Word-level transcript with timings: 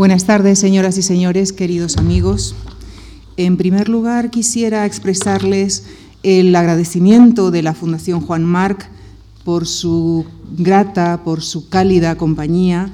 Buenas 0.00 0.24
tardes, 0.24 0.58
señoras 0.58 0.96
y 0.96 1.02
señores, 1.02 1.52
queridos 1.52 1.98
amigos. 1.98 2.54
En 3.36 3.58
primer 3.58 3.90
lugar, 3.90 4.30
quisiera 4.30 4.86
expresarles 4.86 5.84
el 6.22 6.56
agradecimiento 6.56 7.50
de 7.50 7.62
la 7.62 7.74
Fundación 7.74 8.22
Juan 8.22 8.42
Marc 8.42 8.88
por 9.44 9.66
su 9.66 10.24
grata, 10.56 11.22
por 11.22 11.42
su 11.42 11.68
cálida 11.68 12.16
compañía 12.16 12.88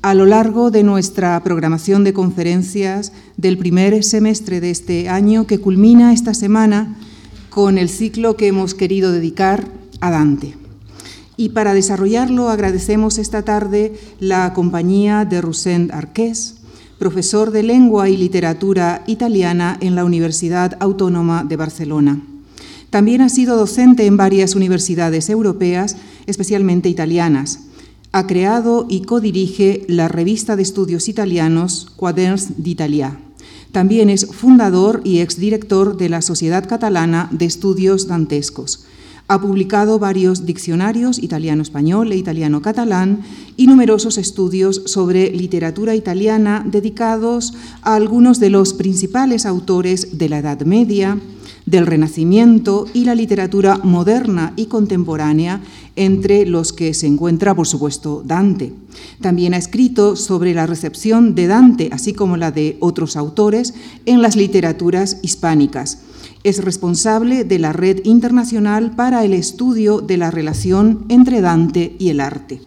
a 0.00 0.14
lo 0.14 0.24
largo 0.24 0.70
de 0.70 0.82
nuestra 0.82 1.38
programación 1.44 2.04
de 2.04 2.14
conferencias 2.14 3.12
del 3.36 3.58
primer 3.58 4.02
semestre 4.02 4.62
de 4.62 4.70
este 4.70 5.10
año 5.10 5.46
que 5.46 5.60
culmina 5.60 6.14
esta 6.14 6.32
semana 6.32 6.96
con 7.50 7.76
el 7.76 7.90
ciclo 7.90 8.38
que 8.38 8.46
hemos 8.46 8.74
querido 8.74 9.12
dedicar 9.12 9.68
a 10.00 10.10
Dante. 10.10 10.65
Y 11.36 11.50
para 11.50 11.74
desarrollarlo 11.74 12.48
agradecemos 12.48 13.18
esta 13.18 13.42
tarde 13.42 13.94
la 14.20 14.52
compañía 14.54 15.24
de 15.24 15.40
Rusend 15.40 15.92
Arqués, 15.92 16.56
profesor 16.98 17.50
de 17.50 17.62
lengua 17.62 18.08
y 18.08 18.16
literatura 18.16 19.04
italiana 19.06 19.76
en 19.80 19.94
la 19.94 20.04
Universidad 20.04 20.76
Autónoma 20.80 21.44
de 21.44 21.56
Barcelona. 21.56 22.22
También 22.88 23.20
ha 23.20 23.28
sido 23.28 23.56
docente 23.56 24.06
en 24.06 24.16
varias 24.16 24.54
universidades 24.54 25.28
europeas, 25.28 25.96
especialmente 26.26 26.88
italianas. 26.88 27.60
Ha 28.12 28.26
creado 28.26 28.86
y 28.88 29.02
codirige 29.02 29.84
la 29.88 30.08
revista 30.08 30.56
de 30.56 30.62
estudios 30.62 31.08
italianos 31.08 31.92
Quaderns 31.96 32.62
d'Italia. 32.62 33.18
También 33.72 34.08
es 34.08 34.24
fundador 34.26 35.02
y 35.04 35.18
exdirector 35.18 35.98
de 35.98 36.08
la 36.08 36.22
Sociedad 36.22 36.66
Catalana 36.66 37.28
de 37.30 37.44
Estudios 37.44 38.06
Dantescos. 38.06 38.86
Ha 39.28 39.40
publicado 39.40 39.98
varios 39.98 40.46
diccionarios 40.46 41.20
italiano-español 41.20 42.12
e 42.12 42.16
italiano-catalán 42.16 43.22
y 43.56 43.66
numerosos 43.66 44.18
estudios 44.18 44.82
sobre 44.86 45.32
literatura 45.32 45.96
italiana 45.96 46.64
dedicados 46.64 47.52
a 47.82 47.96
algunos 47.96 48.38
de 48.38 48.50
los 48.50 48.72
principales 48.72 49.44
autores 49.44 50.16
de 50.16 50.28
la 50.28 50.38
Edad 50.38 50.60
Media, 50.60 51.18
del 51.64 51.88
Renacimiento 51.88 52.86
y 52.94 53.04
la 53.04 53.16
literatura 53.16 53.78
moderna 53.82 54.52
y 54.54 54.66
contemporánea, 54.66 55.60
entre 55.96 56.46
los 56.46 56.72
que 56.72 56.94
se 56.94 57.08
encuentra, 57.08 57.52
por 57.52 57.66
supuesto, 57.66 58.22
Dante. 58.24 58.74
También 59.20 59.54
ha 59.54 59.56
escrito 59.56 60.14
sobre 60.14 60.54
la 60.54 60.66
recepción 60.66 61.34
de 61.34 61.48
Dante, 61.48 61.88
así 61.90 62.12
como 62.12 62.36
la 62.36 62.52
de 62.52 62.76
otros 62.78 63.16
autores, 63.16 63.74
en 64.04 64.22
las 64.22 64.36
literaturas 64.36 65.18
hispánicas 65.22 65.98
es 66.46 66.62
responsable 66.62 67.42
de 67.42 67.58
la 67.58 67.72
Red 67.72 68.04
Internacional 68.04 68.92
para 68.94 69.24
el 69.24 69.32
Estudio 69.32 70.00
de 70.00 70.16
la 70.16 70.30
Relación 70.30 71.04
entre 71.08 71.40
Dante 71.40 71.96
y 71.98 72.10
el 72.10 72.20
Arte. 72.20 72.60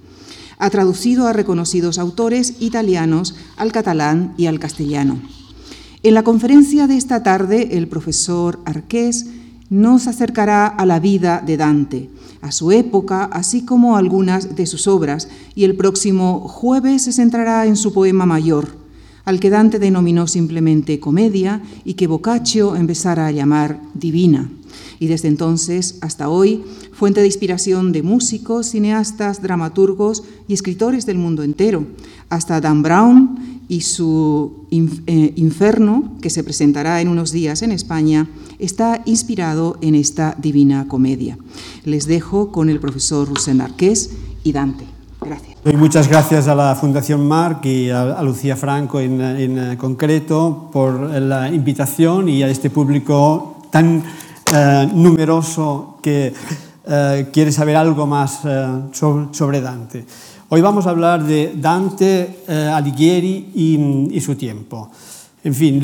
Ha 0.58 0.69
traducido 0.69 1.27
a 1.27 1.31
reconocidos 1.31 1.97
autores 1.97 2.55
italianos 2.59 3.35
al 3.55 3.72
catalán 3.72 4.33
y 4.35 4.47
al 4.47 4.59
castellano. 4.59 5.22
En 6.03 6.13
la 6.13 6.23
conferencia 6.23 6.88
de 6.88 6.97
esta 6.97 7.23
tarde, 7.23 7.77
el 7.77 7.88
profesor 7.88 8.59
Arqués 8.66 9.27
nos 9.69 10.07
acercará 10.07 10.67
a 10.67 10.85
la 10.85 11.00
vida 11.00 11.41
de 11.45 11.55
Dante, 11.55 12.09
a 12.41 12.52
su 12.52 12.73
época, 12.73 13.30
así 13.31 13.63
como 13.63 13.95
a 13.95 14.00
algunas 14.00 14.57
de 14.57 14.66
sus 14.66 14.88
obras, 14.88 15.30
y 15.55 15.63
el 15.63 15.77
próximo 15.77 16.41
jueves 16.50 17.03
se 17.03 17.13
centrará 17.13 17.66
en 17.66 17.77
su 17.77 17.94
poema 17.94 18.25
mayor, 18.25 18.89
al 19.30 19.39
que 19.39 19.52
Dante 19.52 19.77
denominó 19.77 20.25
simplemente 20.25 20.99
comedia 20.99 21.61
y 21.85 21.94
que 21.94 22.08
Boccaccio 22.08 22.75
empezara 22.75 23.27
a 23.27 23.31
llamar 23.31 23.80
divina. 23.94 24.49
Y 24.99 25.05
desde 25.05 25.27
entonces 25.27 25.99
hasta 26.02 26.30
hoy, 26.30 26.63
fuente 26.94 27.22
de 27.22 27.27
inspiración 27.27 27.91
de 27.91 28.02
músicos, 28.02 28.72
cineastas, 28.72 29.44
dramaturgos 29.44 30.23
y 30.47 30.55
escritores 30.55 31.05
del 31.05 31.19
mundo 31.19 31.44
entero, 31.44 31.85
hasta 32.30 32.59
Dan 32.59 32.81
Brown 32.81 33.61
y 33.67 33.81
su 33.81 34.66
eh, 34.72 35.33
Inferno, 35.35 36.16
que 36.22 36.31
se 36.31 36.44
presentará 36.44 37.00
en 37.00 37.07
unos 37.07 37.31
días 37.31 37.61
en 37.61 37.72
España, 37.72 38.27
está 38.57 39.03
inspirado 39.05 39.77
en 39.81 39.94
esta 39.94 40.35
divina 40.41 40.88
comedia. 40.88 41.38
Les 41.85 42.07
dejo 42.07 42.51
con 42.51 42.68
el 42.68 42.79
profesor 42.79 43.29
Rusén 43.29 43.62
Arqués 43.62 44.09
y 44.44 44.53
Dante. 44.53 44.99
Gracias. 45.29 45.57
Doy 45.63 45.75
muchas 45.75 46.07
gracias 46.07 46.47
a 46.47 46.56
la 46.56 46.73
Fundación 46.73 47.28
Marc 47.28 47.63
y 47.66 47.91
a, 47.91 48.19
Lucía 48.23 48.56
Franco 48.56 49.00
en, 49.00 49.22
en, 49.22 49.78
concreto 49.78 50.72
por 50.73 51.00
la 51.00 51.50
invitación 51.50 52.28
y 52.28 52.41
a 52.41 52.47
este 52.47 52.72
público 52.72 53.57
tan 53.69 54.03
eh, 54.51 54.89
numeroso 54.91 56.00
que 56.01 56.34
eh, 56.88 57.29
quiere 57.31 57.51
saber 57.51 57.75
algo 57.75 58.07
más 58.07 58.39
eh, 58.44 58.68
sobre, 58.91 59.31
sobre, 59.31 59.62
Dante. 59.62 60.03
Hoy 60.50 60.62
vamos 60.62 60.88
a 60.88 60.89
hablar 60.89 61.23
de 61.23 61.53
Dante, 61.56 62.45
Alighieri 62.73 63.51
y, 63.53 64.07
y, 64.09 64.19
su 64.22 64.34
tiempo. 64.34 64.89
En 65.44 65.53
fin, 65.53 65.79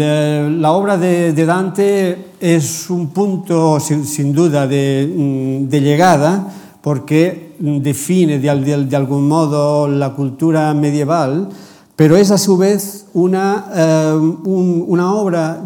la 0.59 0.71
obra 0.71 0.97
de, 0.97 1.33
de, 1.33 1.45
Dante 1.45 2.29
es 2.39 2.89
un 2.89 3.09
punto 3.09 3.79
sin, 3.79 4.07
sin 4.07 4.33
duda 4.33 4.65
de, 4.65 5.61
de 5.69 5.81
llegada 5.81 6.51
porque 6.81 7.44
define 7.59 8.39
de, 8.39 8.95
algún 8.95 9.27
modo 9.27 9.87
la 9.87 10.13
cultura 10.13 10.73
medieval, 10.73 11.49
pero 11.95 12.17
es 12.17 12.31
a 12.31 12.37
su 12.37 12.57
vez 12.57 13.05
una, 13.13 13.65
eh, 13.73 14.13
un, 14.13 14.83
una 14.87 15.13
obra 15.13 15.61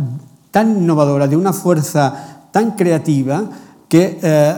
tan 0.52 0.78
innovadora, 0.78 1.28
de 1.28 1.36
una 1.36 1.54
fuerza 1.54 2.48
tan 2.52 2.72
creativa, 2.72 3.50
que 3.88 4.20
eh, 4.22 4.56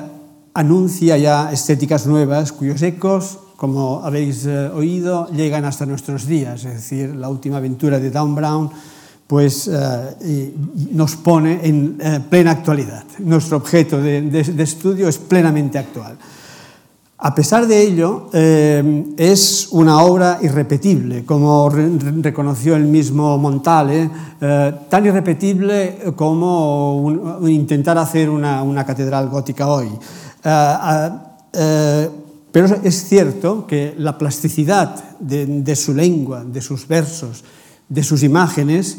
anuncia 0.54 1.18
ya 1.18 1.52
estéticas 1.52 2.08
nuevas 2.08 2.52
cuyos 2.52 2.82
ecos, 2.82 3.40
como 3.56 4.02
habéis 4.04 4.46
eh, 4.46 4.68
oído, 4.70 5.28
llegan 5.30 5.66
hasta 5.66 5.86
nuestros 5.86 6.26
días. 6.26 6.66
Es 6.66 6.74
decir, 6.74 7.16
la 7.16 7.30
última 7.30 7.58
aventura 7.58 8.00
de 8.00 8.12
Dan 8.12 8.36
Brown 8.36 8.70
pues, 9.28 9.72
nos 10.92 11.16
pone 11.16 11.62
en 11.64 11.98
plena 12.30 12.52
actualidad. 12.52 13.06
Nuestro 13.20 13.56
objeto 13.56 14.02
de 14.02 14.62
estudio 14.62 15.08
es 15.08 15.18
plenamente 15.20 15.80
actual. 15.80 16.18
A 17.24 17.36
pesar 17.36 17.68
de 17.68 17.80
ello, 17.84 18.30
eh, 18.34 19.14
es 19.16 19.68
una 19.70 20.02
obra 20.02 20.40
irrepetible, 20.42 21.24
como 21.24 21.70
re 21.70 21.88
reconoció 22.20 22.76
el 22.76 22.86
mismo 22.86 23.38
Montale, 23.38 24.10
eh, 24.42 24.74
tan 24.90 25.06
irrepetible 25.06 26.00
como 26.16 27.40
intentar 27.48 28.00
hacer 28.00 28.28
una, 28.28 28.84
catedral 28.84 29.30
gótica 29.30 29.68
hoy. 29.68 29.90
Eh, 30.44 32.10
pero 32.52 32.68
es 32.84 33.08
cierto 33.08 33.68
que 33.68 33.94
la 34.00 34.18
plasticidad 34.18 34.96
de, 35.20 35.46
de 35.46 35.76
su 35.76 35.94
lengua, 35.94 36.44
de 36.44 36.60
sus 36.60 36.88
versos, 36.88 37.44
de 37.88 38.02
sus 38.02 38.24
imágenes, 38.24 38.98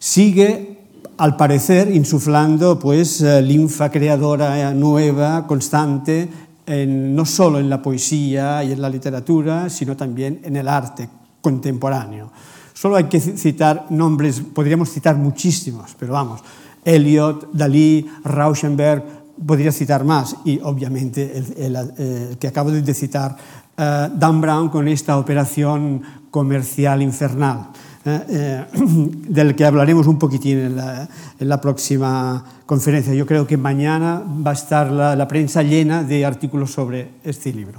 sigue 0.00 0.76
al 1.18 1.36
parecer 1.36 1.94
insuflando 1.94 2.80
pues 2.80 3.20
linfa 3.20 3.90
creadora 3.90 4.74
nueva, 4.74 5.46
constante 5.46 6.28
en, 6.70 7.14
no 7.14 7.24
solo 7.26 7.58
en 7.58 7.68
la 7.68 7.82
poesía 7.82 8.62
y 8.62 8.72
en 8.72 8.80
la 8.80 8.88
literatura, 8.88 9.68
sino 9.68 9.96
también 9.96 10.40
en 10.44 10.56
el 10.56 10.68
arte 10.68 11.08
contemporáneo. 11.40 12.30
Solo 12.72 12.96
hay 12.96 13.04
que 13.04 13.20
citar 13.20 13.86
nombres, 13.90 14.40
podríamos 14.40 14.90
citar 14.90 15.16
muchísimos, 15.16 15.96
pero 15.98 16.12
vamos, 16.12 16.40
Eliot, 16.84 17.52
Dalí, 17.52 18.08
Rauschenberg, 18.24 19.04
podría 19.46 19.72
citar 19.72 20.04
más, 20.04 20.36
y 20.44 20.60
obviamente 20.60 21.36
el, 21.36 21.76
el, 21.76 21.76
el 21.98 22.38
que 22.38 22.48
acabo 22.48 22.70
de 22.70 22.94
citar, 22.94 23.36
uh, 23.76 24.16
Dan 24.16 24.40
Brown 24.40 24.68
con 24.68 24.86
esta 24.86 25.18
operación 25.18 26.02
comercial 26.30 27.02
infernal. 27.02 27.68
Eh, 28.02 28.20
eh, 28.30 28.64
del 29.28 29.54
que 29.54 29.66
hablaremos 29.66 30.06
un 30.06 30.18
poquitín 30.18 30.58
en 30.58 30.76
la, 30.76 31.06
en 31.38 31.48
la, 31.48 31.60
próxima 31.60 32.42
conferencia. 32.64 33.12
Yo 33.12 33.26
creo 33.26 33.46
que 33.46 33.58
mañana 33.58 34.22
va 34.24 34.52
a 34.52 34.54
estar 34.54 34.90
la, 34.90 35.14
la 35.14 35.28
prensa 35.28 35.62
llena 35.62 36.02
de 36.02 36.24
artículos 36.24 36.70
sobre 36.70 37.10
este 37.22 37.52
libro. 37.52 37.78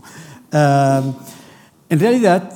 Eh, 0.52 1.02
en 1.90 2.00
realidad, 2.00 2.54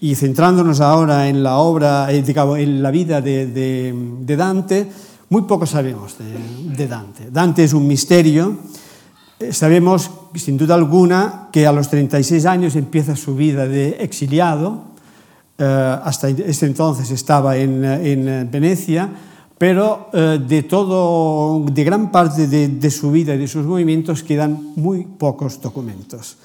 y 0.00 0.14
centrándonos 0.14 0.80
ahora 0.80 1.28
en 1.28 1.42
la 1.42 1.56
obra, 1.56 2.12
eh, 2.12 2.22
digamos, 2.22 2.60
en 2.60 2.80
la 2.80 2.92
vida 2.92 3.20
de, 3.20 3.46
de, 3.48 3.94
de, 4.20 4.36
Dante, 4.36 4.88
muy 5.30 5.42
poco 5.42 5.66
sabemos 5.66 6.16
de, 6.16 6.76
de 6.76 6.86
Dante. 6.86 7.28
Dante 7.28 7.64
es 7.64 7.72
un 7.72 7.88
misterio. 7.88 8.56
Sabemos, 9.50 10.10
sin 10.34 10.56
duda 10.56 10.76
alguna, 10.76 11.48
que 11.50 11.66
a 11.66 11.72
los 11.72 11.90
36 11.90 12.46
años 12.46 12.76
empieza 12.76 13.16
su 13.16 13.34
vida 13.34 13.66
de 13.66 13.96
exiliado, 14.00 14.95
hasta 15.58 16.28
este 16.28 16.66
entonces 16.66 17.10
estaba 17.10 17.56
en, 17.56 17.84
en 17.84 18.50
Venecia, 18.50 19.10
pero 19.58 20.10
eh, 20.12 20.38
de 20.46 20.62
todo, 20.64 21.64
de 21.64 21.84
gran 21.84 22.12
parte 22.12 22.46
de, 22.46 22.68
de, 22.68 22.90
su 22.90 23.10
vida 23.10 23.34
y 23.34 23.38
de 23.38 23.48
sus 23.48 23.64
movimientos 23.64 24.22
quedan 24.22 24.72
muy 24.76 25.04
pocos 25.04 25.60
documentos, 25.60 26.36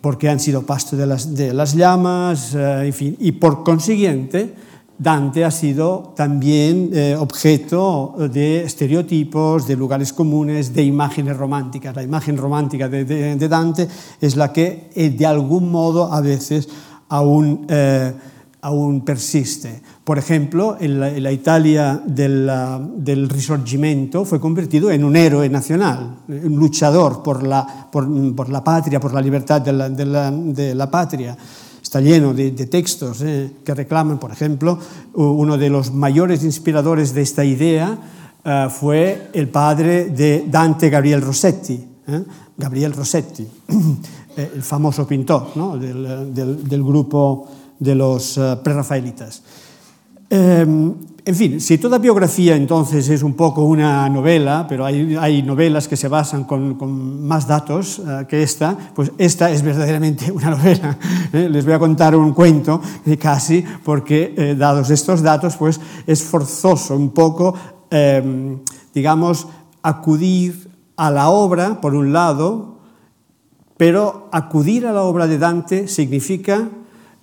porque 0.00 0.28
han 0.28 0.40
sido 0.40 0.62
pasto 0.62 0.96
de 0.96 1.06
las, 1.06 1.34
de 1.34 1.52
las 1.52 1.74
llamas, 1.74 2.54
eh, 2.54 2.86
en 2.86 2.92
fin, 2.92 3.16
y 3.20 3.32
por 3.32 3.62
consiguiente, 3.62 4.54
Dante 4.98 5.44
ha 5.44 5.50
sido 5.50 6.12
también 6.14 6.90
eh, 6.92 7.16
objeto 7.18 8.14
de 8.32 8.62
estereotipos, 8.62 9.66
de 9.66 9.76
lugares 9.76 10.12
comunes, 10.12 10.72
de 10.72 10.84
imágenes 10.84 11.36
románticas. 11.36 11.96
La 11.96 12.04
imagen 12.04 12.36
romántica 12.36 12.88
de, 12.88 13.04
de, 13.04 13.34
de 13.34 13.48
Dante 13.48 13.88
es 14.20 14.36
la 14.36 14.52
que, 14.52 14.90
eh, 14.94 15.10
de 15.10 15.26
algún 15.26 15.72
modo, 15.72 16.12
a 16.12 16.20
veces 16.20 16.68
aún 17.12 17.66
eh, 17.68 18.12
aún 18.62 19.04
persiste. 19.04 19.82
Por 20.04 20.18
ejemplo, 20.18 20.76
en 20.78 21.22
la, 21.22 21.32
Italia 21.32 22.00
del, 22.06 23.28
Risorgimento 23.28 24.24
fue 24.24 24.40
convertido 24.40 24.90
en 24.90 25.04
un 25.04 25.16
héroe 25.16 25.48
nacional, 25.48 26.18
un 26.28 26.56
luchador 26.56 27.22
por 27.24 27.42
la, 27.42 27.66
patria, 28.64 29.00
por 29.00 29.12
la 29.12 29.20
libertad 29.20 29.60
de 29.60 30.74
la, 30.74 30.90
patria. 30.90 31.36
Está 31.82 32.00
lleno 32.00 32.32
de, 32.32 32.52
textos 32.52 33.20
eh, 33.22 33.50
que 33.64 33.74
reclaman, 33.74 34.18
por 34.18 34.30
ejemplo, 34.30 34.78
uno 35.14 35.58
de 35.58 35.68
los 35.68 35.92
mayores 35.92 36.44
inspiradores 36.44 37.12
de 37.12 37.22
esta 37.22 37.44
idea 37.44 37.98
eh, 38.44 38.68
fue 38.70 39.28
el 39.32 39.48
padre 39.48 40.06
de 40.06 40.46
Dante 40.48 40.88
Gabriel 40.88 41.20
Rossetti, 41.20 41.84
eh, 42.12 42.24
Gabriel 42.56 42.92
Rossetti, 42.92 43.46
el 44.36 44.62
famoso 44.62 45.06
pintor 45.06 45.52
del 45.78 46.82
grupo 46.82 47.48
de 47.78 47.94
los 47.94 48.38
uh, 48.38 48.58
prerrafaelitas. 48.62 49.42
Eh, 50.30 50.66
en 51.24 51.36
fin, 51.36 51.60
si 51.60 51.78
toda 51.78 51.98
biografía 51.98 52.56
entonces 52.56 53.08
es 53.08 53.22
un 53.22 53.34
poco 53.34 53.62
una 53.64 54.08
novela, 54.08 54.66
pero 54.68 54.84
hay, 54.84 55.42
novelas 55.42 55.86
que 55.86 55.96
se 55.96 56.08
basan 56.08 56.44
con, 56.44 57.24
más 57.24 57.46
datos 57.46 58.02
que 58.28 58.42
esta, 58.42 58.76
pues 58.92 59.12
esta 59.18 59.48
es 59.52 59.62
verdaderamente 59.62 60.32
una 60.32 60.50
novela. 60.50 60.98
¿eh? 61.32 61.48
Les 61.48 61.64
voy 61.64 61.74
a 61.74 61.78
contar 61.78 62.16
un 62.16 62.32
cuento 62.32 62.80
eh, 63.06 63.16
casi, 63.16 63.64
porque 63.84 64.34
eh, 64.36 64.56
dados 64.58 64.90
estos 64.90 65.22
datos, 65.22 65.56
pues 65.56 65.80
es 66.08 66.24
forzoso 66.24 66.96
un 66.96 67.10
poco, 67.10 67.54
eh, 67.88 68.58
digamos, 68.92 69.46
acudir 69.80 70.71
a 70.96 71.10
la 71.10 71.30
obra, 71.30 71.80
por 71.80 71.94
un 71.94 72.12
lado, 72.12 72.78
pero 73.76 74.28
acudir 74.32 74.86
a 74.86 74.92
la 74.92 75.02
obra 75.02 75.26
de 75.26 75.38
Dante 75.38 75.88
significa 75.88 76.68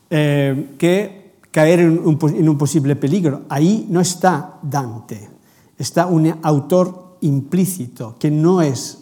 eh, 0.09 0.75
que 0.77 1.35
caer 1.51 1.79
en 1.79 1.99
un, 1.99 2.17
en 2.35 2.49
un 2.49 2.57
posible 2.57 2.95
peligro. 2.95 3.43
Ahí 3.49 3.87
no 3.89 4.01
está 4.01 4.59
Dante, 4.61 5.29
está 5.77 6.05
un 6.07 6.35
autor 6.41 7.17
implícito 7.21 8.15
que 8.19 8.31
no 8.31 8.61
es 8.61 8.99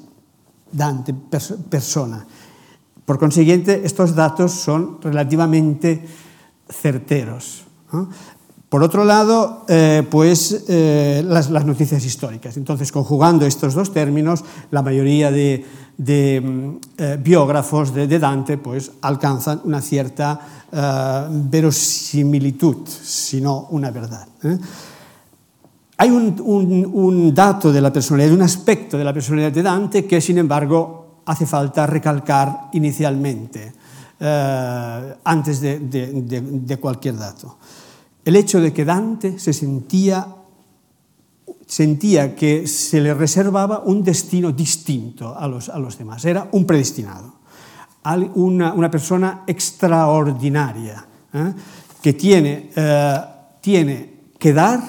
Dante 0.72 1.14
persona. 1.14 2.26
Por 3.06 3.18
consiguiente, 3.18 3.82
estos 3.86 4.16
datos 4.16 4.52
son 4.52 5.00
relativamente 5.02 6.06
certeros. 6.70 7.64
Por 8.70 8.84
otro 8.84 9.06
lado, 9.06 9.64
eh, 9.70 10.06
pues 10.10 10.66
eh, 10.68 11.24
las, 11.26 11.50
noticias 11.50 12.04
históricas. 12.04 12.58
Entonces, 12.58 12.92
conjugando 12.92 13.46
estos 13.46 13.74
dos 13.74 13.94
términos, 13.94 14.44
la 14.72 14.82
mayoría 14.82 15.32
de, 15.32 15.64
mm, 15.98 16.70
eh, 16.98 17.18
biógrafos 17.24 17.94
de, 17.94 18.20
Dante 18.20 18.58
pues, 18.58 18.92
alcanzan 19.02 19.62
una 19.64 19.82
cierta 19.82 20.40
verosimilitud, 20.70 22.86
si 22.90 23.40
no 23.40 23.68
una 23.72 23.90
verdad. 23.90 24.28
Hay 25.96 26.10
un, 26.10 27.32
dato 27.34 27.72
de 27.72 27.80
la 27.80 27.94
personalidad, 27.94 28.34
un 28.34 28.42
aspecto 28.42 28.98
de 28.98 29.04
la 29.06 29.14
personalidad 29.14 29.54
de 29.54 29.64
Dante 29.64 30.06
que, 30.06 30.20
sin 30.20 30.40
embargo, 30.40 31.22
hace 31.26 31.46
falta 31.46 31.88
recalcar 31.88 32.68
inicialmente, 32.74 33.72
antes 35.24 35.62
de, 35.62 35.80
de 35.80 36.78
cualquier 36.78 37.18
dato 37.18 37.56
el 38.28 38.36
hecho 38.36 38.60
de 38.60 38.74
que 38.74 38.84
Dante 38.84 39.40
se 39.40 39.54
sentía, 39.54 40.28
sentía 41.66 42.36
que 42.36 42.68
se 42.68 43.00
le 43.00 43.14
reservaba 43.14 43.84
un 43.86 44.04
destino 44.04 44.52
distinto 44.52 45.34
a 45.34 45.48
los, 45.48 45.70
a 45.70 45.80
los 45.80 45.98
demás, 45.98 46.26
era 46.26 46.50
un 46.52 46.66
predestinado, 46.66 47.36
una, 48.36 48.74
una 48.74 48.92
persona 48.92 49.44
extraordinaria, 49.48 51.06
¿eh? 51.34 51.54
que 52.02 52.12
tiene, 52.12 52.70
eh, 52.76 53.20
tiene 53.62 54.34
que 54.38 54.52
dar 54.52 54.82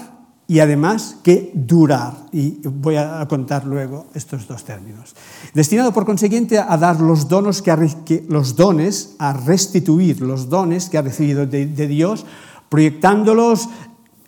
y 0.49 0.59
además 0.59 1.19
que 1.23 1.53
durar. 1.55 2.15
Y 2.33 2.59
voy 2.67 2.97
a 2.97 3.25
contar 3.29 3.65
luego 3.67 4.07
estos 4.15 4.49
dos 4.49 4.65
términos. 4.65 5.15
Destinado, 5.55 5.93
por 5.93 6.05
consiguiente, 6.05 6.59
a 6.59 6.77
dar 6.77 7.01
los 7.01 7.29
dones, 7.29 7.63
que, 7.63 8.27
los 8.29 8.57
dones 8.57 9.15
a 9.21 9.33
restituir 9.33 10.23
los 10.23 10.49
dones 10.49 10.89
que 10.89 10.99
ha 10.99 11.03
recibido 11.03 11.47
de 11.47 11.87
Dios 11.87 12.27
proyectándolos 12.69 13.69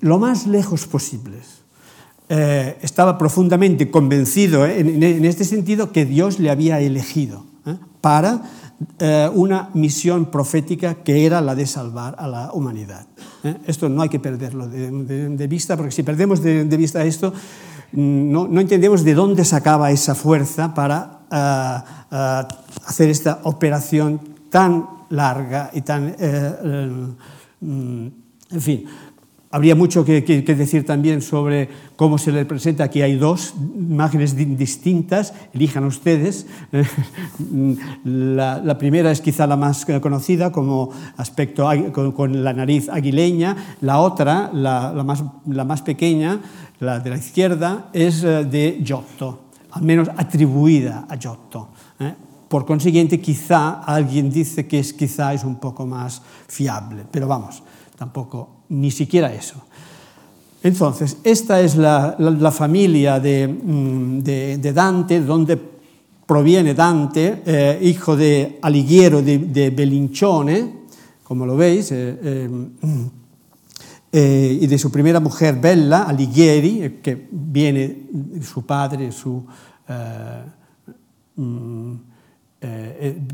lo 0.01 0.19
más 0.19 0.47
lejos 0.47 0.87
posibles. 0.87 1.61
Eh, 2.33 2.79
estaba 2.83 3.19
profundamente 3.19 3.91
convencido 3.91 4.65
eh, 4.65 4.79
en, 4.79 5.03
en, 5.03 5.25
este 5.25 5.45
sentido 5.45 5.91
que 5.91 6.07
Dios 6.07 6.39
le 6.39 6.51
había 6.51 6.79
elegido 6.79 7.45
eh, 7.67 7.75
para 8.01 8.43
eh, 9.01 9.29
una 9.35 9.71
misión 9.75 10.27
profética 10.27 10.95
que 10.95 11.27
era 11.27 11.41
la 11.41 11.57
de 11.57 11.67
salvar 11.67 12.15
a 12.19 12.29
la 12.29 12.53
humanidad. 12.53 13.05
Esto 13.67 13.89
no 13.89 14.03
hay 14.03 14.09
que 14.09 14.21
perderlo 14.21 14.69
de, 14.69 15.47
vista, 15.49 15.77
porque 15.77 15.91
si 15.91 16.03
perdemos 16.03 16.43
de, 16.43 16.65
vista 16.77 17.05
esto, 17.05 17.33
no, 17.93 18.47
no, 18.47 18.61
entendemos 18.61 19.03
de 19.03 19.15
dónde 19.15 19.45
sacaba 19.45 19.91
esa 19.91 20.15
fuerza 20.15 20.73
para 20.73 21.23
hacer 22.87 23.09
esta 23.09 23.41
operación 23.45 24.21
tan 24.51 24.87
larga 25.09 25.71
y 25.73 25.81
tan... 25.81 26.15
Mm, 27.61 28.09
en 28.51 28.61
fin, 28.61 28.85
habría 29.51 29.75
mucho 29.75 30.05
que, 30.05 30.23
que, 30.23 30.45
que, 30.45 30.55
decir 30.55 30.87
también 30.87 31.23
sobre 31.23 31.69
cómo 31.97 32.19
se 32.19 32.31
le 32.31 32.45
presenta. 32.45 32.85
Aquí 32.85 33.03
hay 33.03 33.17
dos 33.17 33.55
imágenes 33.75 34.37
distintas, 34.57 35.35
elijan 35.53 35.85
ustedes. 35.85 36.47
La, 38.05 38.59
la, 38.59 38.79
primera 38.79 39.11
es 39.11 39.21
quizá 39.21 39.47
la 39.47 39.57
más 39.57 39.85
conocida 40.01 40.53
como 40.53 40.91
aspecto 41.17 41.69
con, 41.93 42.13
con 42.13 42.45
la 42.45 42.53
nariz 42.53 42.89
aguileña, 42.89 43.77
la 43.81 43.99
otra, 43.99 44.51
la, 44.53 44.93
la, 44.93 45.05
más, 45.05 45.25
la 45.47 45.65
más 45.65 45.83
pequeña, 45.83 46.41
la 46.79 47.01
de 47.01 47.11
la 47.11 47.17
izquierda, 47.17 47.89
es 47.93 48.23
eh, 48.23 48.45
de 48.45 48.81
Giotto, 48.85 49.41
al 49.73 49.83
menos 49.83 50.09
atribuida 50.17 51.07
a 51.09 51.17
Giotto. 51.17 51.71
¿eh? 51.99 52.15
Por 52.49 52.65
consiguiente, 52.65 53.21
quizá 53.21 53.83
alguien 53.83 54.31
dice 54.31 54.67
que 54.67 54.79
es, 54.79 54.93
quizá 54.93 55.35
es 55.35 55.45
un 55.45 55.57
poco 55.57 55.87
más 55.87 56.23
fiable, 56.49 57.05
pero 57.11 57.29
vamos, 57.29 57.63
tampoco, 58.01 58.65
ni 58.71 58.91
siquiera 58.91 59.31
eso. 59.31 59.57
Entonces, 60.63 61.19
esta 61.23 61.61
es 61.61 61.77
la, 61.77 62.17
la, 62.19 62.51
familia 62.51 63.21
de, 63.21 63.47
mm, 63.47 64.21
de, 64.21 64.57
de, 64.57 64.73
Dante, 64.73 65.21
donde 65.21 65.59
proviene 66.27 66.73
Dante, 66.73 67.43
eh, 67.45 67.79
hijo 67.83 68.17
de 68.17 68.59
Alighiero 68.63 69.21
de, 69.21 69.37
de, 69.37 69.69
Belinchone, 69.69 70.81
como 71.23 71.45
lo 71.45 71.59
veis, 71.59 71.93
eh, 71.93 72.49
eh, 74.11 74.59
y 74.63 74.67
de 74.67 74.79
su 74.79 74.91
primera 74.91 75.21
mujer 75.21 75.57
Bella, 75.61 76.05
Alighieri, 76.05 77.01
que 77.03 77.29
viene 77.31 78.07
su 78.41 78.65
padre, 78.65 79.13
su, 79.13 79.45
mm, 81.37 81.95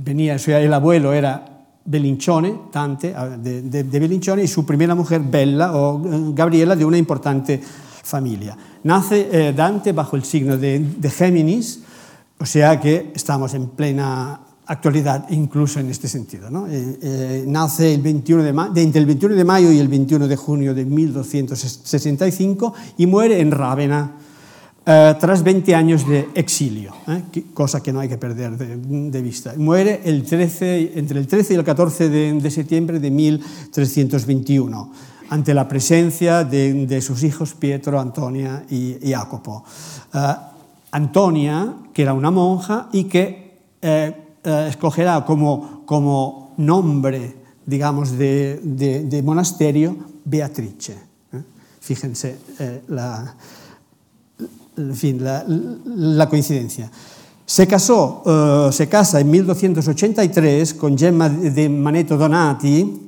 venía, 0.02 0.35
el 0.35 0.75
abuelo 0.75 1.12
era 1.12 1.55
Belincione, 1.86 2.54
Dante, 2.72 3.14
de, 3.38 3.62
de, 3.62 3.84
de, 3.84 4.42
y 4.42 4.48
su 4.48 4.66
primera 4.66 4.94
mujer, 4.94 5.22
Bella 5.22 5.72
o 5.72 6.04
eh, 6.04 6.32
Gabriela, 6.34 6.74
de 6.74 6.84
una 6.84 6.98
importante 6.98 7.60
familia. 8.02 8.56
Nace 8.84 9.28
eh, 9.30 9.52
Dante 9.52 9.92
bajo 9.92 10.16
el 10.16 10.24
signo 10.24 10.56
de, 10.56 10.80
de, 10.80 11.10
Géminis, 11.10 11.80
o 12.38 12.46
sea 12.46 12.80
que 12.80 13.12
estamos 13.14 13.54
en 13.54 13.68
plena 13.68 14.40
actualidad, 14.66 15.26
incluso 15.30 15.78
en 15.78 15.90
este 15.90 16.08
sentido. 16.08 16.50
¿no? 16.50 16.66
Eh, 16.66 16.98
eh 17.00 17.44
nace 17.46 17.94
el 17.94 18.02
21 18.02 18.42
de, 18.42 18.52
de, 18.72 18.82
entre 18.82 19.00
el 19.00 19.06
21 19.06 19.36
de 19.36 19.44
mayo 19.44 19.70
y 19.70 19.78
el 19.78 19.88
21 19.88 20.26
de 20.26 20.36
junio 20.36 20.74
de 20.74 20.84
1265 20.84 22.74
y 22.98 23.06
muere 23.06 23.40
en 23.40 23.52
Rávena, 23.52 24.12
Uh, 24.88 25.18
tras 25.18 25.42
20 25.42 25.74
años 25.74 26.06
de 26.06 26.28
exilio, 26.34 26.94
¿eh? 27.08 27.42
cosa 27.52 27.82
que 27.82 27.92
no 27.92 27.98
hay 27.98 28.08
que 28.08 28.18
perder 28.18 28.56
de, 28.56 28.76
de, 29.10 29.20
vista. 29.20 29.52
Muere 29.56 30.00
el 30.04 30.22
13, 30.22 30.92
entre 30.94 31.18
el 31.18 31.26
13 31.26 31.54
y 31.54 31.56
el 31.56 31.64
14 31.64 32.08
de, 32.08 32.32
de 32.34 32.50
septiembre 32.52 33.00
de 33.00 33.10
1321, 33.10 34.92
ante 35.30 35.54
la 35.54 35.66
presencia 35.66 36.44
de, 36.44 36.86
de 36.86 37.00
sus 37.00 37.24
hijos 37.24 37.54
Pietro, 37.54 37.98
Antonia 37.98 38.64
y, 38.70 38.96
Jacopo. 39.10 39.64
Uh, 40.14 40.18
Antonia, 40.92 41.74
que 41.92 42.02
era 42.02 42.14
una 42.14 42.30
monja 42.30 42.88
y 42.92 43.04
que 43.04 43.58
eh, 43.82 44.26
eh, 44.44 44.66
escogerá 44.70 45.24
como, 45.24 45.82
como 45.84 46.54
nombre, 46.58 47.34
digamos, 47.66 48.16
de, 48.16 49.20
monasterio 49.24 49.96
Beatrice. 50.24 50.92
¿eh? 51.32 51.42
Fíjense 51.80 52.38
eh, 52.60 52.82
la 52.88 53.34
en 54.76 54.95
fin, 54.95 55.23
la, 55.23 55.45
la 55.47 56.28
coincidencia. 56.28 56.90
Se 57.45 57.66
casó, 57.66 58.23
uh, 58.25 58.73
se 58.73 58.88
casa 58.88 59.21
en 59.21 59.30
1283 59.30 60.75
con 60.75 60.99
Gemma 60.99 61.28
de 61.28 61.68
Maneto 61.68 62.16
Donati, 62.16 63.05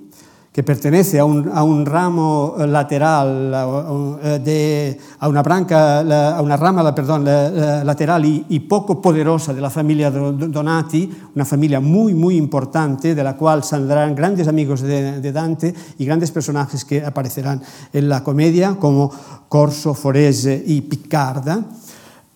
que 0.52 0.62
pertenece 0.62 1.18
a 1.20 1.24
un, 1.24 1.50
a 1.52 1.62
un 1.62 1.86
ramo 1.86 2.56
lateral, 2.58 3.54
a, 3.54 4.38
de, 4.38 4.98
a, 5.20 5.28
una 5.28 5.42
branca, 5.42 6.00
a 6.36 6.42
una 6.42 6.56
rama 6.56 6.94
perdón, 6.94 7.24
lateral 7.24 8.24
y, 8.24 8.44
y, 8.48 8.60
poco 8.60 9.00
poderosa 9.00 9.54
de 9.54 9.60
la 9.60 9.70
familia 9.70 10.10
Donati, 10.10 11.10
una 11.34 11.44
familia 11.44 11.80
muy, 11.80 12.14
muy 12.14 12.36
importante, 12.36 13.14
de 13.14 13.22
la 13.22 13.36
cual 13.36 13.62
saldrán 13.62 14.14
grandes 14.14 14.48
amigos 14.48 14.80
de, 14.80 15.20
de 15.20 15.32
Dante 15.32 15.74
y 15.98 16.04
grandes 16.04 16.32
personajes 16.32 16.84
que 16.84 17.04
aparecerán 17.04 17.62
en 17.92 18.08
la 18.08 18.24
comedia, 18.24 18.76
como 18.80 19.12
Corso, 19.48 19.94
Forese 19.94 20.62
y 20.66 20.80
Piccarda. 20.80 21.64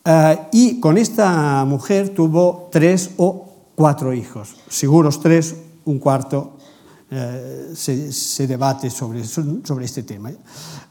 Uh, 0.04 0.48
y 0.50 0.80
con 0.80 0.98
esta 0.98 1.64
mujer 1.64 2.08
tuvo 2.08 2.68
tres 2.72 3.12
o 3.18 3.46
cuatro 3.76 4.12
hijos, 4.12 4.56
seguros 4.68 5.20
tres, 5.20 5.54
un 5.84 5.98
cuarto 5.98 6.58
eh, 7.14 7.72
se, 7.74 8.46
debate 8.46 8.88
sobre, 8.88 9.22
sobre 9.24 9.84
este 9.84 10.02
tema. 10.02 10.30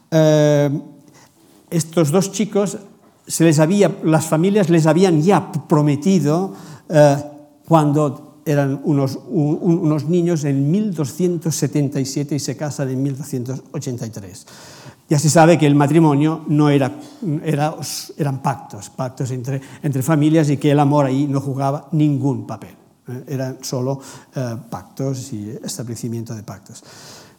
Eh, 0.08 0.80
estos 1.68 2.12
dos 2.12 2.30
chicos, 2.30 2.78
se 3.26 3.42
les 3.44 3.58
había, 3.58 3.90
las 4.04 4.26
familias 4.26 4.70
les 4.70 4.86
habían 4.86 5.20
ya 5.20 5.50
prometido 5.50 6.54
eh, 6.88 7.16
cuando 7.66 8.42
eran 8.44 8.82
unos, 8.84 9.18
un, 9.26 9.58
unos 9.62 10.04
niños 10.04 10.44
en 10.44 10.70
1277 10.70 12.36
y 12.36 12.38
se 12.38 12.56
casan 12.56 12.90
en 12.90 13.02
1283. 13.02 14.46
Ya 15.08 15.18
se 15.18 15.28
sabe 15.28 15.58
que 15.58 15.66
el 15.66 15.74
matrimonio 15.74 16.44
no 16.46 16.70
era, 16.70 17.00
era, 17.42 17.74
eran 18.16 18.42
pactos, 18.42 18.90
pactos 18.90 19.32
entre, 19.32 19.60
entre 19.82 20.02
familias 20.04 20.50
y 20.50 20.56
que 20.56 20.70
el 20.70 20.78
amor 20.78 21.06
ahí 21.06 21.26
no 21.26 21.40
jugaba 21.40 21.88
ningún 21.90 22.46
papel. 22.46 22.81
Eh, 23.12 23.24
eran 23.28 23.58
solo 23.62 24.00
eh, 24.34 24.56
pactos 24.70 25.32
y 25.32 25.50
establecimiento 25.62 26.34
de 26.34 26.42
pactos. 26.42 26.82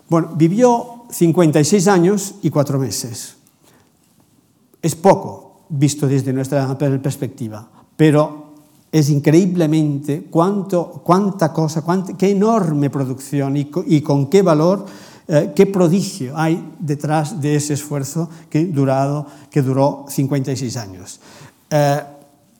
Bueno, 0.09 0.33
vivió 0.35 1.05
56 1.09 1.87
años 1.87 2.35
y 2.41 2.49
cuatro 2.49 2.77
meses. 2.79 3.35
Es 4.81 4.95
poco 4.95 5.65
visto 5.69 6.07
desde 6.07 6.33
nuestra 6.33 6.77
perspectiva, 6.77 7.67
pero 7.95 8.53
es 8.91 9.09
increíblemente 9.09 10.27
cuánto, 10.29 11.01
cuánta 11.03 11.51
cosa, 11.51 11.81
cuánta, 11.81 12.13
qué 12.13 12.29
enorme 12.29 12.91
producción 12.91 13.57
y, 13.57 13.71
y 13.87 14.01
con 14.01 14.29
qué 14.29 14.43
valor, 14.43 14.85
eh, 15.27 15.51
qué 15.55 15.65
prodigio 15.65 16.37
hay 16.37 16.75
detrás 16.79 17.41
de 17.41 17.55
ese 17.55 17.73
esfuerzo 17.73 18.29
que, 18.49 18.65
durado, 18.65 19.25
que 19.49 19.61
duró 19.61 20.05
56 20.09 20.77
años. 20.77 21.19
Eh, 21.69 22.01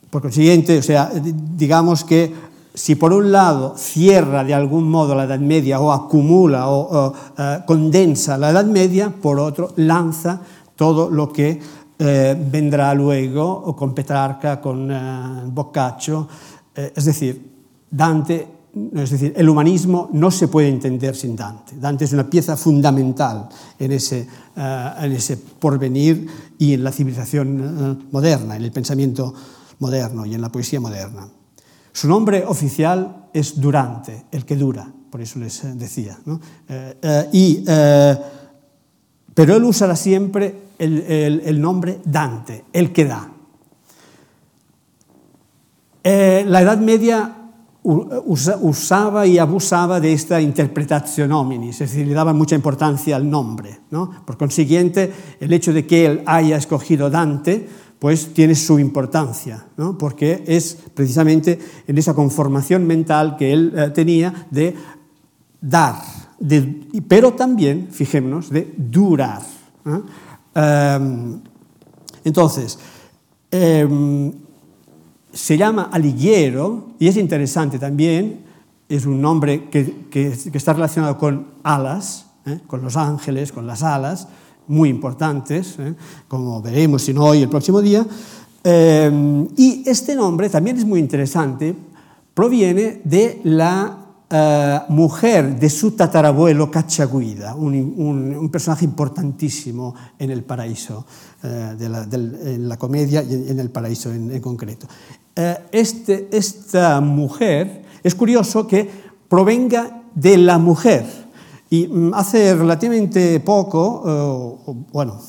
por 0.10 0.22
consiguiente, 0.22 0.78
o 0.78 0.82
sea, 0.82 1.12
digamos 1.14 2.04
que 2.04 2.34
si 2.74 2.96
por 2.96 3.14
un 3.14 3.32
lado 3.32 3.76
cierra 3.78 4.44
de 4.44 4.54
algún 4.54 4.90
modo 4.90 5.14
la 5.14 5.26
Edad 5.26 5.40
Media 5.40 5.80
o 5.80 5.92
acumula 5.92 6.70
o, 6.70 7.14
eh, 7.38 7.60
condensa 7.66 8.38
la 8.38 8.50
Edad 8.50 8.66
Media, 8.66 9.10
por 9.10 9.40
otro 9.40 9.74
lanza 9.76 10.42
todo 10.76 11.10
lo 11.10 11.32
que 11.32 11.60
eh, 12.00 12.48
vendrá 12.52 12.94
luego 12.96 13.46
o 13.46 13.76
con 13.76 13.94
Petrarca, 13.94 14.60
con 14.60 14.90
eh, 14.92 14.98
Boccaccio. 15.46 16.28
Es 16.76 17.06
decir, 17.06 17.54
Dante, 17.92 18.48
es 18.96 19.12
decir, 19.12 19.32
el 19.38 19.48
humanismo 19.48 20.10
no 20.12 20.32
se 20.32 20.48
puede 20.48 20.70
entender 20.70 21.16
sin 21.16 21.36
Dante. 21.36 21.76
Dante 21.80 22.06
es 22.06 22.14
una 22.14 22.28
pieza 22.28 22.58
fundamental 22.58 23.48
en 23.78 23.92
ese, 23.92 24.28
en 24.56 25.12
ese 25.12 25.38
porvenir 25.38 26.26
y 26.58 26.74
en 26.74 26.84
la 26.84 26.92
civilización 26.92 28.08
moderna, 28.12 28.56
en 28.56 28.64
el 28.64 28.72
pensamiento 28.72 29.36
moderno 29.78 30.26
y 30.26 30.34
en 30.34 30.42
la 30.42 30.50
poesía 30.50 30.80
moderna. 30.80 31.28
Su 31.94 32.08
nombre 32.08 32.44
oficial 32.46 33.30
es 33.32 33.62
Durante, 33.62 34.26
el 34.32 34.46
que 34.46 34.56
dura, 34.56 34.92
por 35.12 35.22
eso 35.22 35.40
les 35.40 35.64
eh, 35.64 35.74
decía. 35.76 36.18
¿no? 36.26 36.42
Eh, 36.68 36.98
eh, 37.02 37.30
y, 37.32 37.64
eh, 37.68 38.18
pero 39.34 39.56
él 39.56 39.64
usará 39.64 39.96
siempre 39.96 40.64
el, 40.80 41.02
el, 41.02 41.42
el, 41.46 41.62
nombre 41.62 42.00
Dante, 42.04 42.66
el 42.74 42.92
que 42.92 43.06
da. 43.06 43.30
Eh, 46.04 46.44
la 46.48 46.62
Edad 46.62 46.80
Media 46.80 47.38
usa, 47.84 48.58
usaba 48.60 49.28
y 49.28 49.38
abusaba 49.38 50.00
de 50.00 50.14
esta 50.14 50.42
interpretación 50.42 51.32
hominis, 51.32 51.82
es 51.82 51.92
decir, 51.92 52.08
le 52.08 52.14
daba 52.14 52.34
mucha 52.34 52.56
importancia 52.56 53.16
al 53.16 53.30
nombre. 53.30 53.82
¿no? 53.92 54.26
Por 54.26 54.38
consiguiente, 54.38 55.14
el 55.40 55.54
hecho 55.54 55.74
de 55.74 55.86
que 55.86 56.06
él 56.06 56.24
haya 56.26 56.58
escogido 56.58 57.10
Dante 57.10 57.68
pues 58.04 58.34
tiene 58.34 58.54
su 58.54 58.80
importancia, 58.80 59.66
¿no? 59.78 59.98
porque 59.98 60.44
es 60.46 60.78
precisamente 60.94 61.58
en 61.88 61.98
esa 61.98 62.14
conformación 62.14 62.86
mental 62.86 63.38
que 63.38 63.54
él 63.54 63.74
eh, 63.74 63.92
tenía 63.92 64.46
de 64.52 64.76
dar, 65.62 65.96
de, 66.38 66.82
pero 67.08 67.32
también, 67.32 67.88
fijémonos, 67.92 68.50
de 68.50 68.74
durar. 68.76 69.42
Um, 69.86 71.40
entonces, 72.26 72.78
um, 73.54 74.34
se 75.32 75.58
llama 75.58 75.84
Alighiero 75.90 76.96
y 77.00 77.08
es 77.08 77.16
interesante 77.16 77.80
también, 77.80 78.42
es 78.90 79.06
un 79.06 79.22
nombre 79.22 79.70
que, 79.70 80.08
que, 80.12 80.38
que 80.52 80.58
está 80.58 80.74
relacionado 80.74 81.18
con 81.18 81.48
alas, 81.64 82.26
¿eh? 82.48 82.60
con 82.68 82.82
los 82.82 82.98
ángeles, 82.98 83.54
con 83.54 83.66
las 83.66 83.82
alas, 83.82 84.28
muy 84.68 84.90
importantes, 84.90 85.76
¿eh? 85.80 85.94
como 86.28 86.62
veremos 86.62 87.02
si 87.04 87.14
no 87.14 87.26
hoy 87.26 87.42
el 87.42 87.50
próximo 87.50 87.82
día. 87.82 88.06
Eh, 88.64 89.48
y 89.58 89.84
este 89.86 90.16
nombre 90.16 90.50
también 90.50 90.78
es 90.78 90.86
muy 90.86 91.00
interesante, 91.00 91.76
proviene 92.34 93.02
de 93.04 93.42
la 93.44 93.98
eh, 94.30 94.80
mujer 94.90 95.60
de 95.60 95.70
su 95.70 95.92
tatarabuelo 95.92 96.72
Cacciaguida, 96.72 97.56
un, 97.56 97.74
un, 98.38 98.50
personaje 98.50 98.86
importantísimo 98.86 99.94
en 100.18 100.32
el 100.32 100.44
paraíso, 100.44 101.06
de 101.42 101.90
la, 101.90 102.06
del, 102.06 102.40
en 102.42 102.70
la 102.70 102.78
comedia 102.78 103.22
y 103.22 103.50
en 103.50 103.60
el 103.60 103.70
paraíso 103.70 104.14
en, 104.14 104.32
en 104.32 104.42
concreto. 104.42 104.88
Este, 105.72 106.30
esta 106.32 107.02
mujer, 107.02 107.84
es 108.02 108.16
curioso 108.16 108.66
que 108.66 108.90
provenga 109.28 110.04
de 110.16 110.38
la 110.38 110.58
mujer, 110.58 111.06
y 111.74 111.88
mm, 111.88 112.14
hace 112.14 112.54
relativamente 112.54 113.40
poco, 113.40 114.60
uh, 114.64 114.86
bueno, 114.92 115.20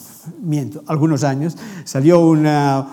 miento, 0.43 0.83
algunos 0.87 1.25
años, 1.25 1.57
salió 1.85 2.21
una, 2.21 2.87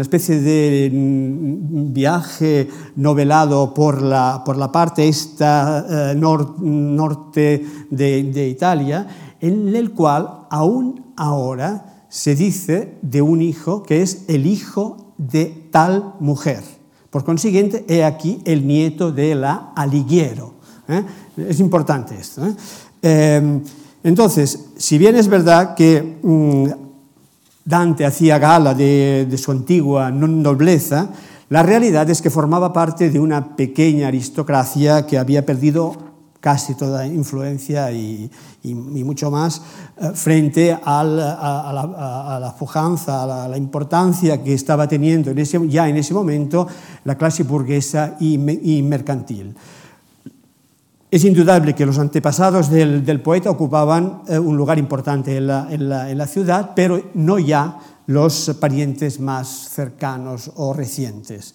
especie 0.00 0.40
de 0.40 0.90
mm, 0.92 1.92
viaje 1.92 2.68
novelado 2.96 3.72
por 3.72 4.02
la, 4.02 4.42
por 4.44 4.56
la 4.56 4.72
parte 4.72 5.06
esta 5.06 6.12
nor, 6.16 6.60
norte 6.60 7.64
de, 7.88 8.48
Italia, 8.48 9.06
en 9.38 9.76
el 9.76 9.92
cual 9.92 10.46
aún 10.50 11.12
ahora 11.16 12.06
se 12.08 12.34
dice 12.34 12.98
de 13.00 13.22
un 13.22 13.42
hijo 13.42 13.84
que 13.84 14.02
es 14.02 14.24
el 14.26 14.44
hijo 14.44 15.14
de 15.18 15.68
tal 15.70 16.14
mujer. 16.18 16.64
Por 17.10 17.22
consiguiente, 17.24 17.84
he 17.88 18.02
aquí 18.02 18.40
el 18.44 18.66
nieto 18.66 19.12
de 19.12 19.36
la 19.36 19.72
Alighiero. 19.76 20.61
¿Eh? 20.88 21.02
Es 21.36 21.60
importante 21.60 22.14
esto. 22.18 22.46
¿eh? 22.46 22.54
Eh, 23.02 23.60
entonces, 24.04 24.66
si 24.76 24.98
bien 24.98 25.16
es 25.16 25.28
verdad 25.28 25.74
que 25.74 26.18
mmm, 26.22 26.66
Dante 27.64 28.04
hacía 28.04 28.38
gala 28.38 28.74
de, 28.74 29.26
de, 29.30 29.38
su 29.38 29.52
antigua 29.52 30.10
nobleza, 30.10 31.08
la 31.48 31.62
realidad 31.62 32.08
es 32.10 32.20
que 32.20 32.30
formaba 32.30 32.72
parte 32.72 33.10
de 33.10 33.20
una 33.20 33.56
pequeña 33.56 34.08
aristocracia 34.08 35.06
que 35.06 35.18
había 35.18 35.46
perdido 35.46 36.12
casi 36.42 36.74
toda 36.74 37.06
influencia 37.06 37.92
y, 37.92 38.28
y, 38.64 38.70
y 38.70 39.04
mucho 39.04 39.30
más 39.30 39.62
eh, 39.96 40.10
frente 40.12 40.72
al, 40.72 41.20
a, 41.20 41.70
a, 41.70 41.72
la, 41.72 42.34
a, 42.36 42.40
la, 42.40 42.56
pujanza, 42.56 43.22
a 43.22 43.26
la, 43.26 43.44
a 43.44 43.48
la, 43.48 43.56
importancia 43.56 44.42
que 44.42 44.52
estaba 44.52 44.88
teniendo 44.88 45.30
en 45.30 45.38
ese, 45.38 45.60
ya 45.68 45.88
en 45.88 45.96
ese 45.96 46.12
momento 46.12 46.66
la 47.04 47.16
clase 47.16 47.44
burguesa 47.44 48.16
y, 48.18 48.34
y 48.76 48.82
mercantil. 48.82 49.54
Es 51.12 51.26
indudable 51.26 51.74
que 51.74 51.84
los 51.84 51.98
antepasados 51.98 52.70
del, 52.70 53.20
poeta 53.20 53.50
ocupaban 53.50 54.22
eh, 54.26 54.38
un 54.38 54.56
lugar 54.56 54.78
importante 54.78 55.36
en 55.36 55.46
la, 55.46 56.26
ciudad, 56.26 56.70
pero 56.74 57.10
no 57.12 57.38
ya 57.38 57.78
los 58.06 58.56
parientes 58.58 59.20
más 59.20 59.68
cercanos 59.68 60.50
o 60.56 60.72
recientes. 60.72 61.54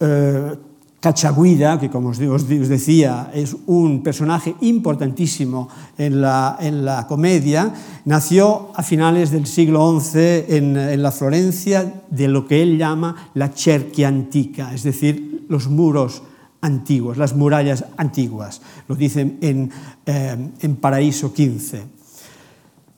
Eh, 0.00 0.56
Cachaguida, 0.98 1.78
que 1.78 1.88
como 1.88 2.08
os, 2.08 2.48
decía 2.48 3.30
es 3.32 3.56
un 3.66 4.02
personaje 4.02 4.56
importantísimo 4.60 5.68
en 5.96 6.20
la, 6.20 7.06
comedia, 7.08 7.72
nació 8.06 8.72
a 8.74 8.82
finales 8.82 9.30
del 9.30 9.46
siglo 9.46 10.00
XI 10.00 10.18
en, 10.48 10.76
en 10.76 11.00
la 11.00 11.12
Florencia 11.12 12.02
de 12.10 12.26
lo 12.26 12.44
que 12.44 12.60
él 12.60 12.76
llama 12.76 13.30
la 13.34 13.50
cerchia 13.50 14.08
antica, 14.08 14.74
es 14.74 14.82
decir, 14.82 15.46
los 15.48 15.68
muros 15.68 16.22
las 17.16 17.34
murallas 17.34 17.84
antiguas. 17.96 18.60
Lo 18.88 18.94
dicen 18.94 19.38
en, 19.40 19.70
eh, 20.06 20.50
en 20.60 20.76
Paraíso 20.76 21.32
15. 21.32 21.82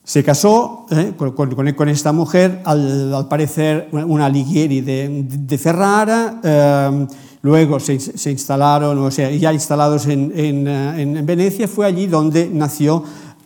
Se 0.03 0.23
casó 0.23 0.85
eh, 0.91 1.13
con, 1.15 1.31
con, 1.31 1.87
esta 1.87 2.11
mujer, 2.11 2.61
al, 2.65 3.27
parecer 3.29 3.87
una 3.91 4.25
Alighieri 4.25 4.81
de, 4.81 5.25
de 5.29 5.57
Ferrara, 5.57 6.41
eh, 6.43 7.07
luego 7.41 7.79
se, 7.79 7.99
se 7.99 8.31
instalaron, 8.31 8.97
o 8.97 9.11
sea, 9.11 9.31
ya 9.31 9.53
instalados 9.53 10.07
en, 10.07 10.33
en, 10.35 10.67
en, 10.67 11.25
Venecia, 11.25 11.69
fue 11.69 11.85
allí 11.85 12.07
donde 12.07 12.49
nació 12.51 13.03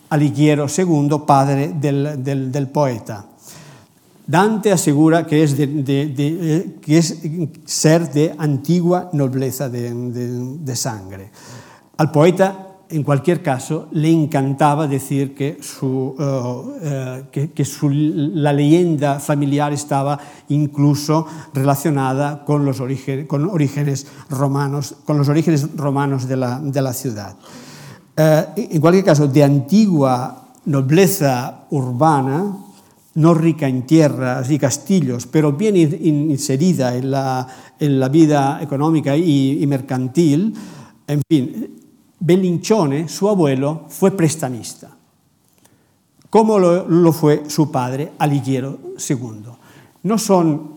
Alighiero 0.09 0.65
II, 0.75 1.09
padre 1.27 1.73
del, 1.79 2.23
del 2.23 2.67
poeta. 2.69 3.25
Dante 4.27 4.71
asegura 4.71 5.25
que 5.25 5.43
es, 5.43 5.57
de, 5.57 5.67
de, 5.67 6.07
de, 6.07 6.55
eh, 6.55 6.75
que 6.81 6.97
es 6.97 7.19
ser 7.65 8.11
de 8.11 8.35
antigua 8.37 9.09
nobleza 9.13 9.69
de 9.69 10.75
sangre. 10.75 11.31
Al 11.97 12.11
poeta 12.11 12.67
en 12.89 13.03
cualquier 13.03 13.41
caso, 13.41 13.87
le 13.91 14.09
encantaba 14.09 14.87
decir 14.87 15.35
que, 15.35 15.57
su, 15.61 15.87
uh, 15.87 16.21
uh, 16.21 17.29
que, 17.31 17.51
que 17.51 17.65
su, 17.65 17.89
la 17.89 18.53
leyenda 18.53 19.19
familiar 19.19 19.73
estaba 19.73 20.19
incluso 20.49 21.25
relacionada 21.53 22.45
con 22.45 22.63
los 22.65 22.79
origen, 22.79 23.27
con 23.27 23.49
orígenes 23.49 24.07
romanos, 24.29 24.95
con 25.05 25.17
los 25.17 25.27
orígenes 25.27 25.75
romanos 25.75 26.27
de 26.27 26.37
la, 26.37 26.59
de 26.59 26.81
la 26.81 26.93
ciudad. 26.93 27.35
Uh, 28.17 28.51
en 28.55 28.79
cualquier 28.81 29.03
caso, 29.03 29.27
de 29.27 29.43
antigua 29.43 30.45
nobleza 30.65 31.65
urbana, 31.69 32.55
no 33.17 33.33
rica 33.33 33.67
en 33.67 33.87
tierras 33.87 34.49
y 34.51 34.59
castillos, 34.59 35.25
pero 35.25 35.51
bien 35.53 35.75
inserida 35.75 36.95
en 36.95 37.09
la, 37.09 37.47
en 37.79 37.99
la 37.99 38.09
vida 38.09 38.59
económica 38.61 39.17
y, 39.17 39.65
mercantil, 39.65 40.53
en 41.07 41.21
fin, 41.27 41.75
Bellinchone, 42.19 43.09
su 43.09 43.27
abuelo, 43.27 43.85
fue 43.89 44.11
prestamista, 44.11 44.95
como 46.29 46.59
lo, 46.59 46.87
lo 46.87 47.11
fue 47.11 47.43
su 47.47 47.71
padre, 47.71 48.11
Alighiero 48.19 48.77
II. 49.09 49.49
No 50.03 50.17
son 50.19 50.73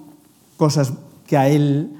cosas 0.56 0.94
que 1.26 1.36
a 1.36 1.46
él 1.46 1.90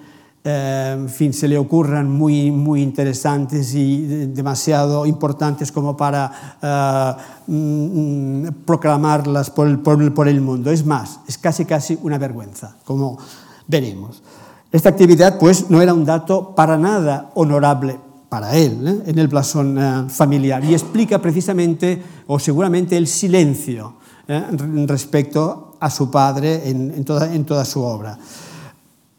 eh, 0.43 0.93
en 0.95 1.09
fin, 1.09 1.33
se 1.33 1.49
le 1.49 1.59
ocurran 1.59 2.11
muy, 2.11 2.51
muy 2.51 2.83
interesantes 2.83 3.75
y 3.75 4.27
demasiado 4.27 5.05
importantes 5.05 5.71
como 5.71 5.97
para 5.97 7.19
uh, 7.47 7.53
mm, 7.53 8.65
proclamarlas 8.65 9.51
por 9.51 9.67
el, 9.67 9.81
por, 9.81 10.15
por 10.15 10.29
el 10.29 10.41
mundo. 10.41 10.71
Es 10.71 10.85
más, 10.85 11.21
es 11.29 11.37
casi 11.37 11.65
casi 11.65 11.99
una 12.03 12.17
vergüenza, 12.17 12.77
como 12.85 13.19
veremos. 13.67 14.23
Esta 14.73 14.89
actividad, 14.89 15.39
pues, 15.39 15.69
no 15.69 15.83
era 15.83 15.93
un 15.93 16.05
dato 16.05 16.55
para 16.55 16.79
nada 16.79 17.31
honorable 17.35 17.99
para 18.31 18.57
él 18.57 18.87
¿eh? 18.87 19.11
en 19.11 19.19
el 19.19 19.29
blasón 19.29 19.77
eh, 19.77 20.09
familiar 20.09 20.65
y 20.65 20.73
explica 20.73 21.21
precisamente 21.21 22.01
o 22.29 22.39
seguramente 22.39 22.97
el 22.97 23.09
silencio 23.09 23.95
¿eh? 24.29 24.45
respecto 24.87 25.77
a 25.81 25.91
su 25.91 26.11
padre 26.11 26.69
en, 26.71 26.93
en, 26.93 27.05
toda, 27.05 27.35
en 27.35 27.45
toda 27.45 27.65
su 27.65 27.83
obra. 27.83 28.17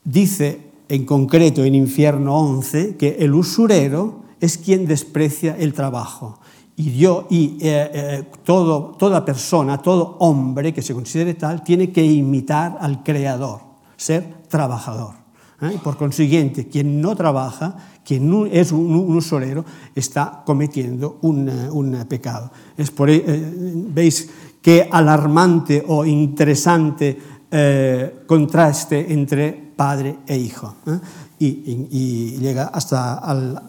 Dice 0.03 0.70
en 0.91 1.05
concreto 1.05 1.63
en 1.63 1.73
Infierno 1.73 2.37
11 2.37 2.97
que 2.97 3.15
el 3.19 3.33
usurero 3.33 4.23
es 4.39 4.57
quien 4.57 4.85
desprecia 4.85 5.55
el 5.57 5.73
trabajo. 5.73 6.39
Y, 6.75 6.97
yo, 6.97 7.27
y 7.29 7.57
eh, 7.61 7.91
eh, 7.93 8.23
todo, 8.43 8.95
toda 8.97 9.23
persona, 9.23 9.77
todo 9.77 10.17
hombre 10.19 10.73
que 10.73 10.81
se 10.81 10.93
considere 10.93 11.35
tal, 11.35 11.63
tiene 11.63 11.91
que 11.91 12.03
imitar 12.03 12.77
al 12.81 13.03
Creador, 13.03 13.61
ser 13.95 14.43
trabajador. 14.49 15.15
¿eh? 15.61 15.77
Por 15.81 15.95
consiguiente, 15.95 16.67
quien 16.67 16.99
no 16.99 17.15
trabaja 17.15 17.77
quien 18.03 18.49
es 18.51 18.71
un, 18.71 18.95
un 18.95 19.15
usurero 19.15 19.63
está 19.95 20.41
cometiendo 20.45 21.19
un, 21.21 21.47
un 21.71 22.05
pecado. 22.05 22.51
Es 22.75 22.91
por, 22.91 23.09
eh, 23.09 23.21
veis 23.23 24.29
qué 24.61 24.89
alarmante 24.91 25.83
o 25.87 26.05
interesante 26.05 27.17
eh, 27.53 28.23
contraste 28.25 29.11
entre 29.11 29.60
padre 29.81 30.17
e 30.27 30.37
hijo 30.37 30.75
¿eh? 30.85 30.99
y, 31.39 32.37
llega 32.37 32.65
hasta 32.65 33.15
al, 33.15 33.59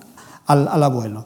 abuelo. 0.46 1.24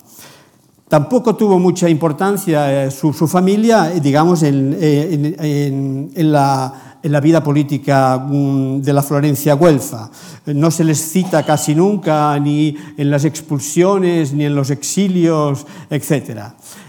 Tampoco 0.88 1.35
tuvo 1.35 1.59
mucha 1.59 1.88
importancia 1.88 2.85
eh, 2.85 2.90
su, 2.93 3.12
familia, 3.26 3.90
digamos, 4.00 4.45
en, 4.45 6.12
la 6.33 7.21
vida 7.21 7.43
política 7.43 8.16
mm, 8.16 8.81
de 8.81 8.93
la 8.93 9.02
Florencia 9.02 9.55
Güelfa. 9.55 10.09
No 10.55 10.71
se 10.71 10.85
les 10.85 11.00
cita 11.00 11.45
casi 11.45 11.75
nunca 11.75 12.38
ni 12.38 12.76
en 12.97 13.11
las 13.11 13.25
expulsiones, 13.25 14.33
ni 14.33 14.45
en 14.45 14.55
los 14.55 14.71
exilios, 14.71 15.66
etc. 15.90 16.43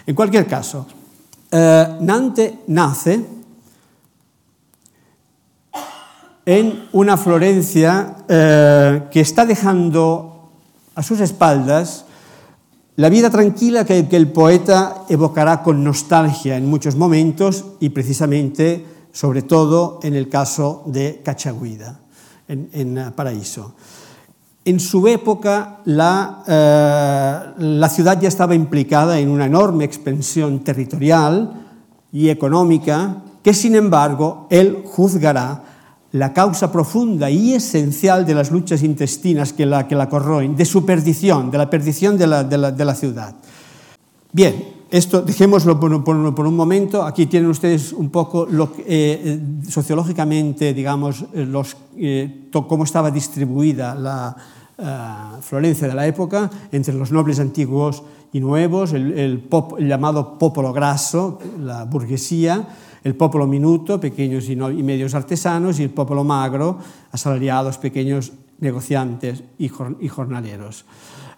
En 0.05 0.13
cualquier 0.13 0.45
caso, 0.45 0.85
eh, 1.49 1.97
Nante 2.01 2.59
nace 2.67 3.36
en 6.47 6.87
una 6.93 7.17
Florencia 7.17 8.15
eh, 8.29 9.03
que 9.11 9.19
está 9.19 9.45
dejando 9.45 10.49
a 10.95 11.03
sus 11.03 11.19
espaldas 11.19 12.05
la 12.95 13.09
vida 13.09 13.29
tranquila 13.29 13.83
que, 13.83 14.07
el 14.09 14.31
poeta 14.31 15.03
evocará 15.09 15.61
con 15.61 15.83
nostalgia 15.83 16.55
en 16.55 16.65
muchos 16.65 16.95
momentos 16.95 17.65
y 17.81 17.89
precisamente 17.89 18.85
sobre 19.11 19.41
todo 19.41 19.99
en 20.01 20.15
el 20.15 20.29
caso 20.29 20.83
de 20.85 21.21
Cachagüida, 21.23 21.99
en, 22.47 23.11
Paraíso. 23.13 23.75
En 24.63 24.79
su 24.79 25.05
época, 25.05 25.81
eh, 25.85 25.91
la, 27.57 27.89
ciudad 27.89 28.21
ya 28.21 28.29
estaba 28.29 28.55
implicada 28.55 29.19
en 29.19 29.29
una 29.29 29.47
enorme 29.47 29.83
expansión 29.83 30.63
territorial 30.63 31.67
y 32.13 32.29
económica 32.29 33.17
que, 33.43 33.53
sin 33.53 33.75
embargo, 33.75 34.47
él 34.49 34.83
juzgará 34.85 35.76
la 36.13 36.33
causa 36.33 36.71
profunda 36.71 37.29
y 37.29 37.53
esencial 37.53 38.25
de 38.25 38.33
las 38.33 38.51
luchas 38.51 38.83
intestinas 38.83 39.53
que 39.53 39.65
la, 39.65 39.87
que 39.87 39.95
la 39.95 40.09
corroen, 40.09 40.55
de 40.55 40.65
su 40.65 40.85
perdición, 40.85 41.51
de 41.51 41.57
la 41.57 41.69
perdición 41.69 42.17
de 42.17 42.27
la, 42.27 42.43
de 42.43 42.85
la, 42.85 42.95
ciudad. 42.95 43.35
Bien, 44.31 44.63
esto 44.89 45.21
dejémoslo 45.21 45.79
por, 45.79 45.91
un 45.91 46.55
momento. 46.55 47.03
Aquí 47.03 47.25
tienen 47.25 47.49
ustedes 47.49 47.91
un 47.91 48.09
poco 48.09 48.47
eh, 48.47 48.55
eh, 48.87 49.39
sociológicamente, 49.69 50.73
digamos, 50.73 51.25
eh, 51.33 51.45
los, 51.45 51.75
cómo 52.51 52.83
estaba 52.83 53.11
distribuida 53.11 53.95
la 53.95 54.35
Florencia 55.41 55.87
de 55.87 55.95
la 55.95 56.05
época 56.05 56.51
entre 56.71 56.93
los 56.93 57.11
nobles 57.11 57.39
antiguos 57.39 58.03
y 58.31 58.39
nuevos, 58.39 58.93
el, 58.93 59.17
el, 59.17 59.87
llamado 59.87 60.37
popolo 60.37 60.71
grasso, 60.71 61.39
la 61.59 61.85
burguesía, 61.85 62.67
el 63.07 63.15
popolo 63.15 63.47
minuto, 63.47 64.01
pequeños 64.01 64.49
y, 64.49 64.55
medios 64.57 65.15
artesanos, 65.15 65.79
y 65.79 65.83
el 65.83 65.91
popolo 65.91 66.25
magro, 66.25 66.77
asalariados, 67.09 67.77
pequeños 67.77 68.33
negociantes 68.59 69.43
y, 69.57 69.69
jor, 69.69 69.95
y 70.01 70.09
jornaleros. 70.09 70.83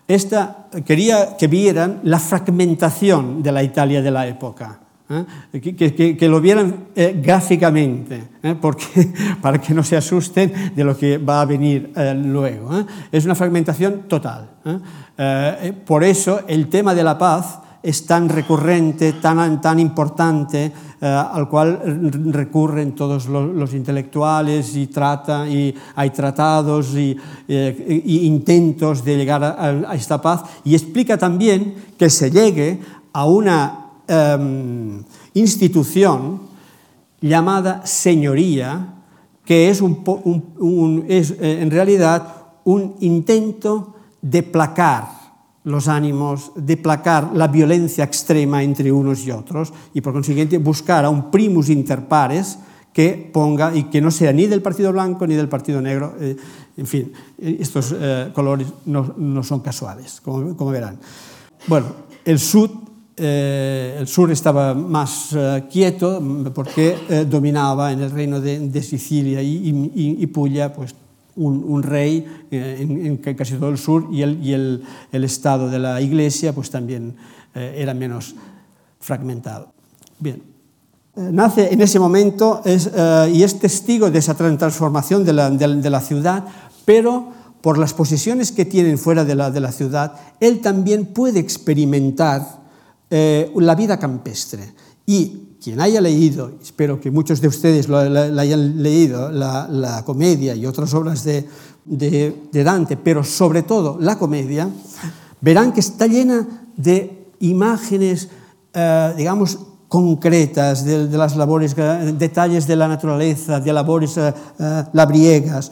Esta, 0.07 0.65
quería 0.83 1.37
que 1.37 1.45
vieran 1.45 1.99
la 2.03 2.17
fragmentación 2.17 3.43
de 3.43 3.51
la 3.51 3.61
Italia 3.61 4.01
de 4.01 4.09
la 4.09 4.25
época, 4.25 4.79
¿eh? 5.11 6.15
que, 6.17 6.27
lo 6.27 6.41
vieran 6.41 6.87
eh, 6.95 7.21
gráficamente, 7.23 8.29
¿eh? 8.41 8.55
porque, 8.59 9.13
para 9.41 9.61
que 9.61 9.75
no 9.75 9.83
se 9.83 9.95
asusten 9.95 10.73
de 10.75 10.83
lo 10.83 10.97
que 10.97 11.19
va 11.19 11.41
a 11.41 11.45
venir 11.45 11.93
luego. 12.25 12.83
Es 13.11 13.25
una 13.25 13.35
fragmentación 13.35 14.07
total. 14.07 14.49
por 15.85 16.03
eso 16.03 16.41
el 16.47 16.67
tema 16.67 16.95
de 16.95 17.03
la 17.03 17.15
paz 17.15 17.59
es 17.81 18.05
tan 18.05 18.27
recurrente, 18.29 19.13
tan, 19.13 19.61
tan 19.61 19.79
importante, 19.79 20.71
eh, 21.01 21.05
al 21.05 21.47
cual 21.47 21.79
recurren 22.31 22.93
todos 22.93 23.27
los, 23.27 23.73
intelectuales 23.73 24.75
y, 24.75 24.87
trata, 24.87 25.47
y 25.47 25.73
hay 25.95 26.09
tratados 26.09 26.93
y, 26.95 27.15
eh, 27.47 28.03
intentos 28.05 29.03
de 29.03 29.17
llegar 29.17 29.43
a, 29.43 29.95
esta 29.95 30.21
paz. 30.21 30.43
Y 30.63 30.75
explica 30.75 31.17
también 31.17 31.75
que 31.97 32.09
se 32.09 32.29
llegue 32.29 32.79
a 33.13 33.25
una 33.25 33.85
eh, 34.07 35.01
institución 35.33 36.41
llamada 37.21 37.85
señoría, 37.85 38.95
que 39.45 39.69
es, 39.69 39.81
un, 39.81 41.05
es 41.07 41.31
eh, 41.31 41.61
en 41.61 41.71
realidad 41.71 42.35
un 42.65 42.95
intento 42.99 43.95
de 44.21 44.43
placar 44.43 45.18
los 45.63 45.87
ánimos, 45.87 46.51
de 46.55 46.77
placar 46.77 47.31
la 47.33 47.47
violencia 47.47 48.03
extrema 48.03 48.63
entre 48.63 48.91
unos 48.91 49.25
y 49.25 49.31
otros 49.31 49.73
y 49.93 50.01
por 50.01 50.13
consiguiente 50.13 50.57
buscar 50.57 51.05
a 51.05 51.09
un 51.09 51.29
primus 51.31 51.69
inter 51.69 52.07
pares 52.07 52.59
que 52.93 53.29
ponga 53.31 53.75
y 53.75 53.83
que 53.83 54.01
no 54.01 54.09
sea 54.09 54.33
ni 54.33 54.47
del 54.47 54.61
Partido 54.61 54.91
Blanco 54.91 55.27
ni 55.27 55.35
del 55.35 55.49
Partido 55.49 55.81
Negro. 55.81 56.15
Eh, 56.19 56.35
en 56.77 56.87
fin, 56.87 57.11
estos 57.37 57.93
eh, 57.97 58.31
colores 58.33 58.67
no, 58.85 59.13
no, 59.17 59.43
son 59.43 59.59
casuales, 59.59 60.21
como, 60.21 60.55
como, 60.55 60.71
verán. 60.71 60.97
Bueno, 61.67 61.87
el 62.23 62.39
sur, 62.39 62.71
eh, 63.17 63.97
el 63.99 64.07
sur 64.07 64.31
estaba 64.31 64.73
más 64.73 65.33
eh, 65.33 65.65
quieto 65.69 66.23
porque 66.55 66.97
eh, 67.09 67.25
dominaba 67.29 67.91
en 67.91 68.01
el 68.01 68.11
reino 68.11 68.39
de, 68.39 68.59
de 68.69 68.81
Sicilia 68.81 69.41
y, 69.41 69.91
y, 69.93 70.23
y 70.23 70.27
Puglia, 70.27 70.71
pues 70.73 70.95
un, 71.39 71.83
rey 71.83 72.25
eh, 72.51 72.77
en, 72.79 73.05
en, 73.05 73.17
casi 73.17 73.55
todo 73.55 73.69
el 73.69 73.77
sur 73.77 74.07
y, 74.11 74.21
el, 74.21 74.83
el, 75.11 75.23
estado 75.23 75.69
de 75.69 75.79
la 75.79 76.01
iglesia 76.01 76.53
pues 76.53 76.69
también 76.69 77.15
eh, 77.55 77.75
era 77.77 77.93
menos 77.93 78.35
fragmentado. 78.99 79.71
Bien, 80.19 80.43
eh, 81.15 81.29
nace 81.31 81.73
en 81.73 81.81
ese 81.81 81.99
momento 81.99 82.61
es, 82.65 82.91
y 83.31 83.43
es 83.43 83.59
testigo 83.59 84.11
de 84.11 84.19
esa 84.19 84.35
transformación 84.35 85.23
de 85.23 85.33
la, 85.33 85.49
de, 85.49 85.89
la 85.89 86.01
ciudad, 86.01 86.45
pero 86.85 87.31
por 87.61 87.77
las 87.77 87.93
posesiones 87.93 88.51
que 88.51 88.65
tienen 88.65 88.97
fuera 88.97 89.23
de 89.23 89.35
la, 89.35 89.51
de 89.51 89.59
la 89.59 89.71
ciudad, 89.71 90.13
él 90.39 90.59
también 90.59 91.07
puede 91.07 91.39
experimentar 91.39 92.59
la 93.09 93.75
vida 93.75 93.97
campestre. 93.97 94.71
Y 95.05 95.48
quien 95.61 95.81
haya 95.81 96.01
leído, 96.01 96.51
espero 96.61 96.99
que 96.99 97.11
muchos 97.11 97.41
de 97.41 97.47
ustedes 97.47 97.89
la, 97.89 98.01
hayan 98.41 98.81
leído, 98.81 99.29
la, 99.31 100.03
comedia 100.05 100.55
y 100.55 100.65
otras 100.65 100.93
obras 100.93 101.23
de, 101.23 101.47
de, 101.85 102.63
Dante, 102.63 102.97
pero 102.97 103.23
sobre 103.23 103.63
todo 103.63 103.97
la 103.99 104.17
comedia, 104.17 104.69
verán 105.41 105.73
que 105.73 105.81
está 105.81 106.07
llena 106.07 106.47
de 106.77 107.27
imágenes, 107.39 108.29
eh, 108.73 109.13
digamos, 109.17 109.59
concretas 109.89 110.85
de, 110.85 111.07
las 111.17 111.35
labores, 111.35 111.75
detalles 111.75 112.67
de 112.67 112.75
la 112.75 112.87
naturaleza, 112.87 113.59
de 113.59 113.73
labores 113.73 114.15
eh, 114.17 114.33
eh, 114.59 114.83
labriegas. 114.93 115.71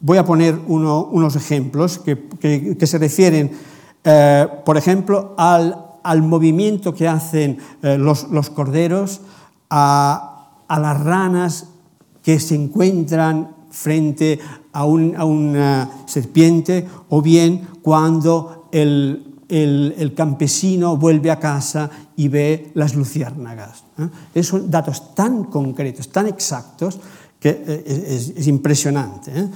Voy 0.00 0.16
a 0.16 0.24
poner 0.24 0.58
uno, 0.66 1.04
unos 1.12 1.36
ejemplos 1.36 1.98
que, 1.98 2.26
que, 2.40 2.86
se 2.86 2.98
refieren, 2.98 3.52
eh, 4.02 4.48
por 4.64 4.78
ejemplo, 4.78 5.34
al, 5.36 5.76
al, 6.02 6.22
movimiento 6.22 6.94
que 6.94 7.08
hacen 7.08 7.58
eh, 7.82 7.98
los, 7.98 8.28
los, 8.30 8.50
corderos, 8.50 9.20
a, 9.68 10.50
a, 10.68 10.78
las 10.80 11.00
ranas 11.02 11.66
que 12.22 12.40
se 12.40 12.54
encuentran 12.54 13.56
frente 13.70 14.38
a, 14.72 14.84
un, 14.84 15.16
a 15.16 15.24
una 15.24 15.90
serpiente, 16.06 16.86
o 17.08 17.22
bien 17.22 17.68
cuando 17.82 18.68
el, 18.72 19.44
el, 19.48 19.94
el, 19.98 20.14
campesino 20.14 20.96
vuelve 20.96 21.30
a 21.30 21.38
casa 21.38 21.90
y 22.16 22.28
ve 22.28 22.70
las 22.74 22.94
luciérnagas. 22.94 23.84
¿eh? 24.34 24.42
Son 24.42 24.70
datos 24.70 25.14
tan 25.14 25.44
concretos, 25.44 26.08
tan 26.10 26.26
exactos, 26.26 26.98
que 27.38 27.50
eh, 27.66 27.84
es, 27.86 28.32
es 28.36 28.46
impresionante. 28.46 29.32
¿eh? 29.34 29.48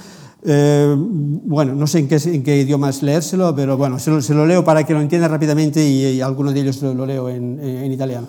Eh, 0.46 0.94
bueno, 0.96 1.74
no 1.74 1.86
sé 1.86 2.00
en 2.00 2.08
qué, 2.08 2.16
en 2.16 2.42
qué, 2.42 2.60
idiomas 2.60 3.02
leérselo, 3.02 3.54
pero 3.56 3.78
bueno, 3.78 3.98
se 3.98 4.10
lo, 4.34 4.46
leo 4.46 4.62
para 4.62 4.84
que 4.84 4.92
lo 4.92 5.00
entienda 5.00 5.26
rápidamente 5.26 5.82
y, 5.88 6.04
y 6.04 6.20
algunos 6.20 6.52
de 6.52 6.60
ellos 6.60 6.82
lo, 6.82 6.92
lo 6.92 7.06
leo 7.06 7.30
en, 7.30 7.58
en, 7.60 7.90
italiano. 7.90 8.28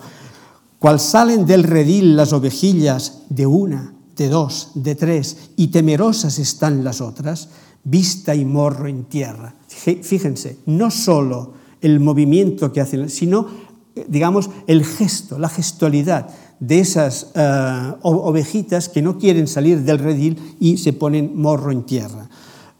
Cual 0.78 0.98
salen 0.98 1.44
del 1.44 1.62
redil 1.62 2.16
las 2.16 2.32
ovejillas 2.32 3.24
de 3.28 3.46
una, 3.46 3.94
de 4.16 4.28
dos, 4.28 4.70
de 4.74 4.94
tres, 4.94 5.50
y 5.56 5.68
temerosas 5.68 6.38
están 6.38 6.82
las 6.82 7.02
otras, 7.02 7.50
vista 7.84 8.34
y 8.34 8.46
morro 8.46 8.88
en 8.88 9.04
tierra. 9.04 9.54
Fíjense, 9.68 10.58
no 10.66 10.90
solo 10.90 11.52
el 11.82 12.00
movimiento 12.00 12.72
que 12.72 12.80
hacen, 12.80 13.10
sino, 13.10 13.46
digamos, 14.06 14.50
el 14.66 14.84
gesto, 14.84 15.38
la 15.38 15.48
gestualidad 15.48 16.28
de 16.58 16.80
esas 16.80 17.32
uh, 17.34 17.96
ovejitas 18.02 18.88
que 18.88 19.02
no 19.02 19.18
quieren 19.18 19.46
salir 19.46 19.82
del 19.82 19.98
redil 19.98 20.56
y 20.60 20.78
se 20.78 20.92
ponen 20.92 21.32
morro 21.34 21.70
en 21.70 21.84
tierra. 21.84 22.28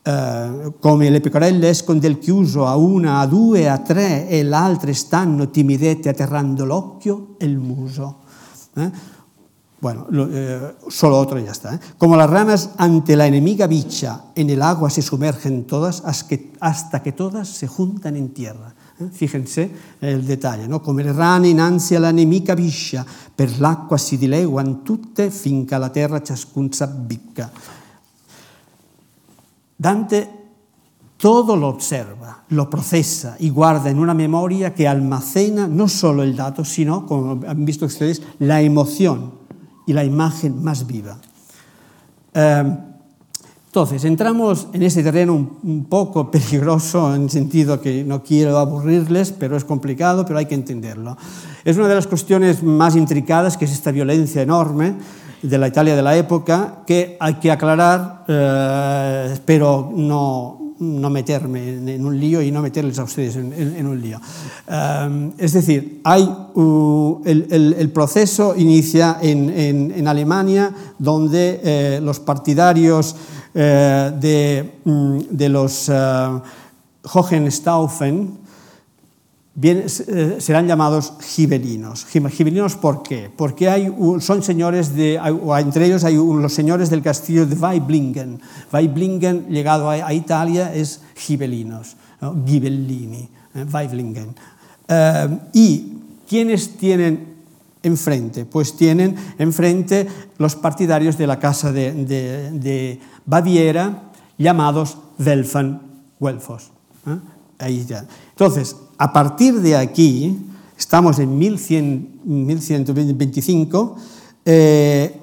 Uh, 0.07 0.74
come 0.79 1.11
le 1.11 1.20
pecorelle 1.20 1.68
escono 1.68 1.98
del 1.98 2.20
chiuso 2.20 2.66
a 2.66 2.76
una, 2.76 3.20
a 3.20 3.26
due, 3.26 3.68
a 3.68 3.79
tre 3.79 4.29
e 4.29 4.44
le 4.44 4.55
altre 4.55 4.94
stanno 4.94 5.50
timidette 5.50 6.09
atterrando 6.09 6.64
l'occhio 6.64 7.35
e 7.38 7.46
il 7.46 7.59
muso. 7.59 8.18
Eh? 8.76 8.90
Bueno, 9.79 10.07
eh, 10.11 10.74
solo 10.88 11.18
otro 11.18 11.38
ya 11.38 11.50
está. 11.50 11.74
¿eh? 11.74 11.81
Como 11.98 12.16
las 12.16 12.31
ranas 12.31 12.70
ante 12.76 13.16
la 13.16 13.26
enemiga 13.26 13.66
bicha 13.66 14.26
en 14.35 14.48
el 14.48 14.62
agua 14.62 14.90
se 14.90 15.02
sumergen 15.02 15.66
todas 15.66 16.02
hasta 16.61 17.02
que 17.02 17.12
todas 17.12 17.48
se 17.48 17.66
juntan 17.66 18.16
en 18.16 18.33
tierra. 18.33 18.74
Fíjense 19.11 19.71
el 20.01 20.25
detalle, 20.25 20.67
¿no? 20.67 20.81
Come 20.81 21.03
le 21.03 21.13
rane 21.13 21.49
innanzi 21.49 21.95
alla 21.95 22.11
nemica 22.11 22.55
biscia, 22.55 23.05
per 23.35 23.61
l'acqua 23.61 23.99
si 23.99 24.17
dileguan 24.17 24.83
tutte 24.83 25.31
finché 25.31 25.77
la 25.77 25.91
terra 25.91 26.23
ciascun 26.23 26.73
s'abbicca. 26.73 27.51
Dante 29.77 30.31
todo 31.17 31.57
lo 31.57 31.69
observa, 31.69 32.45
lo 32.49 32.69
procesa 32.71 33.37
y 33.39 33.51
guarda 33.51 33.91
en 33.91 33.99
una 33.99 34.15
memoria 34.15 34.73
que 34.73 34.89
almacena 34.89 35.67
no 35.67 35.89
solo 35.89 36.23
el 36.23 36.35
dato, 36.35 36.65
sino, 36.65 37.05
como 37.05 37.41
han 37.47 37.65
visto 37.67 37.85
ustedes, 37.85 38.23
la 38.39 38.63
emoción 38.63 39.33
y 39.87 39.93
la 39.93 40.05
imagen 40.05 40.63
más 40.63 40.87
viva. 40.87 41.19
Eh, 42.33 42.79
entonces, 43.77 44.07
entramos 44.07 44.69
en 44.73 44.83
ese 44.85 45.03
terreno 45.03 45.35
un, 45.35 45.59
un, 45.62 45.85
poco 45.85 46.31
peligroso 46.31 47.15
en 47.15 47.29
sentido 47.29 47.79
que 47.79 48.05
no 48.05 48.23
quiero 48.23 48.57
aburrirles, 48.57 49.33
pero 49.33 49.55
es 49.55 49.67
complicado, 49.67 50.25
pero 50.25 50.39
hay 50.39 50.47
que 50.47 50.55
entenderlo. 50.55 51.15
Es 51.62 51.77
una 51.77 51.87
de 51.87 51.95
las 51.95 52.07
cuestiones 52.07 52.62
más 52.62 52.97
intricadas, 52.97 53.59
que 53.59 53.67
es 53.67 53.73
esta 53.73 53.93
violencia 53.93 54.41
enorme 54.41 54.95
de 55.43 55.59
la 55.59 55.69
Italia 55.69 55.95
de 55.95 56.03
la 56.03 56.17
época, 56.17 56.85
que 56.87 57.19
hay 57.21 57.35
que 57.35 57.51
aclarar, 57.53 58.25
eh, 58.27 59.39
pero 59.45 59.93
no, 59.95 60.67
no 60.79 61.11
meterme 61.11 61.75
en, 61.75 61.89
en, 61.89 62.05
un 62.05 62.19
lío 62.19 62.43
y 62.43 62.51
no 62.51 62.61
meterles 62.61 62.99
a 62.99 63.05
ustedes 63.05 63.37
en, 63.37 63.53
en, 63.53 63.77
en 63.77 63.87
un 63.87 64.01
lío. 64.01 64.21
Um, 64.69 65.33
es 65.39 65.53
decir, 65.53 66.01
hay, 66.05 66.23
uh, 66.23 67.23
el, 67.25 67.47
el, 67.51 67.77
el, 67.79 67.91
proceso 67.91 68.55
inicia 68.57 69.19
en, 69.23 70.07
Alemania, 70.07 70.73
donde 70.99 71.61
eh, 71.62 72.01
los 72.03 72.21
partidarios 72.21 73.17
eh, 73.59 74.12
de, 74.21 74.73
mm, 74.85 75.19
de, 75.31 75.49
los 75.49 75.88
uh, 75.88 76.42
Hohenstaufen, 77.03 78.47
eh, 79.62 80.37
serán 80.38 80.66
llamados 80.66 81.14
gibelinos. 81.23 82.05
Gibelinos, 82.05 82.77
¿por 82.77 83.03
qué? 83.03 83.31
Porque 83.35 83.71
hay, 83.71 83.90
son 84.21 84.42
señores 84.42 84.95
de, 84.95 85.19
o 85.19 85.57
entre 85.57 85.87
ellos 85.87 86.05
hay 86.05 86.16
los 86.16 86.53
señores 86.53 86.90
del 86.90 87.01
castillo 87.01 87.47
de 87.47 87.57
Weiblingen. 87.57 88.38
Weiblingen, 88.71 89.47
llegado 89.49 89.88
a, 89.88 90.12
Italia, 90.12 90.75
es 90.75 91.01
gibelinos, 91.14 91.97
¿no? 92.21 92.35
Ghibellini, 92.45 93.31
eh, 93.55 93.64
Weiblingen. 93.73 94.35
Eh, 94.88 95.38
¿Y 95.55 95.92
quiénes 96.29 96.77
tienen 96.77 97.36
enfrente? 97.87 98.44
Pues 98.44 98.77
tienen 98.77 99.16
enfrente 99.38 100.07
los 100.38 100.57
partidarios 100.57 101.16
de 101.16 101.27
la 101.27 101.38
casa 101.38 101.72
de, 101.72 103.01
Baviera, 103.25 104.11
llamados 104.38 104.99
Welfen, 105.18 105.81
Welfos. 106.20 106.70
¿eh? 107.07 107.18
Ahí 107.59 107.85
ya. 107.87 108.07
Entonces, 108.31 108.77
a 108.99 109.12
partir 109.12 109.61
de 109.61 109.77
aquí, 109.77 110.38
estamos 110.77 111.18
en 111.18 111.38
1100, 111.38 112.20
1125, 112.25 113.96
eh, 114.44 115.20